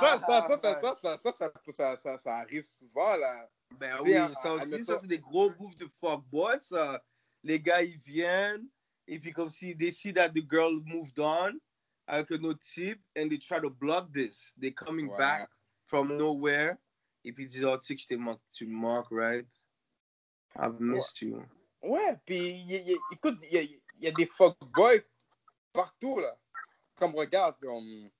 Ça, 0.00 0.20
ça, 0.20 0.46
ça, 0.46 0.58
ça, 0.58 0.94
ça, 0.96 1.16
ça, 1.16 1.32
ça, 1.32 1.52
ça, 1.68 1.96
ça, 1.96 2.18
ça 2.18 2.34
arrive 2.36 2.64
souvent, 2.64 3.16
là. 3.16 3.48
Ben 3.72 3.98
oui, 4.02 4.14
à- 4.14 4.32
ça 4.34 4.54
aussi, 4.54 4.84
ça 4.84 4.98
c'est 4.98 5.06
des 5.06 5.18
gros 5.18 5.50
moves 5.58 5.76
de 5.76 5.88
fuckboy, 6.00 6.58
ça. 6.60 7.04
Les 7.42 7.60
gars, 7.60 7.82
ils 7.82 7.96
viennent, 7.96 8.68
et 9.06 9.18
puis 9.18 9.32
comme 9.32 9.50
s'ils 9.50 9.76
décident 9.76 10.20
that 10.22 10.30
the 10.30 10.48
girl 10.48 10.80
moved 10.84 11.18
on 11.18 11.58
avec 12.06 12.30
un 12.32 12.44
autre 12.44 12.60
type, 12.60 13.02
and 13.16 13.28
they 13.28 13.38
try 13.38 13.60
to 13.60 13.70
block 13.70 14.12
this. 14.12 14.52
They 14.60 14.72
coming 14.72 15.08
Ouais. 15.08 15.18
back 15.18 15.50
from 15.84 16.16
nowhere, 16.16 16.76
et 17.24 17.32
puis 17.32 17.44
ils 17.44 17.48
disent, 17.50 17.64
oh, 17.64 17.76
tu 17.78 17.86
sais 17.86 17.96
que 17.96 18.38
tu 18.52 18.66
me 18.66 18.72
manques, 18.74 19.08
right? 19.10 19.46
I've 20.58 20.80
missed 20.80 21.20
you. 21.22 21.42
Ouais, 21.82 22.16
puis 22.24 22.66
écoute, 23.12 23.38
il 23.52 23.60
y 23.60 23.82
y 24.04 24.06
a 24.08 24.12
des 24.12 24.26
fuckboys 24.26 25.02
partout, 25.72 26.18
là. 26.20 26.38
Comme 26.96 27.14
regarde, 27.14 27.56
on- 27.66 28.10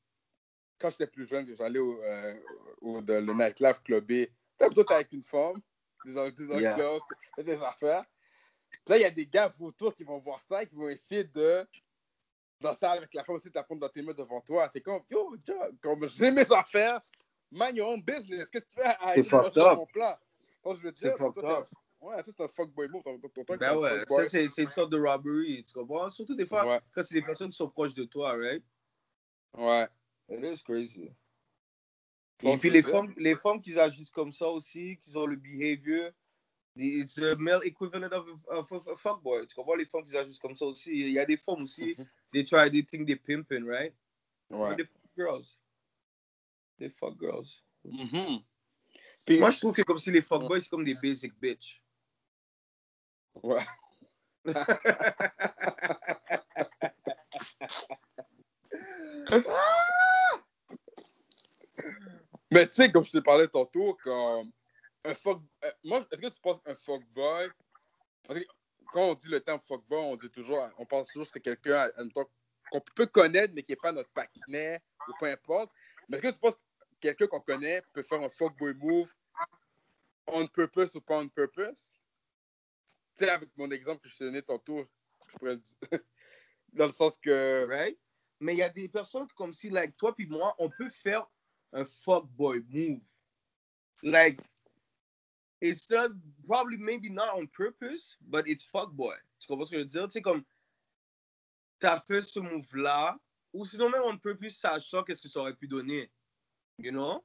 quand 0.79 0.91
j'étais 0.91 1.07
plus 1.07 1.25
jeune, 1.27 1.47
j'allais 1.57 1.79
au, 1.79 2.03
euh, 2.03 2.35
au 2.83 3.01
de, 3.01 3.15
le 3.15 3.33
nightlife 3.33 3.83
clubé. 3.83 4.31
T'as 4.59 4.67
plutôt 4.67 4.91
avec 4.93 5.13
une 5.13 5.23
femme, 5.23 5.61
des 6.05 6.13
dans 6.13 6.29
des 6.31 6.47
Yeah. 6.61 6.77
affaires. 7.69 8.05
Puis 8.71 8.81
là, 8.89 8.97
il 8.99 9.03
y 9.03 9.05
a 9.05 9.11
des 9.11 9.27
gars 9.27 9.51
autour 9.61 9.95
qui 9.95 10.05
vont 10.05 10.19
voir 10.19 10.41
ça 10.41 10.63
et 10.63 10.67
qui 10.67 10.75
vont 10.75 10.89
essayer 10.89 11.25
de 11.25 11.67
danser 12.61 12.87
avec 12.87 13.13
la 13.15 13.23
femme 13.25 13.37
aussi, 13.37 13.49
de 13.51 13.55
la 13.55 13.63
prendre 13.65 13.81
dans 13.81 13.89
tes 13.89 14.03
mains 14.03 14.13
devant 14.15 14.41
toi. 14.41 14.69
T'es 14.69 14.81
comme, 14.81 15.03
yo, 15.11 15.37
John, 15.47 15.77
comme 15.81 16.09
j'ai 16.09 16.31
mes 16.31 16.51
affaires, 16.53 17.01
mind 17.51 17.77
your 17.77 17.89
own 17.91 18.03
business. 18.03 18.51
Qu'est-ce 18.51 18.65
que 18.65 18.69
tu 18.69 18.81
fais 18.81 18.97
à 18.99 19.15
C'est 19.23 19.35
up. 19.35 19.77
mon 19.77 19.87
plat? 19.87 20.21
Donc, 20.65 20.77
je 20.77 20.83
veux 20.83 20.93
C'est 20.97 21.09
dire, 21.09 21.17
fucked 21.19 21.43
toi, 21.43 21.61
up. 21.61 21.67
t'es- 21.69 21.77
Ouais, 21.99 22.23
ça, 22.23 22.31
c'est 22.37 22.43
un 22.45 22.49
fuckboy 22.49 22.89
move. 22.89 23.03
Ben 23.59 23.77
ouais, 23.79 24.05
ça 24.07 24.27
c'est 24.27 24.49
c'est 24.49 24.63
une 24.65 24.71
sorte 24.71 24.93
de 24.93 24.99
robbery, 24.99 25.65
tu 25.65 25.73
comprends? 25.73 26.11
Surtout 26.11 26.35
des 26.35 26.47
fois, 26.47 26.65
Ouais. 26.67 26.81
quand 26.95 27.03
c'est 27.03 27.15
des 27.15 27.23
personnes 27.23 27.49
qui 27.49 27.57
sont 27.57 27.71
proches 27.71 27.95
de 27.95 28.05
toi, 28.05 28.33
right? 28.33 28.63
Ouais. 29.55 29.89
It 30.29 30.45
is 30.45 30.63
crazy. 30.63 31.11
Et 32.43 32.57
puis 32.59 32.71
les 32.71 32.83
femmes, 32.83 33.13
les 33.17 33.37
femmes 33.37 33.63
qui 33.63 33.79
agissent 33.79 34.11
comme 34.11 34.33
ça 34.33 34.49
aussi, 34.49 34.99
qui 35.01 35.17
ont 35.17 35.27
le 35.27 35.37
behavior, 35.37 36.11
it's 36.77 37.15
the 37.15 37.35
male 37.39 37.63
equivalent 37.65 38.13
of 38.13 38.29
a, 38.51 38.59
of 38.59 38.73
a- 38.73 38.97
fuckboy. 38.97 39.47
Tu 39.47 39.55
comprends? 39.55 39.75
Les 39.75 39.87
femmes 39.87 40.05
qui 40.05 40.17
agissent 40.17 40.39
comme 40.39 40.57
ça 40.57 40.67
aussi. 40.67 40.91
Il 40.93 41.11
y 41.11 41.19
a 41.19 41.25
des 41.25 41.39
femmes 41.39 41.63
aussi, 41.63 41.97
they 42.33 42.45
try, 42.45 42.71
they 42.71 42.85
think 42.85 43.07
they 43.07 43.17
pimping, 43.17 43.65
right? 43.65 43.95
Ouais. 44.51 44.77
They 44.77 44.85
fuck 44.85 45.03
girls. 45.17 45.59
They 46.79 46.91
fuck 46.91 47.19
girls. 47.19 47.63
Mhm. 47.85 48.43
Puis, 49.25 49.41
Moi, 49.41 49.51
je 49.51 49.59
trouve 49.61 49.73
que 49.75 49.83
comme 49.83 49.99
si 49.99 50.11
les 50.11 50.23
fuckboys, 50.23 50.61
c'est 50.61 50.69
comme 50.71 50.85
des 50.85 50.95
basic 50.95 51.33
bitch. 51.41 51.83
ouais. 53.43 53.65
Mais 62.51 62.67
tu 62.67 62.75
sais, 62.75 62.91
comme 62.91 63.05
je 63.05 63.11
te 63.11 63.19
parlais 63.19 63.49
tantôt, 63.49 63.95
comme 64.03 64.53
un 65.05 65.15
fuck. 65.15 65.41
euh, 65.65 65.71
moi, 65.85 66.07
est-ce 66.11 66.21
que 66.21 66.29
tu 66.29 66.41
penses 66.41 66.61
qu'un 66.61 66.75
fuckboy. 66.75 67.51
Parce 68.27 68.41
quand 68.93 69.11
on 69.11 69.15
dit 69.15 69.29
le 69.29 69.41
terme 69.41 69.61
fuckboy, 69.61 69.99
on 69.99 70.17
dit 70.17 70.31
toujours, 70.31 70.59
on 70.79 70.87
pense 70.87 71.09
toujours 71.09 71.27
que 71.27 71.33
c'est 71.33 71.41
quelqu'un 71.41 71.89
qu'on 72.71 72.81
peut 72.95 73.07
connaître, 73.07 73.53
mais 73.55 73.63
qui 73.63 73.73
n'est 73.73 73.77
pas 73.77 73.93
notre 73.93 74.11
partenaire, 74.11 74.81
ou 75.09 75.13
peu 75.19 75.27
importe. 75.27 75.71
Mais 76.09 76.19
est-ce 76.19 76.29
que 76.29 76.33
tu 76.33 76.41
penses 76.41 76.55
que 76.55 76.61
quelqu'un 77.01 77.27
qu'on 77.27 77.41
connaît 77.41 77.83
peut 77.93 78.03
faire 78.03 78.23
un 78.23 78.29
fuckboy 78.29 78.75
move 78.75 79.13
on 80.29 80.47
purpose 80.47 80.95
ou 80.97 81.01
pas 81.01 81.19
on 81.19 81.29
purpose? 81.29 82.01
Tu 83.17 83.25
sais, 83.25 83.31
avec 83.31 83.51
mon 83.57 83.71
exemple 83.71 84.03
que 84.03 84.09
je 84.09 84.17
te 84.17 84.25
donnais 84.25 84.43
tantôt, 84.43 84.87
je 85.29 85.37
pourrais 85.39 85.55
le 85.55 85.61
dire. 85.61 85.77
Dans 86.73 86.87
le 86.87 86.93
sens 86.93 87.17
que. 87.17 87.67
right? 87.69 87.99
Mais 88.41 88.53
il 88.53 88.59
y 88.59 88.63
a 88.63 88.69
des 88.69 88.89
personnes 88.89 89.27
comme 89.35 89.53
si, 89.53 89.71
like, 89.71 89.97
toi 89.97 90.15
puis 90.15 90.27
moi, 90.27 90.55
on 90.59 90.69
peut 90.69 90.91
faire 90.91 91.27
un 91.73 91.85
fuckboy 91.85 92.63
move. 92.71 93.01
Like, 94.03 94.41
it's 95.61 95.89
not, 95.91 96.11
probably 96.47 96.77
maybe 96.77 97.09
not 97.09 97.37
on 97.37 97.49
purpose, 97.49 98.17
but 98.29 98.49
it's 98.49 98.69
fuckboy. 98.69 99.17
Tu 99.41 99.49
comprends 99.49 99.67
ce 99.67 99.73
que 99.73 99.79
je 99.79 99.83
veux 99.83 99.89
dire? 99.89 100.09
Tu 100.09 100.13
sais, 100.13 100.23
comme, 100.23 100.45
t'as 101.81 102.01
fait 102.01 102.23
ce 102.23 102.41
move-là, 102.41 103.19
ou 103.53 103.65
sinon 103.65 103.89
même 103.89 104.03
on 104.05 104.19
purpose, 104.19 104.57
sachant 104.57 105.03
qu'est-ce 105.03 105.23
que 105.23 105.29
ça 105.29 105.41
aurait 105.41 105.55
pu 105.55 105.67
donner. 105.67 106.11
You 106.79 106.93
know? 106.93 107.25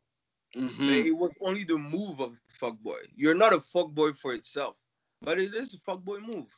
Hmm. 0.54 0.68
But 0.68 1.06
it 1.06 1.16
was 1.16 1.32
only 1.42 1.64
the 1.64 1.78
move 1.78 2.20
of 2.20 2.39
fuckboy. 2.48 3.08
You're 3.16 3.36
not 3.36 3.54
a 3.54 3.60
fuckboy 3.60 4.16
for 4.18 4.34
itself, 4.34 4.78
but 5.22 5.39
it 5.39 5.54
is 5.54 5.74
a 5.74 5.80
fuckboy 5.80 6.22
move. 6.22 6.50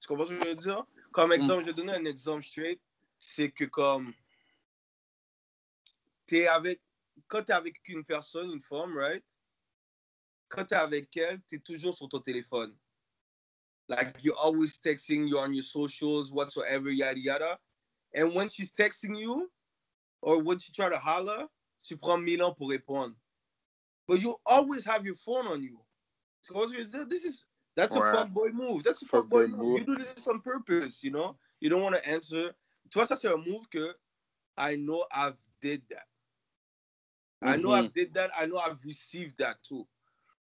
Tu 0.00 0.08
comprends 0.08 0.26
ce 0.26 0.34
que 0.34 0.42
je 0.42 0.48
veux 0.48 0.54
dire? 0.54 0.84
Comme 1.12 1.32
exemple, 1.32 1.62
je 1.62 1.66
vais 1.66 1.74
donner 1.74 1.92
un 1.92 2.04
exemple 2.06 2.42
straight. 2.42 2.80
C'est 3.18 3.50
que 3.50 3.64
comme 3.64 4.12
t'es 6.26 6.48
avec 6.48 6.80
quand 7.28 7.44
t'es 7.44 7.52
avec 7.52 7.76
une 7.88 8.04
personne, 8.04 8.50
une 8.50 8.60
femme, 8.60 8.96
right? 8.96 9.24
Quand 10.48 10.64
t'es 10.66 10.76
avec 10.76 11.16
elle, 11.16 11.40
t'es 11.42 11.58
toujours 11.58 11.94
sur 11.94 12.08
ton 12.08 12.20
téléphone. 12.20 12.76
Like 13.88 14.22
you're 14.22 14.38
always 14.38 14.78
texting, 14.78 15.28
you're 15.28 15.40
on 15.40 15.52
your 15.52 15.64
socials, 15.64 16.32
whatsoever, 16.32 16.90
yada 16.90 17.18
yada. 17.18 17.58
And 18.14 18.34
when 18.34 18.48
she's 18.48 18.70
texting 18.72 19.18
you, 19.18 19.50
or 20.20 20.40
when 20.42 20.58
she 20.58 20.72
try 20.72 20.88
to 20.88 20.98
holler, 20.98 21.48
tu 21.82 21.96
prends 21.96 22.18
mille 22.18 22.42
ans 22.42 22.54
pour 22.54 22.68
répondre. 22.70 23.14
But 24.06 24.20
you 24.22 24.36
always 24.46 24.84
have 24.84 25.04
your 25.04 25.14
phone 25.16 25.46
on 25.46 25.62
you. 25.62 25.80
Do- 26.48 27.04
this 27.06 27.24
is 27.24 27.46
that's 27.76 27.96
Ouais. 27.96 28.02
a 28.02 28.14
fuckboy 28.14 28.52
move. 28.52 28.82
That's 28.82 29.02
a 29.02 29.06
Fuckboy 29.06 29.46
fuckboy 29.46 29.50
move. 29.50 29.58
move. 29.58 29.78
You 29.80 29.84
do 29.86 29.96
this 29.96 30.26
on 30.28 30.40
purpose, 30.40 31.02
you 31.02 31.10
know? 31.10 31.38
You 31.60 31.70
don't 31.70 31.82
want 31.82 31.94
to 31.94 32.06
answer. 32.08 32.54
Tu 32.90 32.98
vois, 32.98 33.06
ça 33.06 33.16
c'est 33.16 33.28
un 33.32 33.36
move 33.38 33.68
que 33.70 33.94
I 34.56 34.76
know 34.76 35.06
I've 35.10 35.40
did 35.60 35.82
that. 35.88 36.06
I 37.42 37.56
know 37.56 37.70
Mhm. 37.70 37.72
I've 37.72 37.92
did 37.92 38.14
that. 38.14 38.30
I 38.36 38.46
know 38.46 38.58
I've 38.58 38.84
received 38.84 39.38
that 39.38 39.62
too. 39.62 39.86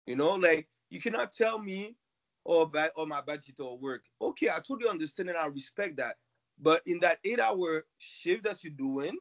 You 0.06 0.16
know, 0.16 0.36
like 0.36 0.70
you 0.90 1.02
cannot 1.02 1.34
tell 1.34 1.60
me, 1.60 1.98
oh, 2.46 2.66
bad, 2.66 2.92
oh 2.96 3.06
my 3.06 3.22
bad, 3.22 3.42
to 3.44 3.74
work. 3.76 4.06
Okay, 4.22 4.50
I 4.50 4.60
totally 4.60 4.90
understand 4.90 5.30
and 5.30 5.38
I 5.38 5.48
respect 5.48 5.98
that. 5.98 6.18
But 6.60 6.82
in 6.86 7.00
that 7.02 7.20
eight-hour 7.24 7.86
shift 7.98 8.44
that 8.46 8.64
you're 8.64 8.74
doing, 8.74 9.18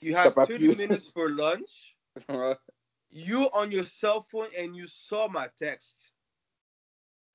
you 0.00 0.14
have 0.14 0.34
pas 0.34 0.46
30 0.46 0.68
pu. 0.68 0.74
minutes 0.74 1.10
for 1.10 1.30
lunch. 1.30 1.96
You 3.10 3.44
on 3.52 3.70
your 3.70 3.84
cell 3.84 4.22
phone 4.22 4.48
and 4.56 4.74
you 4.76 4.86
saw 4.86 5.28
my 5.28 5.48
text. 5.56 6.12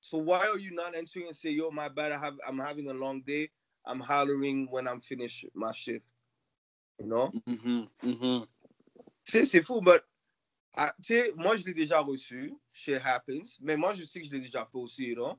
So 0.00 0.18
why 0.18 0.46
are 0.48 0.58
you 0.58 0.72
not 0.72 0.94
answering 0.94 1.26
and 1.26 1.36
say, 1.36 1.50
"Yo, 1.50 1.70
my 1.70 1.88
bad. 1.88 2.12
I 2.12 2.18
have. 2.18 2.38
I'm 2.46 2.58
having 2.58 2.88
a 2.90 2.94
long 2.94 3.22
day. 3.22 3.50
I'm 3.84 4.00
hollering 4.00 4.70
when 4.70 4.86
I'm 4.88 5.00
finished 5.00 5.46
my 5.54 5.72
shift." 5.72 6.12
You 6.98 7.06
know. 7.06 7.36
Mhm, 7.46 7.88
mhm. 8.02 8.48
Sais, 9.28 9.44
c'est 9.44 9.62
fou, 9.62 9.80
but 9.80 10.02
ah, 10.74 10.94
tu 10.98 11.14
sais, 11.14 11.32
moi 11.36 11.56
je 11.56 11.64
l'ai 11.64 11.74
déjà 11.74 12.00
reçu. 12.00 12.54
Shit 12.72 13.00
happens. 13.04 13.58
Mais 13.60 13.76
moi 13.76 13.94
je 13.94 14.04
sais 14.04 14.20
que 14.20 14.26
je 14.26 14.32
l'ai 14.32 14.40
déjà 14.40 14.64
fait 14.64 14.78
aussi, 14.78 15.06
you 15.08 15.16
know? 15.16 15.38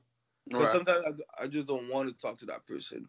Ouais. 0.52 0.66
sometimes 0.66 1.02
I, 1.06 1.44
I 1.44 1.48
just 1.48 1.66
don't 1.66 1.88
want 1.88 2.06
to 2.06 2.12
talk 2.12 2.36
to 2.38 2.46
that 2.46 2.66
person. 2.66 3.06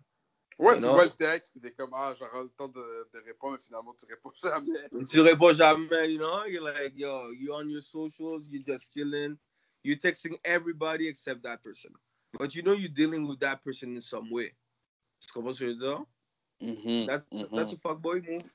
Ouais, 0.58 0.76
You 0.76 0.82
tu 0.82 0.88
know? 0.88 0.94
vois 0.94 1.06
le 1.06 1.12
texte, 1.12 1.52
puis 1.52 1.62
t'es 1.62 1.72
comme, 1.72 1.92
ah, 1.94 2.14
j'aurai 2.18 2.44
le 2.44 2.50
temps 2.50 2.68
de, 2.68 3.10
de 3.14 3.20
répondre, 3.26 3.54
mais 3.54 3.64
finalement, 3.64 3.94
tu 3.96 4.06
réponds 4.06 4.32
jamais. 4.42 5.06
Tu 5.08 5.20
réponds 5.20 5.54
jamais, 5.54 6.14
you 6.14 6.20
know? 6.20 6.46
You're 6.46 6.64
like, 6.64 6.94
yo, 6.96 7.32
you 7.32 7.54
on 7.54 7.68
your 7.68 7.82
socials, 7.82 8.48
you're 8.50 8.64
just 8.66 8.94
chilling. 8.94 9.38
You're 9.84 9.98
texting 9.98 10.38
everybody 10.44 11.08
except 11.08 11.42
that 11.44 11.64
person. 11.64 11.92
But 12.40 12.56
you 12.56 12.62
know 12.62 12.74
you're 12.74 12.94
dealing 12.94 13.28
with 13.28 13.40
that 13.40 13.64
person 13.64 13.96
in 13.96 14.02
some 14.02 14.30
way. 14.32 14.56
Tu 15.20 15.34
comprends 15.34 15.58
ce 15.58 15.64
que 15.66 15.72
je 15.72 15.74
veux 15.74 15.80
dire? 15.80 16.06
Mhm, 16.62 17.08
That's, 17.08 17.26
mhm. 17.32 17.56
that's 17.56 17.74
a 17.74 17.78
fuckboy 17.78 18.22
move. 18.24 18.54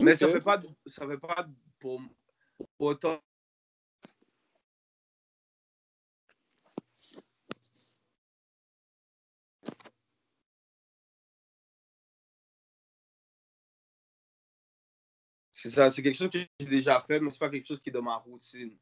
Mais 0.00 0.16
ça 0.16 0.26
Ok. 0.26 0.32
fait 0.32 0.40
pas, 0.40 0.62
ça 0.86 1.06
fait 1.06 1.18
pas 1.18 1.48
pour, 1.78 2.00
autant. 2.78 3.20
C'est 15.50 15.70
ça, 15.70 15.90
c'est 15.90 16.02
quelque 16.02 16.16
chose 16.16 16.30
que 16.30 16.38
j'ai 16.58 16.66
déjà 16.66 16.98
fait, 17.00 17.20
mais 17.20 17.30
c'est 17.30 17.38
pas 17.38 17.48
quelque 17.50 17.66
chose 17.66 17.80
qui 17.80 17.90
est 17.90 17.92
dans 17.92 18.02
ma 18.02 18.16
routine. 18.16 18.76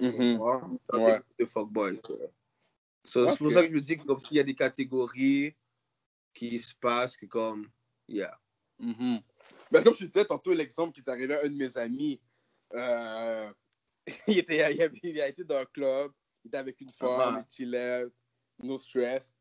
Ouais. 0.00 0.36
Ça, 0.84 0.96
Ouais. 0.96 1.20
c'est 1.36 1.44
de 1.44 1.48
fuckboy. 1.48 1.96
ça. 1.96 2.14
So, 3.04 3.26
C'est 3.26 3.38
pour 3.38 3.50
ça 3.50 3.62
que 3.62 3.68
je 3.70 3.74
me 3.74 3.80
dis 3.80 3.96
que 3.96 4.04
comme 4.04 4.20
s'il 4.20 4.36
y 4.36 4.40
a 4.40 4.44
des 4.44 4.54
catégories 4.54 5.56
qui 6.34 6.58
se 6.58 6.74
passent, 6.74 7.16
que 7.16 7.26
comme, 7.26 7.68
yeah. 8.06 8.38
Mhm. 8.78 9.20
Ben, 9.70 9.82
comme 9.82 9.92
je 9.94 10.00
te 10.00 10.04
disais 10.04 10.24
tantôt, 10.24 10.52
l'exemple 10.52 10.92
qui 10.92 11.00
est 11.00 11.08
arrivé 11.10 11.34
à 11.34 11.40
un 11.44 11.48
de 11.48 11.54
mes 11.56 11.76
amis, 11.78 12.20
euh, 12.74 13.52
il, 14.26 14.38
était, 14.38 14.74
il, 14.74 14.82
avait- 14.82 14.98
il 15.02 15.20
a 15.20 15.28
été 15.28 15.44
dans 15.44 15.56
un 15.56 15.64
club, 15.66 16.12
il 16.44 16.48
était 16.48 16.58
avec 16.58 16.80
une 16.80 16.90
femme, 16.90 17.36
Ah. 17.38 17.44
il 17.48 17.54
chillait, 17.54 18.04
no 18.62 18.78
stress. 18.78 19.32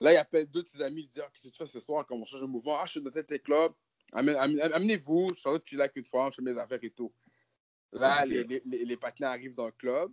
Là, 0.00 0.12
il 0.14 0.16
appelle 0.16 0.46
deux 0.46 0.62
de 0.62 0.66
ses 0.66 0.80
amis, 0.80 1.02
il 1.02 1.08
dit 1.08 1.20
Ah, 1.20 1.28
Qu'est-ce 1.32 1.48
que 1.48 1.52
tu 1.52 1.58
fais 1.58 1.66
ce 1.66 1.80
soir 1.80 2.06
Comme 2.06 2.22
on 2.22 2.24
change 2.24 2.40
de 2.40 2.46
mouvement? 2.46 2.78
Ah, 2.80 2.86
je 2.86 2.92
suis 2.92 3.02
dans 3.02 3.10
tel 3.10 3.42
club. 3.42 3.72
Amenez-vous, 4.12 5.28
je 5.34 5.40
suis 5.40 5.48
en 5.48 5.52
train 5.52 5.58
de 5.58 5.66
chiller 5.66 5.82
avec 5.82 5.96
une 5.96 6.04
femme, 6.06 6.30
je 6.32 6.36
fais 6.36 6.42
mes 6.42 6.58
affaires 6.58 6.78
et 6.82 6.90
tout. 6.90 7.12
Là, 7.92 8.24
les, 8.24 8.44
les, 8.64 8.98
arrivent 9.22 9.54
dans 9.54 9.66
le 9.66 9.72
club. 9.72 10.12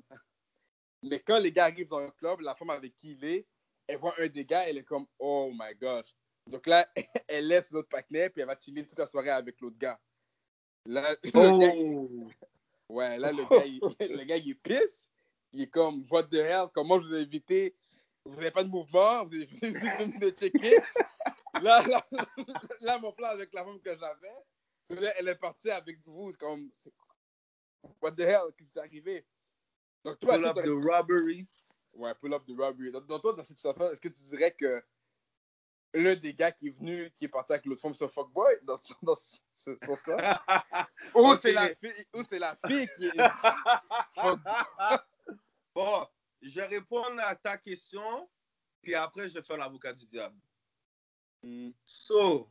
Mais 1.04 1.20
quand 1.20 1.40
les 1.40 1.52
gars 1.52 1.66
arrivent 1.66 1.88
dans 1.88 2.02
le 2.02 2.12
club, 2.12 2.42
la 2.42 2.56
femme 2.56 2.72
avec 2.72 2.96
qui 2.96 3.12
il 3.12 3.24
est, 3.24 3.48
elle 3.88 3.98
voit 4.00 4.16
un 4.20 4.28
des 4.28 4.46
gars, 4.46 4.68
elle 4.68 4.78
est 4.80 4.84
comme 4.84 5.06
Oh 5.20 5.52
my 5.54 5.74
gosh. 5.76 6.16
Donc 6.48 6.66
là, 6.68 6.88
elle 7.28 7.48
laisse 7.48 7.72
l'autre 7.72 7.90
partenaire, 7.90 8.32
puis 8.32 8.42
elle 8.42 8.48
va 8.48 8.58
chiller 8.60 8.86
toute 8.86 9.00
la 9.00 9.08
soirée 9.08 9.30
avec 9.30 9.60
l'autre 9.62 9.78
gars. 9.78 10.00
Là, 10.86 11.16
le 11.24 11.32
gars, 11.32 11.74
il- 11.76 11.96
Oh! 11.98 12.30
Ouais, 12.90 13.18
là, 13.20 13.32
le 13.34 13.44
gars, 13.44 13.66
il, 13.66 13.80
le 14.18 14.24
gars, 14.24 14.38
il 14.38 14.58
pisse. 14.58 15.10
Il 15.52 15.62
est 15.62 15.68
comme, 15.68 16.06
what 16.10 16.24
the 16.24 16.36
hell, 16.36 16.68
comment 16.74 17.00
je 17.02 17.08
vous 17.08 17.16
ai 17.16 17.22
invité? 17.22 17.76
Vous 18.26 18.36
n'avez 18.36 18.52
pas 18.52 18.64
de 18.64 18.70
mouvement, 18.70 19.24
vous 19.24 19.34
avez 19.34 19.46
venu 19.46 20.20
de 20.20 20.30
checker? 20.32 20.78
Là, 21.62 21.82
là, 21.88 22.06
là, 22.82 23.00
mon 23.00 23.12
plan 23.14 23.30
avec 23.30 23.54
la 23.54 23.64
femme 23.64 23.80
que 23.80 23.98
j'avais, 23.98 25.14
elle 25.18 25.28
est 25.28 25.36
partie 25.36 25.70
avec 25.72 26.00
vous. 26.06 26.32
C'est 26.32 26.38
comme, 26.38 26.70
what 28.02 28.12
the 28.12 28.22
hell, 28.22 28.52
qu'est-ce 28.58 28.72
qui 28.72 28.78
est 28.78 28.82
arrivé? 28.82 29.26
Donc, 30.04 30.20
toi, 30.20 30.36
Pull 30.36 30.46
up 30.46 30.58
the 30.64 30.86
robbery. 30.86 31.48
Ouais, 31.94 32.14
pull 32.16 32.34
up 32.34 32.46
the 32.46 32.56
robbery. 32.58 32.92
Donc, 32.92 33.08
toi, 33.08 33.34
dans 33.34 33.44
cette 33.44 33.58
situation, 33.58 33.90
est-ce 33.90 34.02
que 34.02 34.10
tu 34.10 34.24
dirais 34.24 34.52
que 34.52 34.84
l'un 35.94 36.16
des 36.16 36.34
gars 36.34 36.52
qui 36.52 36.68
est 36.68 36.78
venu, 36.78 37.12
qui 37.16 37.26
est 37.26 37.30
parti 37.30 37.54
avec 37.54 37.66
l'autre 37.66 37.82
femme, 37.82 37.94
c'est 37.94 38.06
un 38.06 38.10
fuckboy 38.10 38.60
dans, 38.64 38.80
dans 39.02 39.16
ce 39.16 39.38
ce 39.56 39.78
sens-là? 39.86 40.44
Ou 41.16 41.36
c'est 41.36 41.52
la, 41.52 41.70
la 42.32 42.56
fille 42.56 42.88
qui 42.96 43.08
est? 43.08 43.12
Bon, 45.74 46.08
je 46.42 46.56
vais 46.56 46.66
répondre 46.66 47.22
à 47.22 47.36
ta 47.36 47.56
question, 47.56 48.28
puis 48.82 48.96
après, 48.96 49.28
je 49.28 49.36
vais 49.36 49.44
faire 49.44 49.58
l'avocat 49.58 49.94
du 49.94 50.08
diable. 50.08 50.40
Hmm. 51.44 51.70
So, 51.86 52.50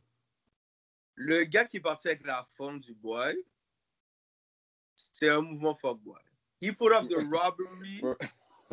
le 1.15 1.43
gars 1.43 1.65
qui 1.65 1.75
est 1.77 1.81
parti 1.81 2.07
avec 2.07 2.25
la 2.25 2.47
femme 2.55 2.79
du 2.79 2.93
boy, 2.93 3.35
c'est 4.95 5.29
un 5.29 5.41
mouvement 5.41 5.75
fuckboy. 5.75 6.21
He 6.61 6.71
put 6.71 6.93
up 6.93 7.09
the 7.09 7.17
robbery, 7.29 8.01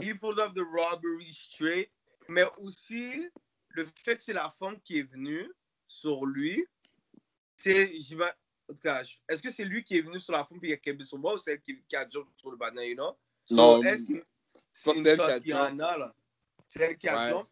he 0.00 0.14
put 0.14 0.38
up 0.38 0.54
the 0.54 0.64
robbery 0.64 1.32
straight, 1.32 1.90
mais 2.28 2.44
aussi 2.58 3.28
le 3.74 3.86
fait 4.04 4.16
que 4.16 4.24
c'est 4.24 4.32
la 4.32 4.50
femme 4.50 4.80
qui 4.80 4.98
est 4.98 5.10
venue 5.10 5.50
sur 5.86 6.24
lui, 6.24 6.66
c'est, 7.56 7.92
en 8.68 8.74
tout 8.74 8.80
cas, 8.82 9.02
est-ce 9.28 9.42
que 9.42 9.50
c'est 9.50 9.64
lui 9.64 9.84
qui 9.84 9.98
est 9.98 10.02
venu 10.02 10.18
sur 10.18 10.32
la 10.32 10.44
femme 10.44 10.60
puis 10.60 10.78
qui 10.80 10.90
a 10.90 11.04
sur 11.04 11.18
moi 11.18 11.34
ou 11.34 11.38
c'est 11.38 11.52
elle 11.52 11.60
qui, 11.60 11.82
qui 11.88 11.96
a 11.96 12.08
jump 12.08 12.28
sur 12.36 12.50
le 12.50 12.56
banane, 12.56 12.84
you 12.84 12.94
know? 12.94 13.18
So, 13.44 13.56
Non, 13.56 13.82
ça, 14.72 14.92
c'est 14.94 15.08
elle 15.08 15.16
qui 15.16 15.22
a 15.22 15.26
Tatiana, 15.26 15.98
là? 15.98 16.14
C'est 16.68 16.82
elle 16.82 16.96
qui 16.96 17.08
a 17.08 17.16
Ouais. 17.16 17.30
jump? 17.30 17.44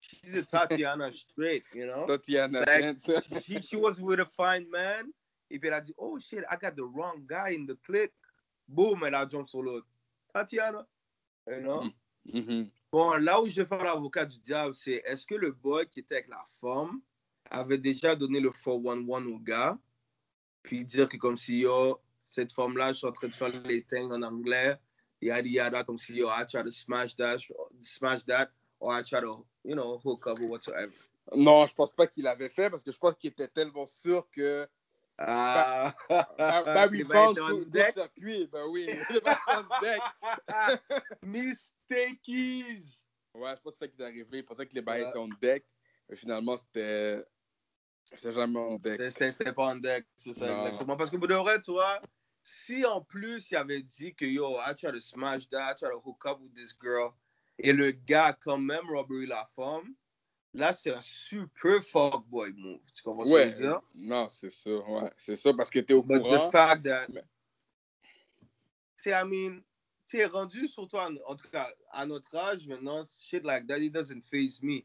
She's 0.00 0.34
a 0.34 0.42
Tatiana 0.44 1.12
straight, 1.12 1.64
you 1.74 1.86
know? 1.86 2.06
Tatiana 2.06 2.64
Like, 2.66 2.98
she, 3.40 3.62
she 3.62 3.76
was 3.76 4.00
with 4.00 4.20
a 4.20 4.26
fine 4.26 4.68
man. 4.68 5.12
Et 5.48 5.58
puis 5.58 5.68
elle 5.68 5.74
a 5.74 5.80
dit, 5.80 5.94
oh 5.96 6.18
shit, 6.18 6.44
I 6.50 6.56
got 6.56 6.74
the 6.74 6.82
wrong 6.82 7.24
guy 7.26 7.54
in 7.54 7.66
the 7.66 7.76
clique. 7.84 8.12
Boom, 8.66 9.04
elle 9.04 9.14
a 9.14 9.28
jump 9.28 9.46
sur 9.46 9.62
l'autre. 9.62 9.86
Tatiana. 10.34 10.86
You 11.46 11.60
know? 11.60 11.82
Mhm. 12.24 12.70
Bon, 12.92 13.12
là 13.12 13.40
où 13.40 13.46
je 13.46 13.62
vais 13.62 13.66
faire 13.66 13.82
l'avocat 13.82 14.26
du 14.26 14.38
diable, 14.38 14.74
c'est 14.74 15.02
est-ce 15.06 15.24
que 15.24 15.34
le 15.34 15.50
boy 15.50 15.88
qui 15.88 16.00
était 16.00 16.16
avec 16.16 16.28
la 16.28 16.42
femme 16.44 17.00
avait 17.50 17.78
déjà 17.78 18.14
donné 18.14 18.38
le 18.38 18.50
411 18.50 19.32
au 19.32 19.38
gars, 19.38 19.78
puis 20.62 20.84
dire 20.84 21.08
que 21.08 21.16
comme 21.16 21.38
si, 21.38 21.64
cette 22.18 22.52
femme-là, 22.52 22.92
je 22.92 22.98
suis 22.98 23.06
en 23.06 23.12
train 23.12 23.28
de 23.28 23.34
faire 23.34 23.48
les 23.64 23.82
things 23.82 24.12
en 24.12 24.22
anglais, 24.22 24.78
yada 25.22 25.48
yada, 25.48 25.84
comme 25.84 25.96
si, 25.96 26.16
yo, 26.16 26.28
I 26.28 26.44
try 26.46 26.62
to 26.62 26.70
smash 26.70 27.16
that, 27.16 27.38
smash 27.80 28.26
that, 28.26 28.50
or 28.78 28.92
I 28.92 29.02
try 29.02 29.22
to, 29.22 29.46
you 29.64 29.74
know, 29.74 29.98
hook 30.04 30.26
up 30.26 30.38
or 30.38 30.50
whatsoever. 30.50 30.92
Non, 31.34 31.66
je 31.66 31.74
pense 31.74 31.92
pas 31.92 32.06
qu'il 32.06 32.24
l'avait 32.24 32.50
fait 32.50 32.68
parce 32.68 32.84
que 32.84 32.92
je 32.92 32.98
pense 32.98 33.14
qu'il 33.14 33.30
était 33.30 33.48
tellement 33.48 33.86
sûr 33.86 34.28
que 34.28 34.68
Ah, 35.24 35.94
Ba- 36.08 36.62
Barry 36.64 36.98
Il 37.00 37.04
va 37.06 37.14
Bonds 37.14 37.32
être 37.34 37.42
on 37.42 37.56
court 37.56 37.66
deck. 37.66 37.94
circuit. 37.94 38.48
Ben 38.52 38.64
oui. 38.68 38.86
Mistakies! 41.22 43.04
Ouais, 43.34 43.54
je 43.56 43.62
pense 43.62 43.74
que 43.74 43.78
c'est 43.78 43.78
ça 43.78 43.88
qui 43.88 44.00
est 44.00 44.04
arrivé. 44.04 44.38
Il 44.38 44.44
pensait 44.44 44.66
que 44.66 44.74
les 44.74 44.82
bails 44.82 45.02
étaient 45.02 45.18
on 45.18 45.28
deck. 45.40 45.64
Mais 46.08 46.16
finalement, 46.16 46.56
c'était. 46.56 47.22
C'était 48.12 48.32
jamais 48.34 48.58
on 48.58 48.78
deck. 48.78 49.10
C'était 49.10 49.52
pas 49.52 49.66
en 49.68 49.76
deck, 49.76 50.06
c'est 50.16 50.34
ça, 50.34 50.46
Non. 50.46 50.64
exactement. 50.64 50.96
Parce 50.96 51.10
que 51.10 51.16
pour 51.16 51.28
de 51.28 51.34
vrai, 51.34 51.60
tu 51.62 51.70
vois, 51.70 52.00
si 52.42 52.84
en 52.84 53.00
plus 53.00 53.50
il 53.50 53.56
avait 53.56 53.82
dit 53.82 54.14
que 54.14 54.26
yo, 54.26 54.58
I 54.60 54.74
try 54.74 54.92
to 54.92 55.00
smash 55.00 55.48
that, 55.48 55.72
I 55.72 55.74
try 55.78 55.88
to 55.90 56.00
hook 56.04 56.22
up 56.26 56.38
with 56.40 56.52
this 56.52 56.74
girl, 56.78 57.12
et 57.58 57.72
le 57.72 57.90
gars 57.92 58.34
quand 58.38 58.58
même 58.58 58.86
robbery 58.90 59.24
la 59.26 59.46
femme, 59.56 59.94
là 60.54 60.72
c'est 60.72 60.92
un 60.92 61.00
super 61.00 61.82
fuckboy 61.82 62.52
move. 62.54 62.80
Tu 62.94 63.02
comprends 63.02 63.24
ce 63.24 63.32
que 63.32 63.38
je 63.38 63.42
Ouais, 63.44 63.50
veux 63.50 63.56
dire? 63.56 63.80
non, 63.94 64.28
c'est 64.28 64.50
ça. 64.50 64.70
Ouais, 64.70 65.10
c'est 65.16 65.36
ça 65.36 65.52
parce 65.54 65.70
que 65.70 65.80
t'es 65.80 65.94
au 65.94 66.02
But 66.02 66.22
courant. 66.22 66.38
the 66.38 66.50
fact 66.50 66.84
that. 66.84 67.08
Mais- 67.08 67.24
I 69.04 69.24
mean, 69.24 69.64
sais, 70.12 70.26
rendu 70.26 70.68
surtout 70.68 70.98
en, 70.98 71.16
en 71.26 71.34
tout 71.36 71.48
cas 71.48 71.70
à 71.90 72.04
notre 72.06 72.34
âge 72.36 72.66
maintenant, 72.66 73.04
shit 73.04 73.44
like 73.44 73.66
that, 73.66 73.78
it 73.78 73.92
doesn't 73.92 74.22
phase 74.22 74.62
me. 74.62 74.84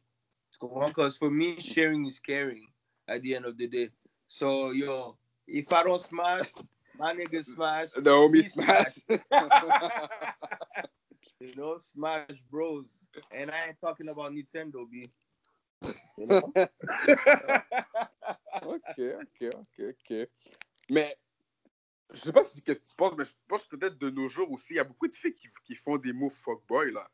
Tu 0.51 0.59
comprends? 0.59 0.89
Because 0.89 1.17
for 1.17 1.29
me, 1.29 1.59
sharing 1.59 2.05
is 2.05 2.19
caring 2.19 2.65
at 3.07 3.21
the 3.21 3.35
end 3.35 3.45
of 3.45 3.57
the 3.57 3.67
day. 3.67 3.89
So, 4.27 4.71
yo, 4.71 5.17
if 5.47 5.71
I 5.73 5.83
don't 5.83 5.99
smash, 5.99 6.53
my 6.97 7.13
nigga 7.13 7.43
smash. 7.43 7.91
The 7.91 8.09
homie 8.09 8.43
he 8.43 8.49
smash. 8.49 8.99
you 11.39 11.53
know, 11.55 11.77
smash 11.77 12.41
bros. 12.49 12.87
And 13.31 13.51
I 13.51 13.67
ain't 13.67 13.79
talking 13.81 14.07
about 14.09 14.31
Nintendo, 14.31 14.89
B. 14.89 15.05
Ok, 18.63 18.99
ok, 18.99 19.43
ok, 19.53 19.79
ok. 19.89 20.29
Mais 20.89 21.15
je 22.13 22.19
sais 22.19 22.33
pas 22.33 22.43
si 22.43 22.61
qu'est-ce 22.63 22.79
que 22.79 22.87
tu 22.87 22.95
penses, 22.95 23.15
mais 23.17 23.25
je 23.25 23.33
pense 23.47 23.65
que 23.65 23.75
peut-être 23.75 23.97
de 23.97 24.09
nos 24.09 24.27
jours 24.27 24.51
aussi, 24.51 24.73
il 24.73 24.77
y 24.77 24.79
a 24.79 24.83
beaucoup 24.83 25.07
de 25.07 25.15
filles 25.15 25.33
qui, 25.33 25.47
qui 25.65 25.75
font 25.75 25.97
des 25.97 26.13
moves 26.13 26.33
fuckboy 26.33 26.91
là. 26.91 27.09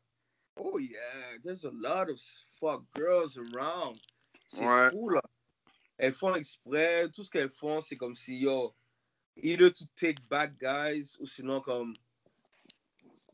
Oh 0.56 0.78
yeah, 0.78 1.36
there's 1.42 1.64
a 1.64 1.70
lot 1.70 2.08
of 2.10 2.18
fuck 2.58 2.84
girls 2.96 3.36
around. 3.36 3.98
C'est 4.46 4.64
Ouais. 4.64 4.90
fou 4.90 5.10
là. 5.10 5.20
Elles 5.98 6.14
font 6.14 6.34
exprès, 6.34 7.08
tout 7.10 7.24
ce 7.24 7.30
qu'elles 7.30 7.50
font, 7.50 7.80
c'est 7.80 7.96
comme 7.96 8.16
si 8.16 8.36
yo, 8.38 8.74
either 9.36 9.72
to 9.72 9.84
take 9.96 10.20
back 10.28 10.56
guys 10.58 11.16
ou 11.20 11.26
sinon 11.26 11.60
comme 11.60 11.94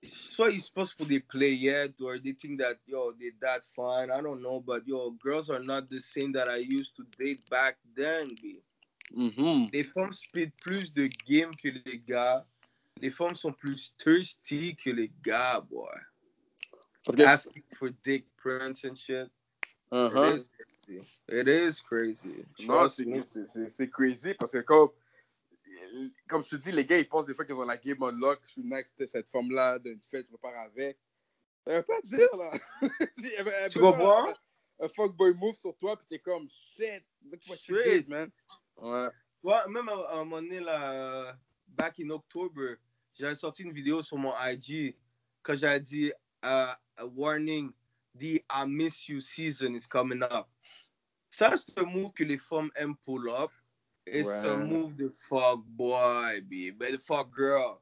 ils 0.02 0.60
se 0.60 0.70
passent 0.72 0.94
pour 0.94 1.06
des 1.06 1.20
players 1.20 1.92
or 2.00 2.18
they 2.22 2.32
think 2.32 2.58
that 2.58 2.76
yo 2.86 3.12
they're 3.18 3.32
that 3.40 3.62
fine. 3.74 4.10
I 4.10 4.20
don't 4.22 4.40
know, 4.42 4.60
but 4.60 4.86
yo, 4.86 5.10
girls 5.22 5.50
are 5.50 5.62
not 5.62 5.88
the 5.88 6.00
same 6.00 6.32
that 6.32 6.48
I 6.48 6.56
used 6.58 6.96
to 6.96 7.04
date 7.18 7.42
back 7.50 7.76
then. 7.94 8.28
B. 8.42 8.62
Mhm. 9.14 9.70
Les 9.72 9.82
femmes 9.82 10.12
spit 10.12 10.52
plus 10.62 10.92
de 10.92 11.08
game 11.26 11.54
que 11.56 11.68
les 11.84 11.98
gars. 11.98 12.44
Les 13.00 13.10
femmes 13.10 13.34
sont 13.34 13.52
plus 13.52 13.92
thirsty 13.98 14.74
que 14.76 14.90
les 14.90 15.10
gars, 15.22 15.60
boy. 15.60 15.88
Que, 17.06 17.22
Asking 17.22 17.62
for 17.76 17.90
dick 18.04 18.24
prints 18.36 18.84
and 18.84 18.96
shit. 18.96 19.28
Uh-huh. 19.90 20.36
It 20.36 20.38
is 20.38 20.48
crazy. 20.48 21.00
It 21.28 21.48
is 21.48 21.80
crazy. 21.82 22.44
Non, 22.66 22.88
c'est 22.88 23.04
c'est- 23.22 23.46
c'est- 23.50 23.70
c'est 23.70 23.90
crazy 23.90 24.34
parce 24.34 24.52
que 24.52 24.58
comme, 24.62 24.90
comme 26.28 26.44
je 26.44 26.50
te 26.50 26.56
dis, 26.56 26.72
les 26.72 26.84
gars, 26.84 26.98
ils 26.98 27.08
pensent 27.08 27.26
des 27.26 27.34
fois 27.34 27.44
qu'ils 27.44 27.54
ont 27.54 27.64
la 27.64 27.76
game 27.76 28.02
unlock. 28.02 28.40
Je 28.44 28.52
suis 28.52 28.62
de 28.98 29.06
cette 29.06 29.28
femme-là, 29.28 29.78
d'une 29.78 30.00
fête, 30.02 30.26
je 30.26 30.32
repars 30.32 30.56
avec. 30.58 30.98
Ça 31.66 31.76
veut 31.76 31.82
pas 31.82 32.00
dire, 32.02 32.28
là. 32.36 32.52
Un 33.64 33.68
Tu 33.68 33.78
comprends? 33.78 34.28
Un, 34.28 34.34
un 34.80 34.88
fuckboy 34.88 35.34
move 35.34 35.54
sur 35.54 35.76
toi, 35.76 35.96
puis 35.96 36.06
t'es 36.08 36.18
comme, 36.18 36.48
shit, 36.50 37.04
look 37.22 37.40
what 37.48 37.56
you 37.68 37.82
did, 37.82 38.08
man. 38.08 38.30
Ouais. 38.76 39.08
Ouais, 39.42 39.68
même 39.68 39.88
à, 39.88 39.92
à 39.92 40.14
un 40.14 40.24
moment 40.24 40.42
donné, 40.42 40.60
là, 40.60 41.36
back 41.68 42.00
in 42.00 42.10
October, 42.10 42.76
j'avais 43.14 43.34
sorti 43.34 43.62
une 43.62 43.72
vidéo 43.72 44.02
sur 44.02 44.16
mon 44.16 44.32
IG 44.40 44.96
quand 45.42 45.54
j'avais 45.54 45.80
dit 45.80 46.12
euh, 46.44 46.72
a 46.96 47.06
warning, 47.06 47.72
the 48.14 48.42
I 48.50 48.66
miss 48.66 49.08
you 49.08 49.20
season 49.20 49.74
is 49.74 49.86
coming 49.86 50.22
up. 50.22 50.46
Ça, 51.30 51.56
c'est 51.56 51.78
un 51.78 51.84
move 51.84 52.12
que 52.12 52.24
les 52.24 52.38
femmes 52.38 52.70
aiment 52.74 52.96
pull 53.04 53.28
up. 53.30 53.50
C'est 54.12 54.48
un 54.48 54.58
Ouais. 54.58 54.64
move 54.66 54.96
the 54.96 55.10
fuck 55.12 55.60
boy, 55.66 56.40
but 56.76 56.90
the 56.92 56.98
fuck 56.98 57.30
girl. 57.30 57.80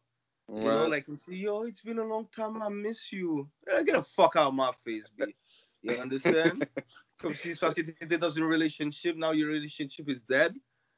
You 0.51 0.65
know, 0.65 0.89
like, 0.89 1.09
and 1.09 1.19
say, 1.21 1.35
yo, 1.35 1.63
it's 1.65 1.83
been 1.83 1.99
a 1.99 2.05
long 2.05 2.27
time, 2.31 2.63
I 2.63 2.69
miss 2.71 3.13
you. 3.13 3.49
Get 3.67 3.87
the 3.95 4.03
fuck 4.03 4.35
out 4.37 4.49
of 4.49 4.55
my 4.55 4.73
face, 4.73 5.09
B. 5.11 5.35
You 5.83 6.01
understand? 6.01 6.67
C'est 7.33 7.59
parce 7.61 7.75
que 7.75 7.83
t'étais 7.83 8.19
dans 8.19 8.35
relationship, 8.39 9.17
now 9.17 9.33
your 9.33 9.49
relationship 9.51 10.09
is 10.09 10.21
dead. 10.29 10.53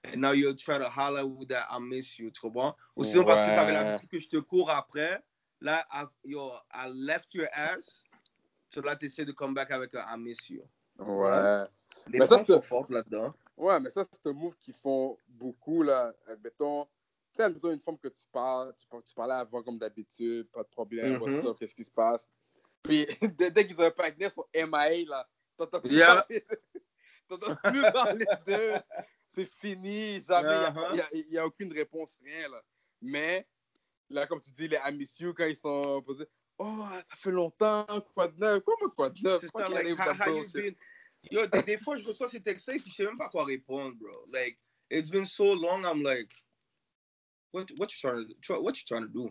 And 0.05 0.21
now 0.21 0.33
you'll 0.33 0.55
try 0.55 0.79
to 0.79 0.89
holler 0.89 1.27
with 1.27 1.49
that 1.49 1.67
I 1.71 1.79
miss 1.79 2.19
you, 2.19 2.31
tu 2.31 2.41
comprends? 2.41 2.75
Ou 2.97 3.05
sinon 3.05 3.25
parce 3.25 3.41
que 3.41 3.47
t'avais 3.55 3.73
l'habitude 3.73 4.09
que 4.09 4.19
je 4.19 4.29
te 4.29 4.37
cours 4.39 4.71
après, 4.71 5.23
là, 5.61 5.85
I've- 5.93 6.15
yo, 6.25 6.53
I 6.73 6.89
left 6.89 7.35
your 7.35 7.49
ass, 7.53 8.03
so 8.69 8.81
là, 8.81 8.97
t'essaies 8.97 9.27
de 9.27 9.33
come 9.33 9.53
back 9.53 9.71
avec 9.73 9.95
un 9.95 10.07
I 10.15 10.17
miss 10.17 10.49
you. 10.49 10.63
Ouais. 10.99 11.65
Les 12.09 12.19
Mais 12.19 12.27
ça, 12.27 12.45
sont 12.45 12.63
fortes 12.63 12.91
là-dedans. 12.91 13.33
Ouais, 13.57 13.79
mais 13.81 13.91
ça, 13.91 14.03
c'est 14.11 14.27
un 14.29 14.33
move 14.33 14.57
qu'ils 14.59 14.75
font 14.75 15.17
beaucoup, 15.29 15.83
là. 15.83 16.13
Admettons, 16.27 16.87
admettons 17.39 17.71
une 17.71 17.81
femme 17.81 17.99
que 17.99 18.09
tu 18.09 18.25
parles, 18.33 18.75
tu, 18.75 18.87
tu 19.07 19.15
parlais 19.15 19.35
avant 19.35 19.63
comme 19.63 19.79
d'habitude, 19.79 20.49
pas 20.51 20.63
de 20.63 20.69
problème, 20.69 21.21
what's 21.21 21.45
up, 21.45 21.57
qu'est-ce 21.59 21.75
qui 21.75 21.85
se 21.85 21.93
passe? 21.93 22.29
Puis, 22.83 23.07
dès, 23.39 23.51
dès 23.51 23.67
qu'ils 23.67 23.81
ont 23.81 23.85
un 23.85 23.91
partenaire 23.91 24.31
sur 24.31 24.47
MIA, 24.55 25.05
là, 25.09 25.29
T'entends 25.57 25.81
plus, 25.81 25.95
Yeah. 25.95 26.27
plus 27.65 27.83
parler 27.93 28.25
d'eux. 28.47 28.75
C'est 29.29 29.45
fini. 29.45 30.21
Jamais. 30.23 30.49
Il 30.95 31.01
Uh-huh. 31.01 31.31
n'y 31.31 31.37
a, 31.39 31.47
aucune 31.47 31.73
réponse, 31.73 32.17
rien. 32.25 32.49
Là. 32.49 32.63
Mais, 33.03 33.47
là, 34.09 34.27
comme 34.27 34.41
tu 34.41 34.51
dis, 34.53 34.69
les 34.69 34.79
I 34.87 34.93
miss 34.97 35.21
you, 35.21 35.35
quand 35.35 35.45
ils 35.45 35.55
sont 35.57 36.03
posés. 36.03 36.27
Oh, 36.59 36.85
ça 37.11 37.17
fait 37.17 37.31
longtemps. 37.31 37.87
Quoi 38.15 38.29
de 38.29 38.39
neuf? 38.41 38.63
Comment 38.65 38.91
quoi 38.95 39.11
de 39.11 39.21
neuf? 39.23 39.51
Quoi 39.51 39.65
qu'il 39.65 39.77
arrive 39.77 40.01
how, 40.01 40.15
how 40.15 40.35
you 40.37 40.45
been? 40.53 40.75
Yo, 41.31 41.47
des, 41.47 41.63
des 41.63 41.79
fois, 41.79 41.97
je 41.97 42.07
reçois 42.07 42.29
ces 42.29 42.41
textes 42.41 42.69
et 42.69 42.79
puis 42.79 42.91
je 42.91 42.95
sais 42.95 43.05
même 43.05 43.19
pas 43.19 43.29
quoi 43.29 43.45
répondre, 43.45 43.95
bro. 43.97 44.27
Like, 44.33 44.59
it's 44.91 45.11
been 45.11 45.25
so 45.25 45.53
long, 45.53 45.85
I'm 45.85 46.03
like, 46.03 46.31
what, 47.53 47.67
what 47.77 47.91
you 47.93 47.99
trying 48.01 48.27
to, 48.27 48.35
try, 48.41 48.57
what 48.57 48.77
you 48.79 48.85
trying 48.87 49.03
to 49.03 49.13
do? 49.13 49.31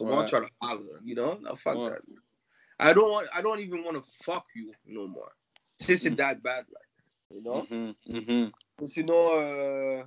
Ouais. 0.00 0.12
I'm 0.12 0.28
trying 0.28 0.42
to 0.44 0.50
holler, 0.60 1.00
you 1.04 1.14
know? 1.14 1.38
No, 1.40 1.56
fuck 1.56 1.76
Ouais. 1.76 1.90
that. 1.90 2.02
I 2.78 2.92
don't 2.92 3.10
want, 3.10 3.28
I 3.34 3.40
don't 3.40 3.60
even 3.60 3.84
want 3.84 4.02
to 4.02 4.10
fuck 4.24 4.46
you 4.54 4.72
no 4.84 5.06
more. 5.06 5.32
This 5.86 6.04
is 6.04 6.16
that 6.16 6.42
bad, 6.42 6.66
like, 6.68 6.90
you 7.30 7.42
know? 7.42 7.66
Mhm, 7.70 7.94
mhm. 8.06 8.52
Sinon, 8.86 9.30
euh, 9.38 10.04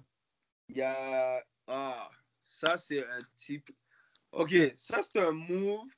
il 0.70 0.78
y 0.78 0.82
a, 0.82 1.42
ah, 1.68 2.10
ça 2.46 2.78
c'est 2.78 3.04
un 3.04 3.20
type, 3.38 3.70
ok, 4.32 4.72
ça 4.76 5.02
c'est 5.02 5.20
un 5.20 5.32
move 5.32 5.90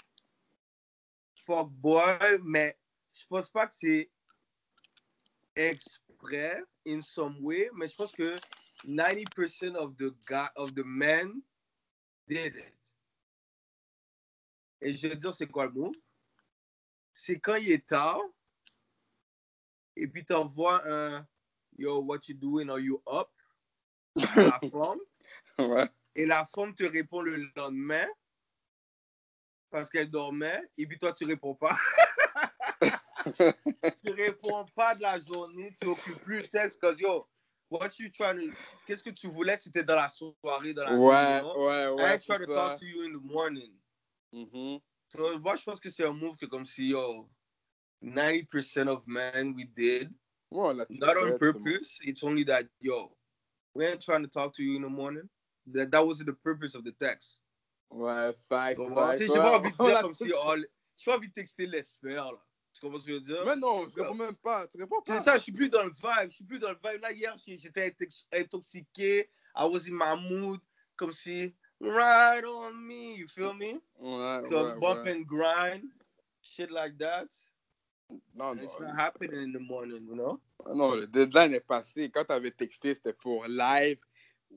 fuck 1.43 1.69
boy, 1.69 2.39
mais 2.43 2.77
je 3.11 3.25
pense 3.27 3.49
pas 3.49 3.67
que 3.67 3.73
c'est 3.73 4.09
exprès 5.59 6.63
in 6.87 7.01
some 7.01 7.37
way, 7.41 7.69
mais 7.73 7.87
je 7.87 7.95
pense 7.95 8.11
que 8.13 8.37
90% 8.85 9.75
of 9.75 9.95
the 9.97 10.13
guy, 10.25 10.47
of 10.55 10.73
the 10.73 10.83
men 10.85 11.41
did 12.27 12.55
it. 12.55 12.75
Et 14.81 14.93
je 14.93 15.07
vais 15.07 15.15
te 15.15 15.19
dire 15.19 15.33
c'est 15.33 15.47
quoi 15.47 15.65
le 15.65 15.71
move? 15.73 15.95
C'est 17.11 17.39
quand 17.39 17.55
il 17.55 17.71
est 17.71 17.85
tard, 17.85 18.21
et 19.95 20.07
puis 20.07 20.23
t'envoies 20.25 20.81
un 20.89 21.27
Yo, 21.77 21.99
what 22.01 22.19
you 22.27 22.35
doing? 22.35 22.69
Are 22.69 22.79
you 22.79 23.01
up? 23.07 23.29
à 24.15 24.35
la 24.43 24.59
femme, 24.71 24.99
Ouais. 25.59 25.89
et 26.15 26.25
la 26.25 26.45
femme 26.45 26.73
te 26.73 26.83
répond 26.83 27.21
le 27.21 27.49
lendemain 27.55 28.07
parce 29.69 29.89
qu'elle 29.89 30.09
dormait, 30.09 30.61
et 30.77 30.87
puis 30.87 30.97
toi 30.97 31.11
tu 31.13 31.25
réponds 31.25 31.55
pas. 31.55 31.75
tu 34.03 34.11
réponds 34.11 34.65
pas 34.75 34.95
de 34.95 35.01
la 35.01 35.19
journée, 35.19 35.71
tu 35.79 35.87
occupes 35.87 36.19
plus 36.21 36.37
le 36.37 36.47
texte, 36.47 36.79
cause 36.81 36.99
yo, 36.99 37.27
what 37.69 37.89
you 37.99 38.09
trying 38.09 38.39
to, 38.39 38.53
qu'est-ce 38.85 39.03
que 39.03 39.09
tu 39.11 39.27
voulais? 39.27 39.57
C'était 39.59 39.83
dans 39.83 39.95
la 39.95 40.09
soirée, 40.09 40.73
dans 40.73 40.83
la 40.83 40.91
nuit, 40.91 41.05
Ouais, 41.05 41.37
you 41.37 41.41
know? 41.41 41.67
ouais, 41.67 41.85
I 41.85 41.91
ouais. 41.91 42.13
ain't 42.13 42.23
trying 42.23 42.45
to 42.45 42.53
talk 42.53 42.77
to 42.79 42.85
you 42.85 43.03
in 43.03 43.13
the 43.13 43.21
morning. 43.21 43.73
Mhm. 44.33 44.79
So, 45.09 45.39
moi, 45.39 45.55
je 45.55 45.63
pense 45.63 45.79
que 45.79 45.89
c'est 45.89 46.05
un 46.05 46.13
move 46.13 46.37
que 46.37 46.45
comme 46.45 46.65
si, 46.65 46.89
yo, 46.89 47.29
90% 48.01 48.87
of 48.87 49.07
men 49.07 49.53
we 49.55 49.65
did, 49.65 50.13
Ouais, 50.51 50.73
tout 50.73 50.97
not 50.99 51.17
on 51.17 51.37
purpose. 51.37 51.99
It's 52.01 52.23
only 52.23 52.43
that, 52.45 52.65
yo, 52.79 53.15
we 53.75 53.85
ain't 53.85 54.01
trying 54.01 54.23
to 54.23 54.29
talk 54.29 54.53
to 54.55 54.63
you 54.63 54.75
in 54.77 54.81
the 54.81 54.89
morning. 54.89 55.29
That, 55.67 55.91
that 55.91 56.05
wasn't 56.05 56.27
the 56.27 56.33
purpose 56.33 56.75
of 56.75 56.83
the 56.83 56.91
text. 56.93 57.43
Ouais, 57.91 58.33
Tu 58.33 58.45
sais, 58.47 58.77
ouais, 58.77 59.17
J'ai 59.17 59.27
pas 59.27 59.57
envie 59.57 59.71
de 59.71 59.77
dire 59.77 60.01
comme 60.01 60.15
si, 60.15 60.31
oh, 60.33 60.55
j'ai 60.97 61.05
pas 61.11 61.17
envie 61.17 61.27
de 61.27 61.33
texter 61.33 61.67
l'espère, 61.67 62.31
là. 62.31 62.39
Tu 62.79 62.85
comprends 62.85 62.99
ce 63.01 63.05
que 63.07 63.11
je 63.11 63.17
veux 63.17 63.23
dire? 63.23 63.43
Mais 63.45 63.57
non, 63.57 63.89
je 63.89 64.01
réponds 64.01 64.15
même 64.15 64.35
pas. 64.35 64.65
Tu 64.67 64.77
réponds 64.77 65.01
pas. 65.01 65.17
C'est 65.17 65.23
ça, 65.23 65.37
je 65.37 65.43
suis 65.43 65.51
plus 65.51 65.69
dans 65.69 65.83
le 65.83 65.91
vibe. 65.91 66.29
Je 66.29 66.35
suis 66.35 66.45
plus 66.45 66.59
dans 66.59 66.69
le 66.69 66.77
vibe. 66.81 67.01
Là, 67.01 67.11
hier, 67.11 67.35
j'étais 67.45 67.89
intox- 67.89 68.25
intoxiqué. 68.31 69.29
I 69.57 69.67
was 69.67 69.89
in 69.89 69.95
my 69.95 70.15
mood. 70.29 70.61
Comme 70.95 71.11
si, 71.11 71.53
ride 71.81 72.45
on 72.45 72.71
me. 72.73 73.17
You 73.17 73.27
feel 73.27 73.53
me? 73.53 73.81
Ouais, 73.99 74.47
Comme 74.47 74.73
ouais, 74.73 74.79
bump 74.79 75.05
ouais. 75.05 75.13
and 75.13 75.25
grind. 75.25 75.83
Shit 76.41 76.71
like 76.71 76.97
that. 76.99 77.27
Non, 78.33 78.55
non. 78.55 78.63
it's 78.63 78.79
not 78.79 78.95
happening 78.95 79.43
in 79.43 79.51
the 79.51 79.59
morning, 79.59 80.05
you 80.07 80.15
know? 80.15 80.39
Non, 80.73 80.95
le 80.95 81.05
deadline 81.05 81.53
est 81.53 81.65
passé. 81.65 82.09
Quand 82.09 82.23
tu 82.23 82.33
avais 82.33 82.51
texté, 82.51 82.95
c'était 82.95 83.13
pour 83.13 83.45
live 83.45 83.99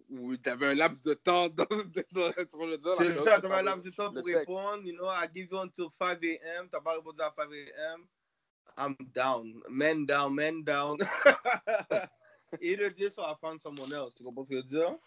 où 0.09 0.37
tu 0.37 0.49
avais 0.49 0.69
un 0.69 0.75
laps 0.75 1.03
de 1.03 1.15
temps 1.15 1.49
dans, 1.49 1.67
dans. 2.13 2.33
C'est 2.95 3.09
ça, 3.11 3.35
chose, 3.35 3.43
t'avais 3.43 3.55
un 3.55 3.63
laps 3.63 3.85
de 3.85 3.91
temps 3.91 4.13
pour 4.13 4.25
répondre. 4.25 4.85
You 4.85 4.97
know, 4.97 5.07
I 5.07 5.27
give 5.35 5.49
you 5.51 5.59
until 5.59 5.91
5 5.91 6.23
a.m. 6.23 6.69
T'as 6.71 6.81
pas 6.81 6.95
répondu 6.95 7.21
à 7.21 7.33
5 7.37 7.51
a.m. 7.51 8.07
I'm 8.77 8.97
down. 9.15 9.63
Men 9.69 10.07
down, 10.07 10.35
men 10.35 10.63
down. 10.65 10.99
Either 12.61 12.91
this 12.91 13.19
or 13.19 13.27
I 13.27 13.35
found 13.41 13.61
someone 13.61 13.93
else. 13.93 14.15
Tu 14.15 14.25
comprends 14.25 14.45
ce 14.45 14.51
que 14.51 14.57
je 14.57 14.63
veux 14.63 14.69
dire? 14.69 14.99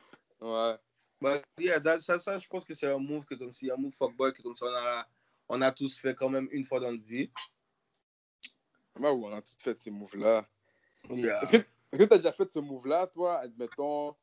Ouais. 0.42 0.78
But 1.22 1.44
yeah, 1.58 1.80
that, 1.80 2.02
ça, 2.02 2.20
ça, 2.20 2.38
je 2.38 2.48
pense 2.48 2.66
que 2.66 2.74
c'est 2.74 2.92
un 2.92 3.00
move 3.00 3.26
que 3.26 3.36
comme 3.36 3.52
si, 3.52 3.72
un 3.72 3.78
move 3.78 3.94
fuckboy 3.94 4.34
que 4.34 4.42
comme 4.42 4.56
ça, 4.56 4.66
on 4.68 4.76
a, 4.76 5.08
on 5.50 5.62
a 5.62 5.72
tous 5.72 5.98
fait 5.98 6.14
quand 6.14 6.30
même 6.30 6.48
une 6.52 6.64
fois 6.64 6.80
dans 6.80 6.92
notre 6.92 7.06
vie. 7.06 7.32
Ouais, 9.00 9.10
ouais, 9.10 9.28
on 9.30 9.32
a 9.32 9.42
tous 9.42 9.58
fait 9.60 9.80
ces 9.80 9.92
moves-là. 9.92 10.46
Yeah. 11.10 11.42
Est-ce 11.44 11.52
que 11.52 12.04
tu 12.04 12.14
as 12.14 12.18
déjà 12.18 12.32
fait 12.32 12.52
ce 12.52 12.60
move-là, 12.60 13.08
toi? 13.08 13.40
Admettons, 13.40 14.16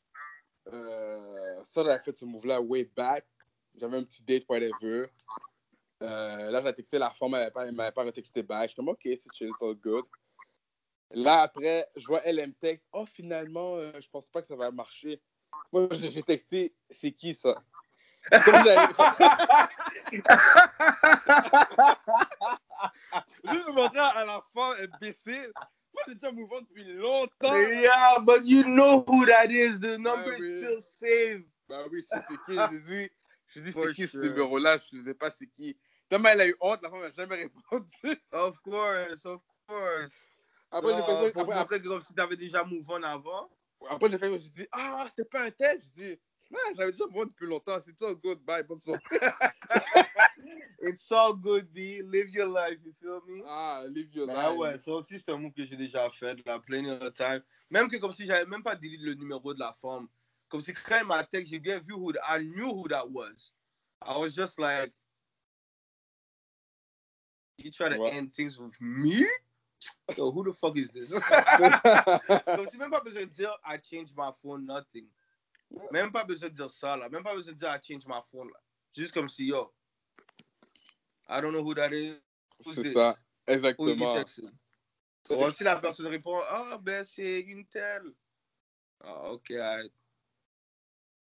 euh, 0.72 1.60
ça, 1.64 1.84
j'avais 1.84 1.98
fait 1.98 2.16
ce 2.16 2.24
move-là 2.24 2.60
way 2.60 2.84
back. 2.84 3.26
J'avais 3.78 3.96
un 3.96 4.04
petit 4.04 4.22
date, 4.22 4.44
whatever. 4.48 5.06
Euh, 6.02 6.50
là, 6.50 6.62
j'ai 6.64 6.72
texté 6.74 6.98
la 6.98 7.10
femme, 7.10 7.34
elle 7.34 7.40
m'avait 7.40 7.50
pas, 7.50 7.66
elle 7.66 7.74
m'avait 7.74 7.92
pas 7.92 8.04
retexté 8.04 8.42
back. 8.42 8.64
Je 8.64 8.68
suis 8.68 8.76
comme, 8.76 8.88
OK, 8.88 9.00
c'est 9.02 9.32
chill, 9.32 9.50
c'est 9.58 9.64
all 9.64 9.74
good. 9.74 10.04
Là, 11.10 11.42
après, 11.42 11.88
je 11.96 12.06
vois 12.06 12.22
elle, 12.24 12.38
elle 12.38 12.48
me 12.48 12.54
texte, 12.54 12.86
oh, 12.92 13.04
finalement, 13.04 13.76
euh, 13.76 13.92
je 14.00 14.08
pense 14.08 14.28
pas 14.28 14.40
que 14.40 14.48
ça 14.48 14.56
va 14.56 14.70
marcher. 14.70 15.20
Moi, 15.70 15.88
j'ai 15.92 16.22
texté, 16.22 16.74
c'est 16.90 17.12
qui 17.12 17.34
ça? 17.34 17.62
Comme 18.30 18.40
Je 23.44 23.50
me 23.50 23.72
montrer 23.72 23.98
à 23.98 24.24
la 24.24 24.40
femme, 24.54 24.76
j'ai 25.00 25.12
déjà 26.08 26.32
mouvant 26.32 26.60
depuis 26.60 26.84
longtemps. 26.94 27.56
Yeah, 27.56 28.18
but 28.20 28.42
you 28.44 28.62
know 28.64 29.04
who 29.06 29.26
that 29.26 29.50
is. 29.50 29.80
The 29.80 29.98
number 29.98 30.36
oui. 30.38 30.46
is 30.46 30.58
still 30.58 30.80
saved. 30.80 31.44
Bah 31.68 31.84
oui, 31.90 32.02
je 32.02 32.18
c'est 32.18 32.36
qui. 32.46 32.54
Je 32.54 32.76
dis, 32.76 33.10
je 33.48 33.60
dis 33.60 33.72
c'est 33.72 33.94
qui 33.94 34.02
ce 34.06 34.12
sure. 34.12 34.22
numéro-là, 34.22 34.76
je 34.76 34.96
ne 34.96 35.02
sais 35.02 35.14
pas 35.14 35.30
c'est 35.30 35.46
qui. 35.46 35.76
Tellement 36.08 36.28
elle 36.28 36.40
a 36.42 36.46
eu 36.46 36.56
honte, 36.60 36.82
la 36.82 36.90
femme 36.90 37.00
n'a 37.00 37.10
jamais 37.10 37.36
répondu. 37.36 38.20
Of 38.32 38.58
course, 38.60 39.26
of 39.26 39.42
course. 39.66 40.26
Après, 40.70 40.94
j'ai 40.94 41.66
fait 41.66 41.82
comme 41.82 42.02
si 42.02 42.14
t'avais 42.14 42.36
déjà 42.36 42.64
move 42.64 42.88
on 42.90 43.02
avant. 43.02 43.50
après, 43.88 44.10
j'ai 44.10 44.18
fait, 44.18 44.38
j'ai 44.38 44.50
dit, 44.50 44.66
ah, 44.72 45.06
c'est 45.14 45.28
pas 45.28 45.42
un 45.44 45.50
tel. 45.50 45.80
Je 45.80 46.02
dis, 46.02 46.20
ouais, 46.52 46.74
j'avais 46.76 46.92
déjà 46.92 47.06
mouvant 47.06 47.26
depuis 47.26 47.46
longtemps, 47.46 47.78
c'est 47.80 47.98
ça, 47.98 48.12
good, 48.14 48.38
bye, 48.44 48.62
bonne 48.62 48.80
soirée. 48.80 49.02
It's 50.84 51.10
all 51.12 51.34
good, 51.34 51.72
B. 51.72 52.02
Live 52.02 52.30
your 52.34 52.48
life, 52.48 52.78
you 52.84 52.92
feel 53.00 53.20
me? 53.26 53.42
Ah, 53.46 53.84
live 53.88 54.12
your 54.14 54.28
Ah 54.28 54.50
life. 54.50 54.58
ouais, 54.58 54.78
ça 54.78 54.92
aussi, 54.92 55.18
c'est 55.18 55.30
un 55.30 55.36
move 55.36 55.52
que 55.52 55.64
j'ai 55.64 55.76
déjà 55.76 56.10
fait, 56.10 56.44
là, 56.44 56.58
plenty 56.58 56.90
of 56.90 57.14
time. 57.14 57.40
Même 57.70 57.88
que 57.88 57.96
comme 57.98 58.12
si 58.12 58.26
j'avais 58.26 58.46
même 58.46 58.62
pas 58.62 58.74
delete 58.74 59.00
le 59.00 59.14
numéro 59.14 59.54
de 59.54 59.60
la 59.60 59.72
femme. 59.74 60.08
Comme 60.48 60.60
si 60.60 60.74
quand 60.74 60.96
elle 60.96 61.06
m'a 61.06 61.22
texte, 61.24 61.52
j'ai 61.52 61.60
bien 61.60 61.78
vu 61.78 61.94
who, 61.94 62.12
I 62.28 62.38
knew 62.42 62.68
who 62.74 62.88
that 62.88 63.08
was. 63.08 63.52
I 64.02 64.18
was 64.18 64.34
just 64.34 64.58
like, 64.58 64.92
you 67.58 67.70
try 67.70 67.88
to 67.88 67.98
Ouais. 68.00 68.10
end 68.10 68.32
things 68.34 68.58
with 68.58 68.78
me? 68.80 69.24
So 70.14 70.32
who 70.32 70.42
the 70.44 70.52
fuck 70.52 70.76
is 70.76 70.90
this? 70.90 71.12
Comme 72.46 72.66
si 72.66 72.76
même 72.76 72.90
pas 72.90 73.00
besoin 73.00 73.22
de 73.24 73.30
dire 73.30 73.56
I 73.64 73.78
changed 73.78 74.16
my 74.16 74.32
phone, 74.42 74.66
nothing. 74.66 75.06
Même 75.90 76.12
pas 76.12 76.24
besoin 76.24 76.48
de 76.48 76.54
dire 76.54 76.70
ça 76.70 76.96
là. 76.96 77.08
Même 77.08 77.22
pas 77.22 77.34
besoin 77.34 77.52
de 77.52 77.58
dire 77.58 77.68
I 77.74 77.78
changed 77.82 78.06
my 78.08 78.20
phone 78.30 78.48
là. 78.48 78.60
Juste 78.96 79.12
comme 79.12 79.28
si 79.28 79.46
yo. 79.46 79.72
I 81.28 81.40
don't 81.40 81.52
know 81.52 81.62
who 81.62 81.74
that 81.74 81.92
is. 81.92 82.20
C'est 82.60 82.92
ça, 82.92 83.16
exactement. 83.46 84.16
Ou 85.30 85.50
si 85.50 85.64
la 85.64 85.76
personne 85.76 86.06
répond 86.08 86.40
Ah 86.48 86.78
ben 86.78 87.04
c'est 87.04 87.40
une 87.40 87.66
telle. 87.66 88.12
Ah 89.00 89.32
ok, 89.32 89.50
alright. 89.52 89.92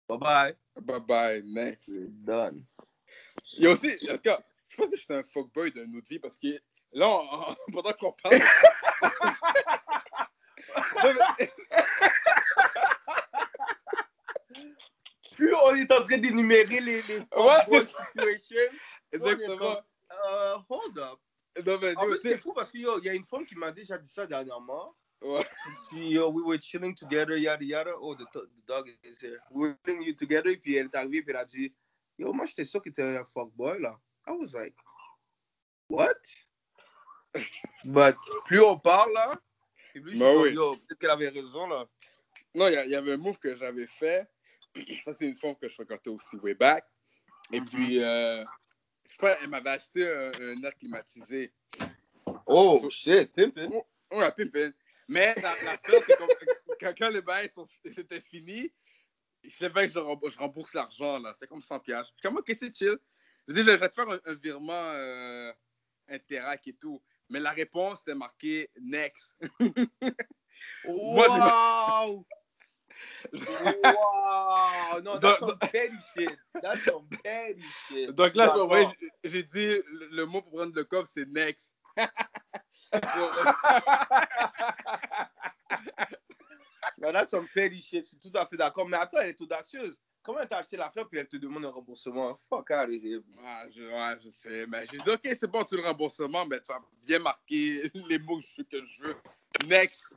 Bye 0.08 0.18
bye. 0.18 0.56
Bye 0.82 1.00
bye, 1.02 1.44
next. 1.46 1.86
C'est 1.86 2.08
done. 2.26 2.66
Il 3.58 3.64
y 3.64 3.68
a 3.68 3.72
aussi, 3.72 3.88
est-ce 3.90 4.22
que, 4.22 4.32
je 4.70 4.78
pense 4.78 4.90
que 4.90 4.98
j'étais 4.98 5.14
un 5.14 5.24
fuckboy 5.24 5.72
d'une 5.72 5.96
autre 5.96 6.10
vie 6.10 6.20
parce 6.20 6.38
que 6.40 6.48
là, 6.94 7.08
on- 7.08 7.52
on- 7.52 7.56
pendant 7.74 7.94
qu'on 7.94 8.14
parle. 8.14 8.40
Non, 11.04 11.14
mais- 11.40 11.52
Plus 15.40 15.56
on 15.56 15.74
est 15.74 15.90
en 15.90 16.04
train 16.04 16.18
d'énumérer 16.18 16.82
les, 16.82 17.02
Ouais, 17.02 17.62
situations. 17.64 18.58
Exactement. 19.14 19.82
Euh, 20.28 20.58
hold 20.68 21.00
up. 21.00 21.20
Sais- 21.56 22.18
c'est 22.22 22.38
fou 22.40 22.52
parce 22.52 22.70
qu'il 22.70 22.82
y 22.82 23.10
a 23.10 23.14
une 23.14 23.24
femme 23.24 23.46
qui 23.46 23.56
m'a 23.56 23.72
déjà 23.72 23.98
dit 23.98 24.10
ça 24.10 24.26
dernièrement. 24.28 24.94
Ouais. 25.22 25.46
Si 25.90 26.10
yo, 26.10 26.30
we 26.30 26.44
were 26.46 26.60
chilling 26.62 26.94
together, 26.94 27.38
yada 27.38 27.64
yada. 27.64 27.92
Oh, 28.02 28.16
the, 28.16 28.26
the 28.34 28.50
dog 28.68 28.90
is 29.04 29.22
here. 29.22 29.40
We 29.50 29.70
were 29.70 29.78
chilling 29.86 30.04
you 30.04 30.14
together, 30.14 30.54
puis 30.58 30.76
elle 30.76 30.88
est 30.88 30.96
arrivée, 30.96 31.22
puis 31.22 31.30
elle 31.32 31.38
a 31.38 31.46
dit 31.46 31.74
Yo, 32.18 32.34
moi, 32.34 32.46
j'étais 32.46 32.66
sûr 32.66 32.82
que 32.82 32.90
t'étais 32.90 33.18
un 33.18 33.24
fuckboy, 33.24 33.80
là. 33.80 33.98
I 34.28 34.32
was 34.32 34.54
like, 34.56 34.76
What? 35.90 36.20
But 37.86 38.18
plus 38.46 38.62
on 38.62 38.78
parle, 38.78 39.14
là, 39.14 39.32
et 39.96 40.02
plus 40.02 40.16
je 40.16 40.20
Bah 40.20 40.34
comme, 40.34 40.42
oui. 40.44 40.54
Yo, 40.54 40.72
peut-être 40.72 41.00
qu'elle 41.00 41.12
avait 41.12 41.30
raison, 41.30 41.66
là. 41.68 41.86
Non, 42.54 42.68
il 42.68 42.74
y, 42.88 42.90
y 42.90 42.96
avait 42.96 43.14
un 43.14 43.18
move 43.18 43.40
que 43.40 43.56
j'avais 43.56 43.88
fait. 43.88 44.28
Ça, 45.06 45.14
c'est 45.14 45.26
une 45.26 45.36
femme 45.36 45.56
que 45.56 45.68
je 45.68 45.74
fréquentais 45.74 46.10
aussi 46.10 46.36
way 46.38 46.54
back. 46.54 46.86
Et 47.52 47.62
puis, 47.62 48.02
euh, 48.04 48.44
je 49.10 49.18
crois 49.18 49.36
qu'elle 49.36 49.50
m'avait 49.50 49.72
acheté 49.72 50.08
un, 50.08 50.32
un 50.40 50.64
air 50.64 50.76
climatisé. 50.78 51.54
Oh, 52.46 52.88
shit, 52.90 53.34
pimpin'. 53.34 53.70
Ouais, 54.12 54.32
pimpin. 54.32 54.72
Mais 55.08 55.34
la, 55.36 55.56
la 55.64 55.78
c'est 56.06 56.16
comme, 56.18 56.30
quand, 56.80 56.94
quand 56.98 57.10
les 57.10 57.22
bails 57.22 57.52
c'était 57.84 58.22
fini, 58.22 58.72
je 59.44 59.68
pas 59.68 59.88
que 59.88 59.92
je, 59.92 60.38
rembourse, 60.38 60.74
l'argent, 60.74 61.18
là. 61.20 61.34
C'était 61.34 61.48
comme 61.48 61.62
100 61.62 61.80
piastres. 61.80 62.14
Je 62.16 62.20
suis 62.20 62.22
comme, 62.22 62.38
ok, 62.38 62.56
c'est 62.58 62.76
chill. 62.76 62.98
Je 63.48 63.54
dis, 63.54 63.64
je 63.64 63.72
vais 63.72 63.90
te 63.90 63.96
faire 63.96 64.10
un, 64.10 64.20
un 64.26 64.36
virement 64.36 64.92
euh, 64.94 65.52
Interac 66.08 66.68
et 66.68 66.74
tout. 66.74 67.02
Mais 67.30 67.40
la 67.40 67.52
réponse, 67.52 68.00
c'était 68.00 68.16
marqué 68.16 68.70
next. 68.80 69.36
Moi, 70.86 71.26
j'ai- 71.28 72.39
Wow! 73.34 73.74
wow! 73.84 75.00
No, 75.04 75.18
that's 75.20 75.40
Donc- 75.40 75.50
some 75.50 75.58
petty 75.60 75.98
shit. 76.18 76.38
That's 76.62 76.84
some 76.84 77.08
petty 77.24 77.64
shit. 77.88 78.12
Donc 78.12 78.36
là, 78.36 78.54
Je 79.24 79.30
j'ai 79.30 79.44
dit, 79.44 79.82
le, 80.12 80.26
mot 80.26 80.42
pour 80.42 80.52
prendre 80.54 80.76
le 80.76 80.84
coffre, 80.84 81.10
c'est 81.14 81.28
next. 81.28 81.72
No, 87.02 87.12
that's 87.14 87.32
some 87.32 87.48
petty 87.54 87.82
shit. 87.82 88.04
Je 88.04 88.10
suis 88.10 88.18
tout 88.18 88.32
à 88.38 88.46
fait 88.46 88.58
d'accord. 88.58 88.88
Mais 88.88 88.98
attends, 88.98 89.20
elle 89.22 89.30
est 89.30 89.42
audacieuse. 89.42 90.02
Comment 90.22 90.40
elle 90.42 90.48
t'a 90.50 90.58
acheté 90.58 90.76
l'affaire 90.76 91.08
puis 91.08 91.18
elle 91.20 91.28
te 91.28 91.38
demande 91.38 91.66
un 91.66 91.70
remboursement? 91.70 92.38
Fuck 92.50 92.70
here. 92.72 93.22
Ah, 93.44 93.66
je, 93.74 93.82
ouais, 93.84 94.20
je 94.22 94.30
sais. 94.30 94.68
Mais 94.68 94.86
j'ai 94.92 94.98
dit, 94.98 95.10
OK, 95.10 95.22
c'est 95.24 95.48
bon, 95.50 95.64
tu 95.64 95.78
le 95.78 95.84
remboursement, 95.84 96.46
mais 96.46 96.60
tu 96.62 96.72
as 96.72 96.80
bien 97.06 97.20
marqué 97.20 97.90
les 98.10 98.20
mots 98.20 98.42
je, 98.42 98.64
que 98.64 98.86
je 98.86 99.04
veux. 99.04 99.16
Next. 99.66 100.14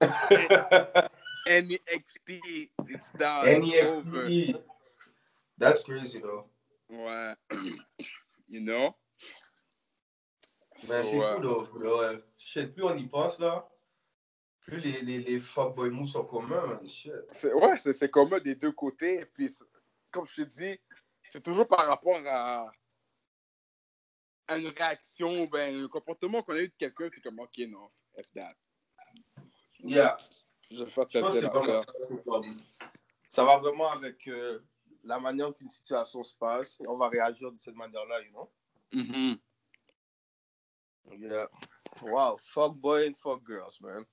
NXT, 1.46 2.70
it's 2.88 3.10
down. 3.18 3.42
it's 3.46 3.92
over. 3.92 4.28
NEXT. 4.28 4.60
That's 5.58 5.82
crazy, 5.82 6.20
though. 6.20 6.46
Ouais. 6.90 7.34
You 8.48 8.60
know? 8.60 8.94
Ben, 10.86 11.02
So, 11.02 11.10
c'est 11.10 11.18
euh, 11.20 11.64
fou, 11.64 11.78
ouais. 11.78 12.22
Shit, 12.36 12.74
plus 12.74 12.84
on 12.84 12.96
y 12.96 13.06
pense, 13.08 13.38
là, 13.38 13.66
plus 14.60 14.78
les, 14.80 15.00
les, 15.00 15.18
les 15.18 15.40
fuckboy 15.40 15.90
moves 15.90 16.08
sont 16.08 16.24
communs, 16.24 16.66
man. 16.66 16.86
Shit. 16.88 17.12
c'est- 17.32 17.52
ouais, 17.54 17.76
c'est 17.78 17.94
c'est 17.94 18.10
commun 18.10 18.38
des 18.38 18.54
deux 18.54 18.70
côtés. 18.72 19.20
Et 19.20 19.26
puis, 19.26 19.48
c'est- 19.48 19.64
comme 20.10 20.26
je 20.26 20.42
te 20.42 20.48
dis, 20.48 20.78
c'est 21.32 21.42
toujours 21.42 21.66
par 21.66 21.86
rapport 21.86 22.18
à, 22.26 22.70
à 24.46 24.58
une 24.58 24.68
réaction, 24.68 25.46
ben, 25.46 25.84
un 25.84 25.88
comportement 25.88 26.42
qu'on 26.42 26.52
a 26.54 26.60
eu 26.60 26.68
de 26.68 26.74
quelqu'un, 26.78 27.06
es 27.06 27.20
comme, 27.22 27.40
OK, 27.40 27.58
non, 27.66 27.88
F 28.18 28.30
that. 28.34 28.54
Yeah. 29.80 30.16
Je 30.74 30.84
vais 30.84 30.90
faire 30.90 31.06
Je 31.08 31.20
pense 31.20 31.38
que 31.38 31.74
ça. 33.28 33.44
va 33.44 33.58
vraiment 33.58 33.90
avec 33.90 34.26
euh, 34.26 34.58
la 35.04 35.20
manière 35.20 35.54
qu'une 35.54 35.68
situation 35.68 36.22
se 36.22 36.34
passe. 36.34 36.78
On 36.88 36.96
va 36.96 37.08
réagir 37.08 37.52
de 37.52 37.58
cette 37.58 37.76
manière-là, 37.76 38.22
you 38.22 38.32
know? 38.32 38.50
Mhm. 38.92 39.38
Yeah. 41.18 41.46
Wow. 42.02 42.38
Fuck 42.42 42.76
boy 42.76 43.06
and 43.06 43.16
fuck 43.16 43.46
girls, 43.46 43.78
man. 43.80 44.04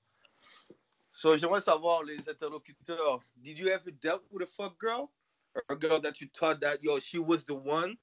So, 1.10 1.36
j'aimerais 1.36 1.60
savoir, 1.62 2.04
les 2.04 2.28
interlocuteurs, 2.28 3.22
did 3.36 3.58
you 3.58 3.68
ever 3.68 3.90
dealt 3.90 4.22
with 4.30 4.42
a 4.42 4.46
fuck 4.46 4.78
girl? 4.78 5.10
Or 5.54 5.62
a 5.68 5.76
girl 5.76 6.00
that 6.00 6.20
you 6.20 6.28
thought 6.32 6.60
that, 6.60 6.82
yo, 6.82 6.98
she 6.98 7.18
was 7.18 7.44
the 7.44 7.54
one, 7.54 7.96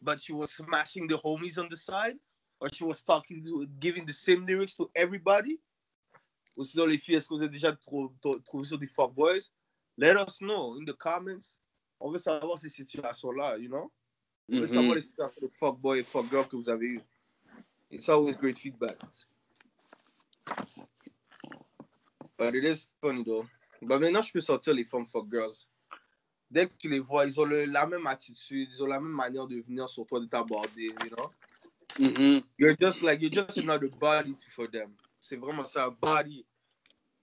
but 0.00 0.20
she 0.20 0.32
was 0.32 0.52
smashing 0.52 1.08
the 1.08 1.18
homies 1.18 1.58
on 1.58 1.68
the 1.68 1.76
side? 1.76 2.16
Or 2.60 2.68
she 2.72 2.84
was 2.84 3.02
talking, 3.02 3.44
to, 3.44 3.66
giving 3.80 4.06
the 4.06 4.12
same 4.12 4.46
lyrics 4.46 4.74
to 4.74 4.90
everybody? 4.94 5.58
Ou 6.56 6.62
sinon, 6.64 6.86
les 6.86 6.98
filles, 6.98 7.16
est-ce 7.16 7.28
que 7.28 7.34
vous 7.34 7.42
avez 7.42 7.50
déjà 7.50 7.72
trou- 7.72 8.12
trou- 8.20 8.38
trouvé 8.40 8.64
sur 8.64 8.78
des 8.78 8.86
fuck 8.86 9.12
boys? 9.12 9.40
Let 9.96 10.14
us 10.16 10.38
know 10.38 10.76
in 10.80 10.84
the 10.84 10.92
comments. 10.96 11.58
On 12.00 12.10
veut 12.10 12.18
savoir 12.18 12.58
ces 12.58 12.68
situations-là, 12.68 13.58
you 13.58 13.68
know? 13.68 13.90
On 14.50 14.56
veut 14.56 14.62
Mhm. 14.62 14.68
savoir 14.68 14.94
les 14.94 15.00
situations 15.00 15.40
de 15.40 15.48
fuck 15.48 15.78
boy 15.78 15.98
et 16.00 16.02
fuck 16.02 16.28
girl 16.30 16.46
que 16.46 16.56
vous 16.56 16.68
avez 16.68 16.86
eues. 16.86 17.00
It's 17.90 18.08
always 18.08 18.36
great 18.36 18.58
feedback. 18.58 18.98
But 22.38 22.54
it 22.54 22.64
is 22.64 22.86
funny 23.00 23.24
though. 23.24 23.46
Bah 23.82 23.98
maintenant, 23.98 24.22
je 24.22 24.32
peux 24.32 24.40
sortir 24.40 24.74
les 24.74 24.84
femmes 24.84 25.06
fuck 25.06 25.30
girls. 25.30 25.66
Dès 26.50 26.66
que 26.66 26.74
tu 26.78 26.88
les 26.88 27.00
vois, 27.00 27.26
ils 27.26 27.40
ont 27.40 27.44
le- 27.44 27.64
la 27.66 27.86
même 27.86 28.06
attitude, 28.06 28.68
ils 28.70 28.82
ont 28.82 28.86
la 28.86 29.00
même 29.00 29.12
manière 29.12 29.46
de 29.46 29.60
venir 29.62 29.88
sur 29.88 30.06
toi, 30.06 30.20
de 30.20 30.26
t'aborder, 30.26 30.84
you 30.86 31.10
know? 31.10 31.30
Mhm. 31.98 32.42
You're 32.58 32.76
just 32.78 33.02
like, 33.02 33.20
you're 33.20 33.32
just 33.32 33.58
another 33.58 33.88
body 33.88 34.34
for 34.54 34.68
them. 34.68 34.94
C'est 35.24 35.36
vraiment 35.36 35.64
ça, 35.64 35.86
un 35.86 35.90
body. 35.90 36.46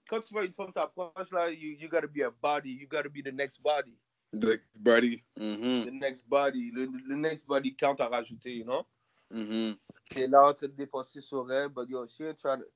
Quand 0.08 0.20
tu 0.20 0.34
vois 0.34 0.44
une 0.44 0.52
femme 0.52 0.72
t'approche, 0.72 1.30
là, 1.30 1.48
you, 1.50 1.76
you 1.78 1.88
gotta 1.88 2.08
be 2.08 2.22
a 2.22 2.30
body, 2.32 2.70
you 2.72 2.88
gotta 2.88 3.08
be 3.08 3.22
the 3.22 3.32
next 3.32 3.62
body. 3.62 3.96
The 4.32 4.60
buddy. 4.80 5.22
Mhm. 5.38 5.84
The 5.84 5.92
next 5.92 6.28
body, 6.28 6.72
le, 6.72 6.86
le 6.86 7.14
next 7.14 7.46
body 7.46 7.76
count 7.76 8.00
à 8.00 8.08
rajouter, 8.08 8.56
you 8.56 8.64
know? 8.64 8.84
Mhm. 9.30 9.76
qui 10.04 10.22
est 10.22 10.26
là 10.26 10.48
en 10.48 10.52
train 10.52 10.66
de 10.66 10.72
dépenser 10.72 11.20
sur 11.20 11.50
elle, 11.52 11.68
but 11.68 11.88
yo, 11.88 12.04
she 12.06 12.22
ain't 12.22 12.36
trying 12.36 12.58
to. 12.58 12.66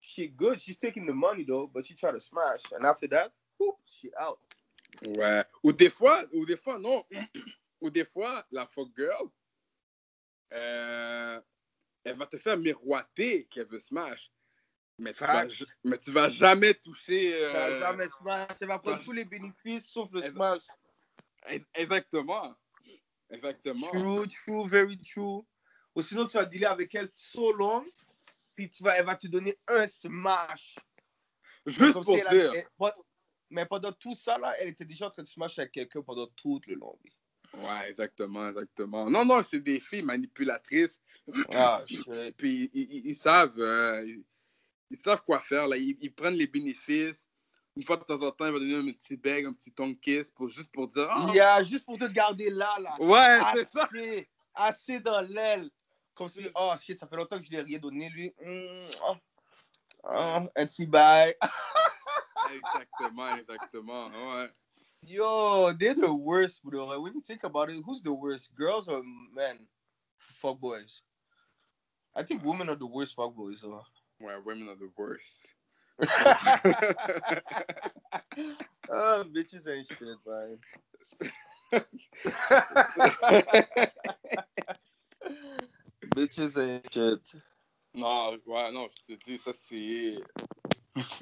She 0.00 0.26
good. 0.28 0.58
She's 0.58 0.76
taking 0.76 1.06
the 1.06 1.14
money 1.14 1.44
though, 1.44 1.68
but 1.68 1.86
she 1.86 1.94
trying 1.94 2.14
to 2.14 2.20
smash. 2.20 2.72
And 2.72 2.84
after 2.84 3.06
that, 3.10 3.32
whoop, 3.58 3.76
she 3.86 4.10
out. 4.18 4.40
Ouais. 5.06 5.44
Ou 5.62 5.72
des 5.72 5.90
fois, 5.90 6.24
ou 6.32 6.44
des 6.44 6.56
fois, 6.56 6.76
non. 6.80 7.04
Ou 7.80 7.88
des 7.88 8.04
fois, 8.04 8.44
la 8.50 8.66
fuck 8.66 8.88
girl, 8.96 9.30
euh, 10.52 11.40
elle 12.02 12.16
va 12.16 12.26
te 12.26 12.36
faire 12.36 12.58
miroiter 12.58 13.44
qu'elle 13.44 13.66
veut 13.66 13.78
smash. 13.78 14.32
Mais 15.02 15.12
tu, 15.12 15.24
vas, 15.24 15.46
mais 15.82 15.98
tu 15.98 16.12
vas 16.12 16.28
jamais 16.28 16.74
toucher. 16.74 17.30
Elle 17.30 17.42
euh, 17.44 17.80
va 17.80 17.90
jamais 17.90 18.08
smash. 18.08 18.50
Elle 18.60 18.68
va 18.68 18.78
prendre 18.78 19.02
tous 19.02 19.10
les 19.12 19.24
bénéfices 19.24 19.86
sauf 19.88 20.12
le 20.12 20.22
smash. 20.22 20.62
ex- 21.46 21.66
Exactement. 21.74 22.54
Exactement. 23.28 23.88
True, 23.88 24.28
true, 24.28 24.68
very 24.68 24.96
true. 24.98 25.42
Ou 25.94 26.02
sinon, 26.02 26.26
tu 26.26 26.36
vas 26.36 26.44
dealer 26.44 26.66
avec 26.66 26.94
elle 26.94 27.10
so 27.16 27.52
long, 27.56 27.84
puis 28.54 28.70
tu 28.70 28.84
vas, 28.84 28.96
elle 28.96 29.06
va 29.06 29.16
te 29.16 29.26
donner 29.26 29.58
un 29.66 29.86
smash. 29.88 30.76
Juste 31.66 31.94
pour 32.04 32.16
si 32.16 32.22
dire. 32.30 32.52
elle- 32.54 32.92
mais 33.50 33.66
pendant 33.66 33.92
tout 33.92 34.14
ça, 34.14 34.38
là, 34.38 34.54
elle 34.60 34.68
était 34.68 34.84
déjà 34.84 35.06
en 35.08 35.10
train 35.10 35.22
de 35.22 35.28
smash 35.28 35.58
avec 35.58 35.72
quelqu'un 35.72 36.00
pendant 36.02 36.26
tout 36.28 36.60
le 36.66 36.74
long. 36.74 36.98
Ouais, 37.54 37.88
exactement, 37.88 38.48
exactement. 38.48 39.10
Non, 39.10 39.24
non, 39.26 39.42
c'est 39.42 39.60
des 39.60 39.78
filles 39.80 40.02
manipulatrices. 40.02 41.00
Ah. 41.50 41.82
Puis 42.38 42.70
ils, 42.72 42.80
ils- 42.90 43.06
ils 43.10 43.16
savent, 43.16 43.58
euh, 43.58 44.02
ils, 44.06 44.24
ils 44.92 44.98
savent 45.02 45.22
quoi 45.22 45.40
faire. 45.40 45.66
Là. 45.66 45.76
Ils, 45.76 45.96
ils 46.00 46.12
prennent 46.12 46.34
les 46.34 46.46
bénéfices. 46.46 47.26
Une 47.74 47.82
fois 47.82 47.96
de 47.96 48.04
temps 48.04 48.20
en 48.22 48.30
temps, 48.30 48.46
ils 48.46 48.52
vont 48.52 48.58
donner 48.58 48.90
un 48.90 48.92
petit 48.92 49.16
bag, 49.16 49.46
un 49.46 49.52
petit 49.54 49.72
tongue 49.72 49.98
kiss 49.98 50.30
pour 50.30 50.48
juste 50.48 50.70
pour 50.72 50.88
dire. 50.88 51.08
Il 51.28 51.34
y 51.34 51.40
a 51.40 51.64
juste 51.64 51.86
pour 51.86 51.96
te 51.96 52.04
garder 52.04 52.50
là, 52.50 52.76
là. 52.78 52.96
Ouais, 53.00 53.40
c'est 53.54 53.64
ça. 53.64 53.84
assez, 53.84 54.28
assez 54.54 55.00
dans 55.00 55.22
l'aile. 55.22 55.70
Comme 56.14 56.28
si, 56.28 56.46
oh 56.54 56.74
shit, 56.78 56.98
ça 56.98 57.06
fait 57.06 57.16
longtemps 57.16 57.38
que 57.38 57.44
je 57.46 57.50
l'ai 57.50 57.62
rien 57.62 57.78
donné, 57.78 58.10
lui. 58.10 58.34
Mm, 58.44 58.82
oh. 59.08 59.16
Oh, 60.04 60.48
un 60.54 60.66
petit 60.66 60.86
bail. 60.86 61.34
Exactement, 62.52 63.36
exactement. 63.36 64.08
Ouais. 64.08 64.50
Yo, 65.02 65.72
they're 65.72 65.94
the 65.94 66.12
worst, 66.12 66.62
bro. 66.62 66.86
Like, 66.86 67.00
when 67.00 67.14
you 67.14 67.22
think 67.22 67.44
about 67.44 67.70
it, 67.70 67.82
who's 67.84 68.02
the 68.02 68.12
worst, 68.12 68.54
girls 68.54 68.88
or 68.88 69.02
men? 69.34 69.58
Fuck 70.18 70.60
boys. 70.60 71.02
I 72.14 72.22
think 72.22 72.44
women 72.44 72.68
are 72.68 72.76
the 72.76 72.86
worst 72.86 73.14
fuck 73.14 73.34
boys. 73.34 73.64
Ouais, 74.22 74.36
women 74.44 74.68
are 74.68 74.76
the 74.76 74.90
worst. 74.96 75.46
oh, 78.88 79.24
bitches 79.34 79.68
ain't 79.68 79.88
shit, 79.88 80.18
man. 80.24 80.58
bitches 86.14 86.56
ain't 86.58 86.92
shit. 86.92 87.34
non, 87.94 88.38
ouais, 88.46 88.72
non, 88.72 88.88
je 88.88 88.96
te 89.14 89.24
dis, 89.24 89.38
ça, 89.38 89.52
c'est 89.52 90.14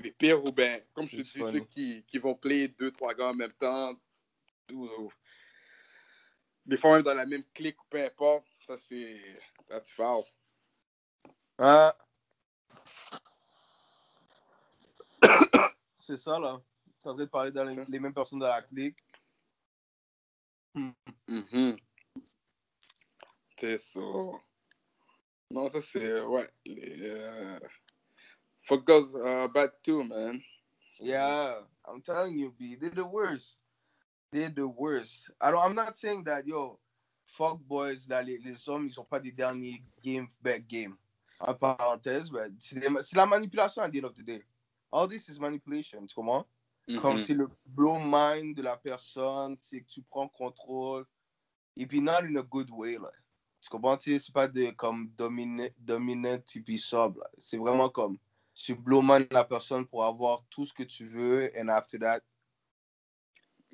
les 0.02 0.12
pires 0.12 0.44
ou 0.44 0.52
bien, 0.52 0.80
comme 0.92 1.06
je 1.06 1.16
te 1.16 1.22
dis, 1.22 1.38
funny. 1.38 1.52
ceux 1.52 1.60
qui, 1.60 2.04
qui 2.06 2.18
vont 2.18 2.34
play 2.34 2.68
deux, 2.68 2.90
trois 2.90 3.14
gars 3.14 3.28
en 3.28 3.34
même 3.34 3.54
temps. 3.54 3.94
ou- 4.72 5.10
des 6.66 6.76
fois, 6.76 6.92
même 6.92 7.02
dans 7.02 7.14
la 7.14 7.26
même 7.26 7.44
clique 7.54 7.82
ou 7.82 7.86
peu 7.88 8.04
importe. 8.04 8.46
Ça, 8.66 8.76
c'est. 8.76 9.18
That's 9.68 9.90
foul. 9.90 10.24
Ah. 11.58 11.96
C'est 15.98 16.16
ça, 16.16 16.38
là. 16.38 16.60
T'es 17.00 17.08
en 17.08 17.14
train 17.14 17.24
de 17.24 17.30
parler 17.30 17.50
dans 17.50 17.64
les, 17.64 17.76
les 17.88 18.00
mêmes 18.00 18.14
personnes 18.14 18.38
dans 18.38 18.48
la 18.48 18.62
clique. 18.62 18.98
Mhm. 20.74 21.76
C'est 23.58 23.78
ça. 23.78 24.00
Non, 25.50 25.68
ça 25.68 25.80
c'est. 25.80 26.20
Ouais. 26.22 26.48
Les, 26.64 26.96
euh... 27.00 27.58
Fuck 28.62 28.86
girls 28.86 29.16
are 29.16 29.48
bad 29.48 29.70
too, 29.82 30.04
man. 30.04 30.40
Yeah, 31.00 31.62
I'm 31.86 32.02
telling 32.02 32.38
you, 32.38 32.54
B, 32.58 32.76
they're 32.78 32.90
the 32.90 33.06
worst. 33.06 33.58
They're 34.30 34.50
the 34.50 34.68
worst. 34.68 35.30
I 35.40 35.50
don't, 35.50 35.60
I'm 35.60 35.74
not 35.74 35.96
saying 35.96 36.24
that, 36.24 36.46
yo, 36.46 36.78
fuck 37.24 37.58
boys, 37.58 38.06
là, 38.08 38.22
les, 38.22 38.38
les 38.38 38.68
hommes, 38.68 38.86
ils 38.86 38.92
sont 38.92 39.04
pas 39.04 39.18
des 39.18 39.32
derniers 39.32 39.82
game 40.02 40.28
back 40.42 40.66
game. 40.68 40.96
En 41.40 41.54
parenthèse, 41.54 42.30
mais 42.30 42.48
c'est 42.58 43.16
la 43.16 43.26
manipulation 43.26 43.82
at 43.82 43.90
the 43.90 43.96
end 43.96 44.04
of 44.04 44.14
the 44.14 44.22
day. 44.22 44.44
All 44.92 45.08
this 45.08 45.28
is 45.28 45.38
manipulation, 45.38 46.06
tu 46.06 46.14
comprends? 46.14 46.46
Comme 46.96 47.16
Mhm. 47.16 47.20
c'est 47.20 47.34
le 47.34 47.48
blow 47.66 47.98
mind 47.98 48.56
de 48.56 48.62
la 48.62 48.76
personne, 48.76 49.56
c'est 49.60 49.80
que 49.80 49.86
tu 49.88 50.02
prends 50.02 50.28
contrôle. 50.28 51.06
Et 51.76 51.86
puis, 51.86 52.02
not 52.02 52.24
in 52.24 52.36
a 52.36 52.42
good 52.42 52.70
way, 52.70 52.98
là. 52.98 53.10
Tu 53.62 53.70
comprends? 53.70 53.98
C'est 54.00 54.32
pas 54.32 54.48
de 54.48 54.70
comme 54.70 55.10
dominant, 55.16 55.68
et 56.54 56.60
puis 56.60 56.78
sobre. 56.78 57.22
C'est 57.38 57.56
vraiment 57.58 57.88
comme 57.88 58.18
tu 58.54 58.74
blowman 58.74 59.26
la 59.30 59.44
personne 59.44 59.86
pour 59.86 60.04
avoir 60.04 60.44
tout 60.50 60.66
ce 60.66 60.72
que 60.74 60.82
tu 60.82 61.06
veux, 61.06 61.50
and 61.56 61.68
after 61.68 61.98
that, 61.98 62.20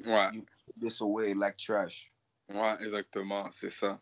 Ouais, 0.04 0.30
you 0.30 0.42
put 0.42 0.74
this 0.78 1.00
away 1.00 1.34
like 1.34 1.56
trash. 1.56 2.12
ouais, 2.48 2.76
exactement, 2.84 3.50
c'est 3.50 3.70
ça. 3.70 4.00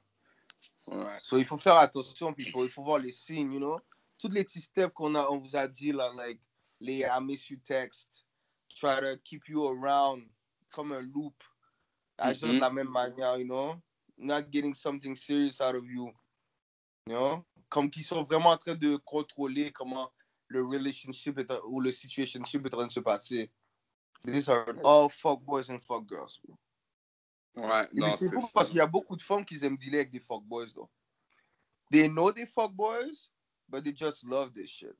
Ouais. 0.87 1.19
So, 1.19 1.39
il 1.39 1.45
faut 1.45 1.59
faire 1.59 1.77
attention, 1.77 2.33
people. 2.35 2.65
Il 2.65 2.71
faut 2.71 2.83
voir 2.85 2.99
les 2.99 3.11
signes, 3.13 3.53
you 3.53 3.59
know. 3.59 3.79
Tous 4.19 4.29
les 4.29 4.45
petits 4.45 4.61
steps 4.61 4.93
qu'on 4.95 5.15
a, 5.15 5.29
on 5.31 5.39
vous 5.39 5.57
a 5.57 5.67
dit, 5.67 5.93
là, 5.93 6.13
like, 6.17 6.41
les 6.81 7.01
I 7.01 7.21
miss 7.21 7.51
you 7.51 7.59
text, 7.65 8.25
try 8.77 9.01
to 9.01 9.17
keep 9.25 9.49
you 9.49 9.67
around, 9.67 10.29
comme 10.71 10.93
un 10.93 11.03
loop. 11.03 11.35
Agir 12.19 12.49
Mhm. 12.49 12.55
de 12.55 12.61
la 12.61 12.71
même 12.71 12.89
manière, 12.91 13.39
you 13.39 13.45
know. 13.45 13.75
Not 14.17 14.51
getting 14.53 14.75
something 14.75 15.17
serious 15.17 15.61
out 15.61 15.75
of 15.75 15.85
you, 15.85 16.07
you 17.07 17.15
know. 17.15 17.45
Comme 17.69 17.91
qu'ils 17.91 18.05
sont 18.05 18.23
vraiment 18.25 18.51
en 18.51 18.57
train 18.57 18.77
de 18.77 18.97
contrôler 18.99 19.73
comment 19.73 20.13
le 20.47 20.63
relationship 20.63 21.39
est, 21.39 21.51
ou 21.67 21.81
le 21.81 21.91
situationship 21.91 22.65
est 22.67 22.75
en 22.75 22.79
train 22.79 22.87
de 22.87 22.93
se 22.93 23.01
passer. 23.01 23.51
These 24.25 24.49
are 24.49 24.65
all 24.85 25.09
fuck 25.11 25.43
boys 25.43 25.71
and 25.71 25.81
fuck 25.81 26.09
girls. 26.09 26.41
Ouais, 27.57 27.89
Et 27.95 28.01
non, 28.01 28.11
c'est 28.17 28.29
fou 28.33 28.49
parce 28.53 28.69
qu'il 28.69 28.79
y 28.79 28.81
a 28.81 28.87
beaucoup 28.87 29.17
de 29.17 29.23
femmes 29.23 29.45
qui 29.45 29.65
aiment 29.65 29.77
dealer 29.79 29.99
avec 30.01 30.11
des 30.11 30.19
fuckboys, 30.21 30.73
though. 30.75 30.91
They 31.91 32.09
know 32.09 32.33
they 32.33 32.47
fuckboys, 32.47 33.31
but 33.69 33.85
they 33.85 33.95
just 33.95 34.25
love 34.25 34.53
this 34.53 34.69
shit. 34.71 34.97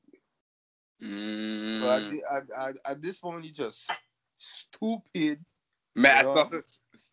Hmm. 1.01 1.81
So 1.81 1.89
at, 1.89 2.09
the- 2.09 2.23
at, 2.29 2.51
at, 2.55 2.75
at 2.85 3.01
this 3.01 3.21
moment, 3.21 3.43
you 3.43 3.51
just 3.53 3.89
stupid. 4.37 5.41
Mais 5.95 6.09
attends, 6.09 6.49
ça- 6.49 6.61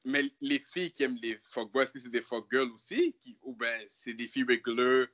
mais 0.05 0.31
les 0.41 0.59
filles 0.61 0.93
qui 0.93 1.03
aiment 1.03 1.19
les 1.23 1.37
fuckboys, 1.39 1.83
est-ce 1.85 1.93
que 1.93 1.99
c'est 1.99 2.11
des 2.11 2.23
fuckgirls 2.23 2.71
aussi? 2.73 3.17
Qui, 3.21 3.37
ou 3.43 3.55
ben 3.57 3.85
c'est 3.89 4.15
des 4.15 4.29
filles 4.29 4.45
regular? 4.49 5.07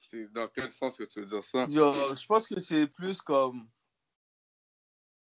C'est 0.00 0.30
dans 0.32 0.48
quel 0.48 0.70
sens 0.70 0.98
que 0.98 1.04
tu 1.04 1.20
veux 1.20 1.26
dire 1.26 1.42
ça? 1.44 1.64
Yo, 1.70 1.92
je 2.14 2.26
pense 2.26 2.46
que 2.46 2.60
c'est 2.60 2.86
plus 2.86 3.22
comme 3.22 3.66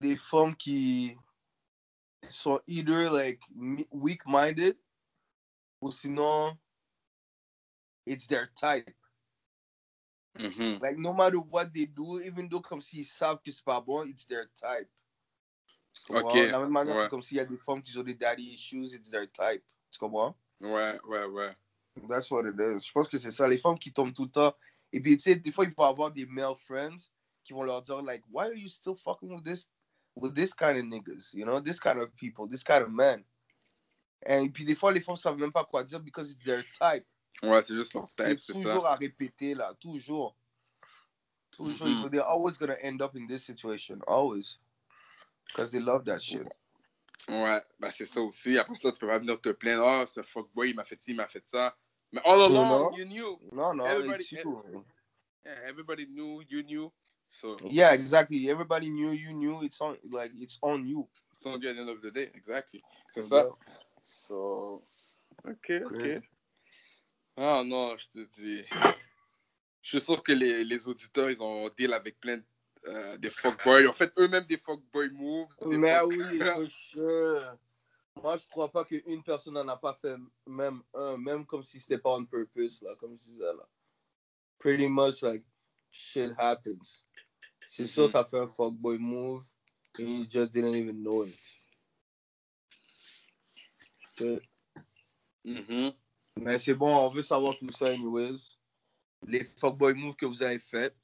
des 0.00 0.16
femmes 0.16 0.56
qui 0.56 1.16
sont 2.30 2.60
either 2.66 3.10
like 3.10 3.40
weak-minded 3.90 4.76
ou 5.80 5.90
sinon 5.90 6.58
it's 8.06 8.26
their 8.26 8.46
type. 8.54 8.94
Mhm. 10.38 10.80
Like 10.80 10.98
no 10.98 11.12
matter 11.12 11.38
what 11.38 11.72
they 11.72 11.86
do, 11.86 12.20
even 12.20 12.48
though 12.48 12.60
comme 12.60 12.80
s'ils 12.80 13.06
savent 13.06 13.40
que 13.42 13.52
c'est 13.52 13.64
pas 13.64 13.80
bon, 13.80 14.04
it's 14.04 14.26
their 14.26 14.46
type. 14.54 14.88
Tu 15.94 16.02
comprends? 16.02 16.28
Ok, 16.28 16.34
De 16.46 16.52
la 16.52 16.58
même 16.58 16.70
manière 16.70 16.96
ouais. 16.96 17.08
comme 17.08 17.22
s'il 17.22 17.36
y 17.36 17.40
a 17.40 17.44
des 17.44 17.56
femmes 17.56 17.82
qui 17.82 17.96
ont 17.98 18.02
des 18.02 18.14
daddy 18.14 18.52
issues, 18.52 18.94
it's 18.94 19.10
their 19.10 19.30
type. 19.30 19.64
Tu 19.92 19.98
comprends? 19.98 20.36
Ouais, 20.60 20.98
ouais, 21.04 21.24
ouais. 21.24 21.54
That's 22.08 22.30
what 22.30 22.44
it 22.46 22.58
is. 22.58 22.86
Je 22.86 22.92
pense 22.92 23.06
que 23.06 23.18
c'est 23.18 23.30
ça. 23.30 23.46
Les 23.46 23.58
femmes 23.58 23.78
qui 23.78 23.92
tombent 23.92 24.12
tout 24.12 24.24
le 24.24 24.30
temps. 24.30 24.54
Et 24.92 25.00
puis, 25.00 25.16
tu 25.16 25.22
sais, 25.22 25.36
des 25.36 25.52
fois, 25.52 25.64
il 25.64 25.70
faut 25.70 25.84
avoir 25.84 26.10
des 26.10 26.26
male 26.26 26.56
friends 26.56 27.10
qui 27.44 27.52
vont 27.52 27.62
leur 27.62 27.82
dire, 27.82 28.02
like, 28.02 28.24
why 28.30 28.46
are 28.46 28.54
you 28.54 28.68
still 28.68 28.96
fucking 28.96 29.32
with 29.32 29.44
this, 29.44 29.68
with 30.16 30.34
this 30.34 30.52
kind 30.54 30.76
of 30.76 30.84
niggas? 30.84 31.34
You 31.34 31.44
know, 31.44 31.60
this 31.60 31.80
kind 31.80 31.98
of 31.98 32.14
people, 32.16 32.46
this 32.48 32.62
kind 32.62 32.82
of 32.82 32.90
men. 32.90 33.24
Et 34.26 34.48
puis, 34.50 34.64
des 34.64 34.74
fois, 34.74 34.90
les 34.92 35.00
femmes 35.00 35.16
savent 35.16 35.38
même 35.38 35.52
pas 35.52 35.64
quoi 35.64 35.84
dire 35.84 36.00
because 36.00 36.32
it's 36.32 36.44
their 36.44 36.62
type. 36.72 37.04
Ouais, 37.42 37.60
c'est 37.62 37.74
juste 37.74 37.92
leur 37.94 38.06
type, 38.06 38.38
c'est 38.38 38.52
toujours 38.52 38.84
ça. 38.84 38.92
à 38.92 38.94
répéter, 38.96 39.54
là. 39.54 39.74
Toujours. 39.80 40.34
Toujours. 41.50 41.86
Mhm. 41.88 42.10
They're 42.10 42.26
always 42.26 42.56
gonna 42.58 42.76
end 42.82 43.02
up 43.02 43.14
in 43.16 43.26
this 43.26 43.44
situation. 43.44 44.00
Always. 44.06 44.58
Because 45.48 45.70
they 45.70 45.80
love 45.80 46.04
that 46.04 46.20
shit. 46.20 46.46
Ouais, 47.28 47.60
ben 47.78 47.90
c'est 47.90 48.06
ça 48.06 48.20
aussi. 48.20 48.58
Après 48.58 48.74
ça, 48.74 48.92
tu 48.92 48.98
peux 48.98 49.06
pas 49.06 49.18
venir 49.18 49.40
te 49.40 49.50
plaindre. 49.50 49.84
Ah, 49.86 50.06
ce 50.06 50.22
fuckboy, 50.22 50.70
il 50.70 50.76
m'a 50.76 50.84
fait 50.84 51.00
ci, 51.02 51.10
il 51.12 51.16
m'a 51.16 51.26
fait 51.26 51.46
ça. 51.46 51.76
Mais 52.12 52.20
all 52.24 52.40
along, 52.40 52.68
non. 52.68 52.96
you 52.96 53.04
knew. 53.04 53.38
No, 53.52 53.72
no, 53.72 53.84
Everybody- 53.84 54.22
it's 54.22 54.32
you. 54.32 54.84
Yeah, 55.44 55.68
everybody 55.68 56.06
knew, 56.06 56.42
you 56.48 56.62
knew. 56.62 56.92
So, 57.28 57.56
Yeah, 57.70 57.92
exactly. 57.94 58.48
Everybody 58.48 58.90
knew 58.90 59.10
you 59.10 59.32
knew. 59.32 59.62
It's 59.62 59.80
on, 59.80 59.96
like, 60.10 60.32
it's 60.38 60.58
on 60.62 60.86
you. 60.86 61.08
it's 61.34 61.44
on 61.46 61.60
you 61.60 61.68
at 61.68 61.74
the 61.74 61.80
end 61.80 61.90
of 61.90 62.00
the 62.00 62.10
day. 62.10 62.30
Exactly. 62.34 62.82
C'est 63.10 63.22
So, 63.22 63.28
ça. 63.28 63.48
So, 64.02 64.82
ok, 65.44 65.70
ok. 65.86 66.22
Ah 67.36 67.62
non, 67.64 67.96
je 67.96 68.06
te 68.12 68.24
dis. 68.40 68.64
Je 69.82 69.88
suis 69.88 70.00
sûr 70.00 70.22
que 70.22 70.32
les, 70.32 70.64
les 70.64 70.88
auditeurs, 70.88 71.28
ils 71.30 71.42
ont 71.42 71.68
deal 71.76 71.92
avec 71.92 72.18
plein 72.20 72.36
de, 72.38 72.44
euh, 72.86 73.16
des 73.18 73.28
fuckboys. 73.28 73.86
Ont 73.88 73.92
fait 73.92 74.12
eux-mêmes 74.18 74.46
des 74.46 74.56
fuckboy 74.56 75.10
moves. 75.10 75.48
des 75.62 75.76
Mais 75.76 75.98
fuck- 75.98 76.06
oui, 76.08 76.38
for 76.38 76.70
sure. 76.70 77.58
Moi, 78.22 78.36
je 78.36 78.46
crois 78.48 78.70
pas 78.70 78.84
qu'une 78.84 79.22
personne 79.24 79.54
n'en 79.54 79.66
a 79.68 79.76
pas 79.76 79.92
fait 79.94 80.16
même 80.46 80.82
un, 80.94 81.18
même 81.18 81.44
comme 81.44 81.64
si 81.64 81.80
c'était 81.80 81.98
pas 81.98 82.12
on 82.12 82.24
purpose, 82.24 82.80
là, 82.82 82.94
comme 83.00 83.18
je 83.18 83.24
disais, 83.24 83.42
là. 83.44 83.68
Pretty 84.58 84.88
much, 84.88 85.20
like, 85.22 85.44
shit 85.90 86.30
happens. 86.38 87.04
Sûr, 87.66 88.06
Mhm. 88.06 88.12
t'as 88.12 88.24
fait 88.24 88.38
un 88.38 88.46
fuckboy 88.46 88.98
move, 88.98 89.44
and 89.98 90.04
you 90.04 90.24
just 90.28 90.52
didn't 90.52 90.74
even 90.74 91.02
know 91.02 91.24
it. 91.24 91.38
Shit. 94.16 94.42
Mhm. 95.44 95.92
Mais 96.36 96.58
c'est 96.58 96.74
bon, 96.74 96.94
on 96.94 97.08
veut 97.08 97.22
savoir 97.22 97.56
tout 97.56 97.70
ça, 97.70 97.86
anyways. 97.86 98.56
Les 99.26 99.44
fuckboy 99.44 99.94
moves 99.94 100.16
que 100.16 100.26
vous 100.26 100.42
avez 100.42 100.58
faites, 100.58 100.96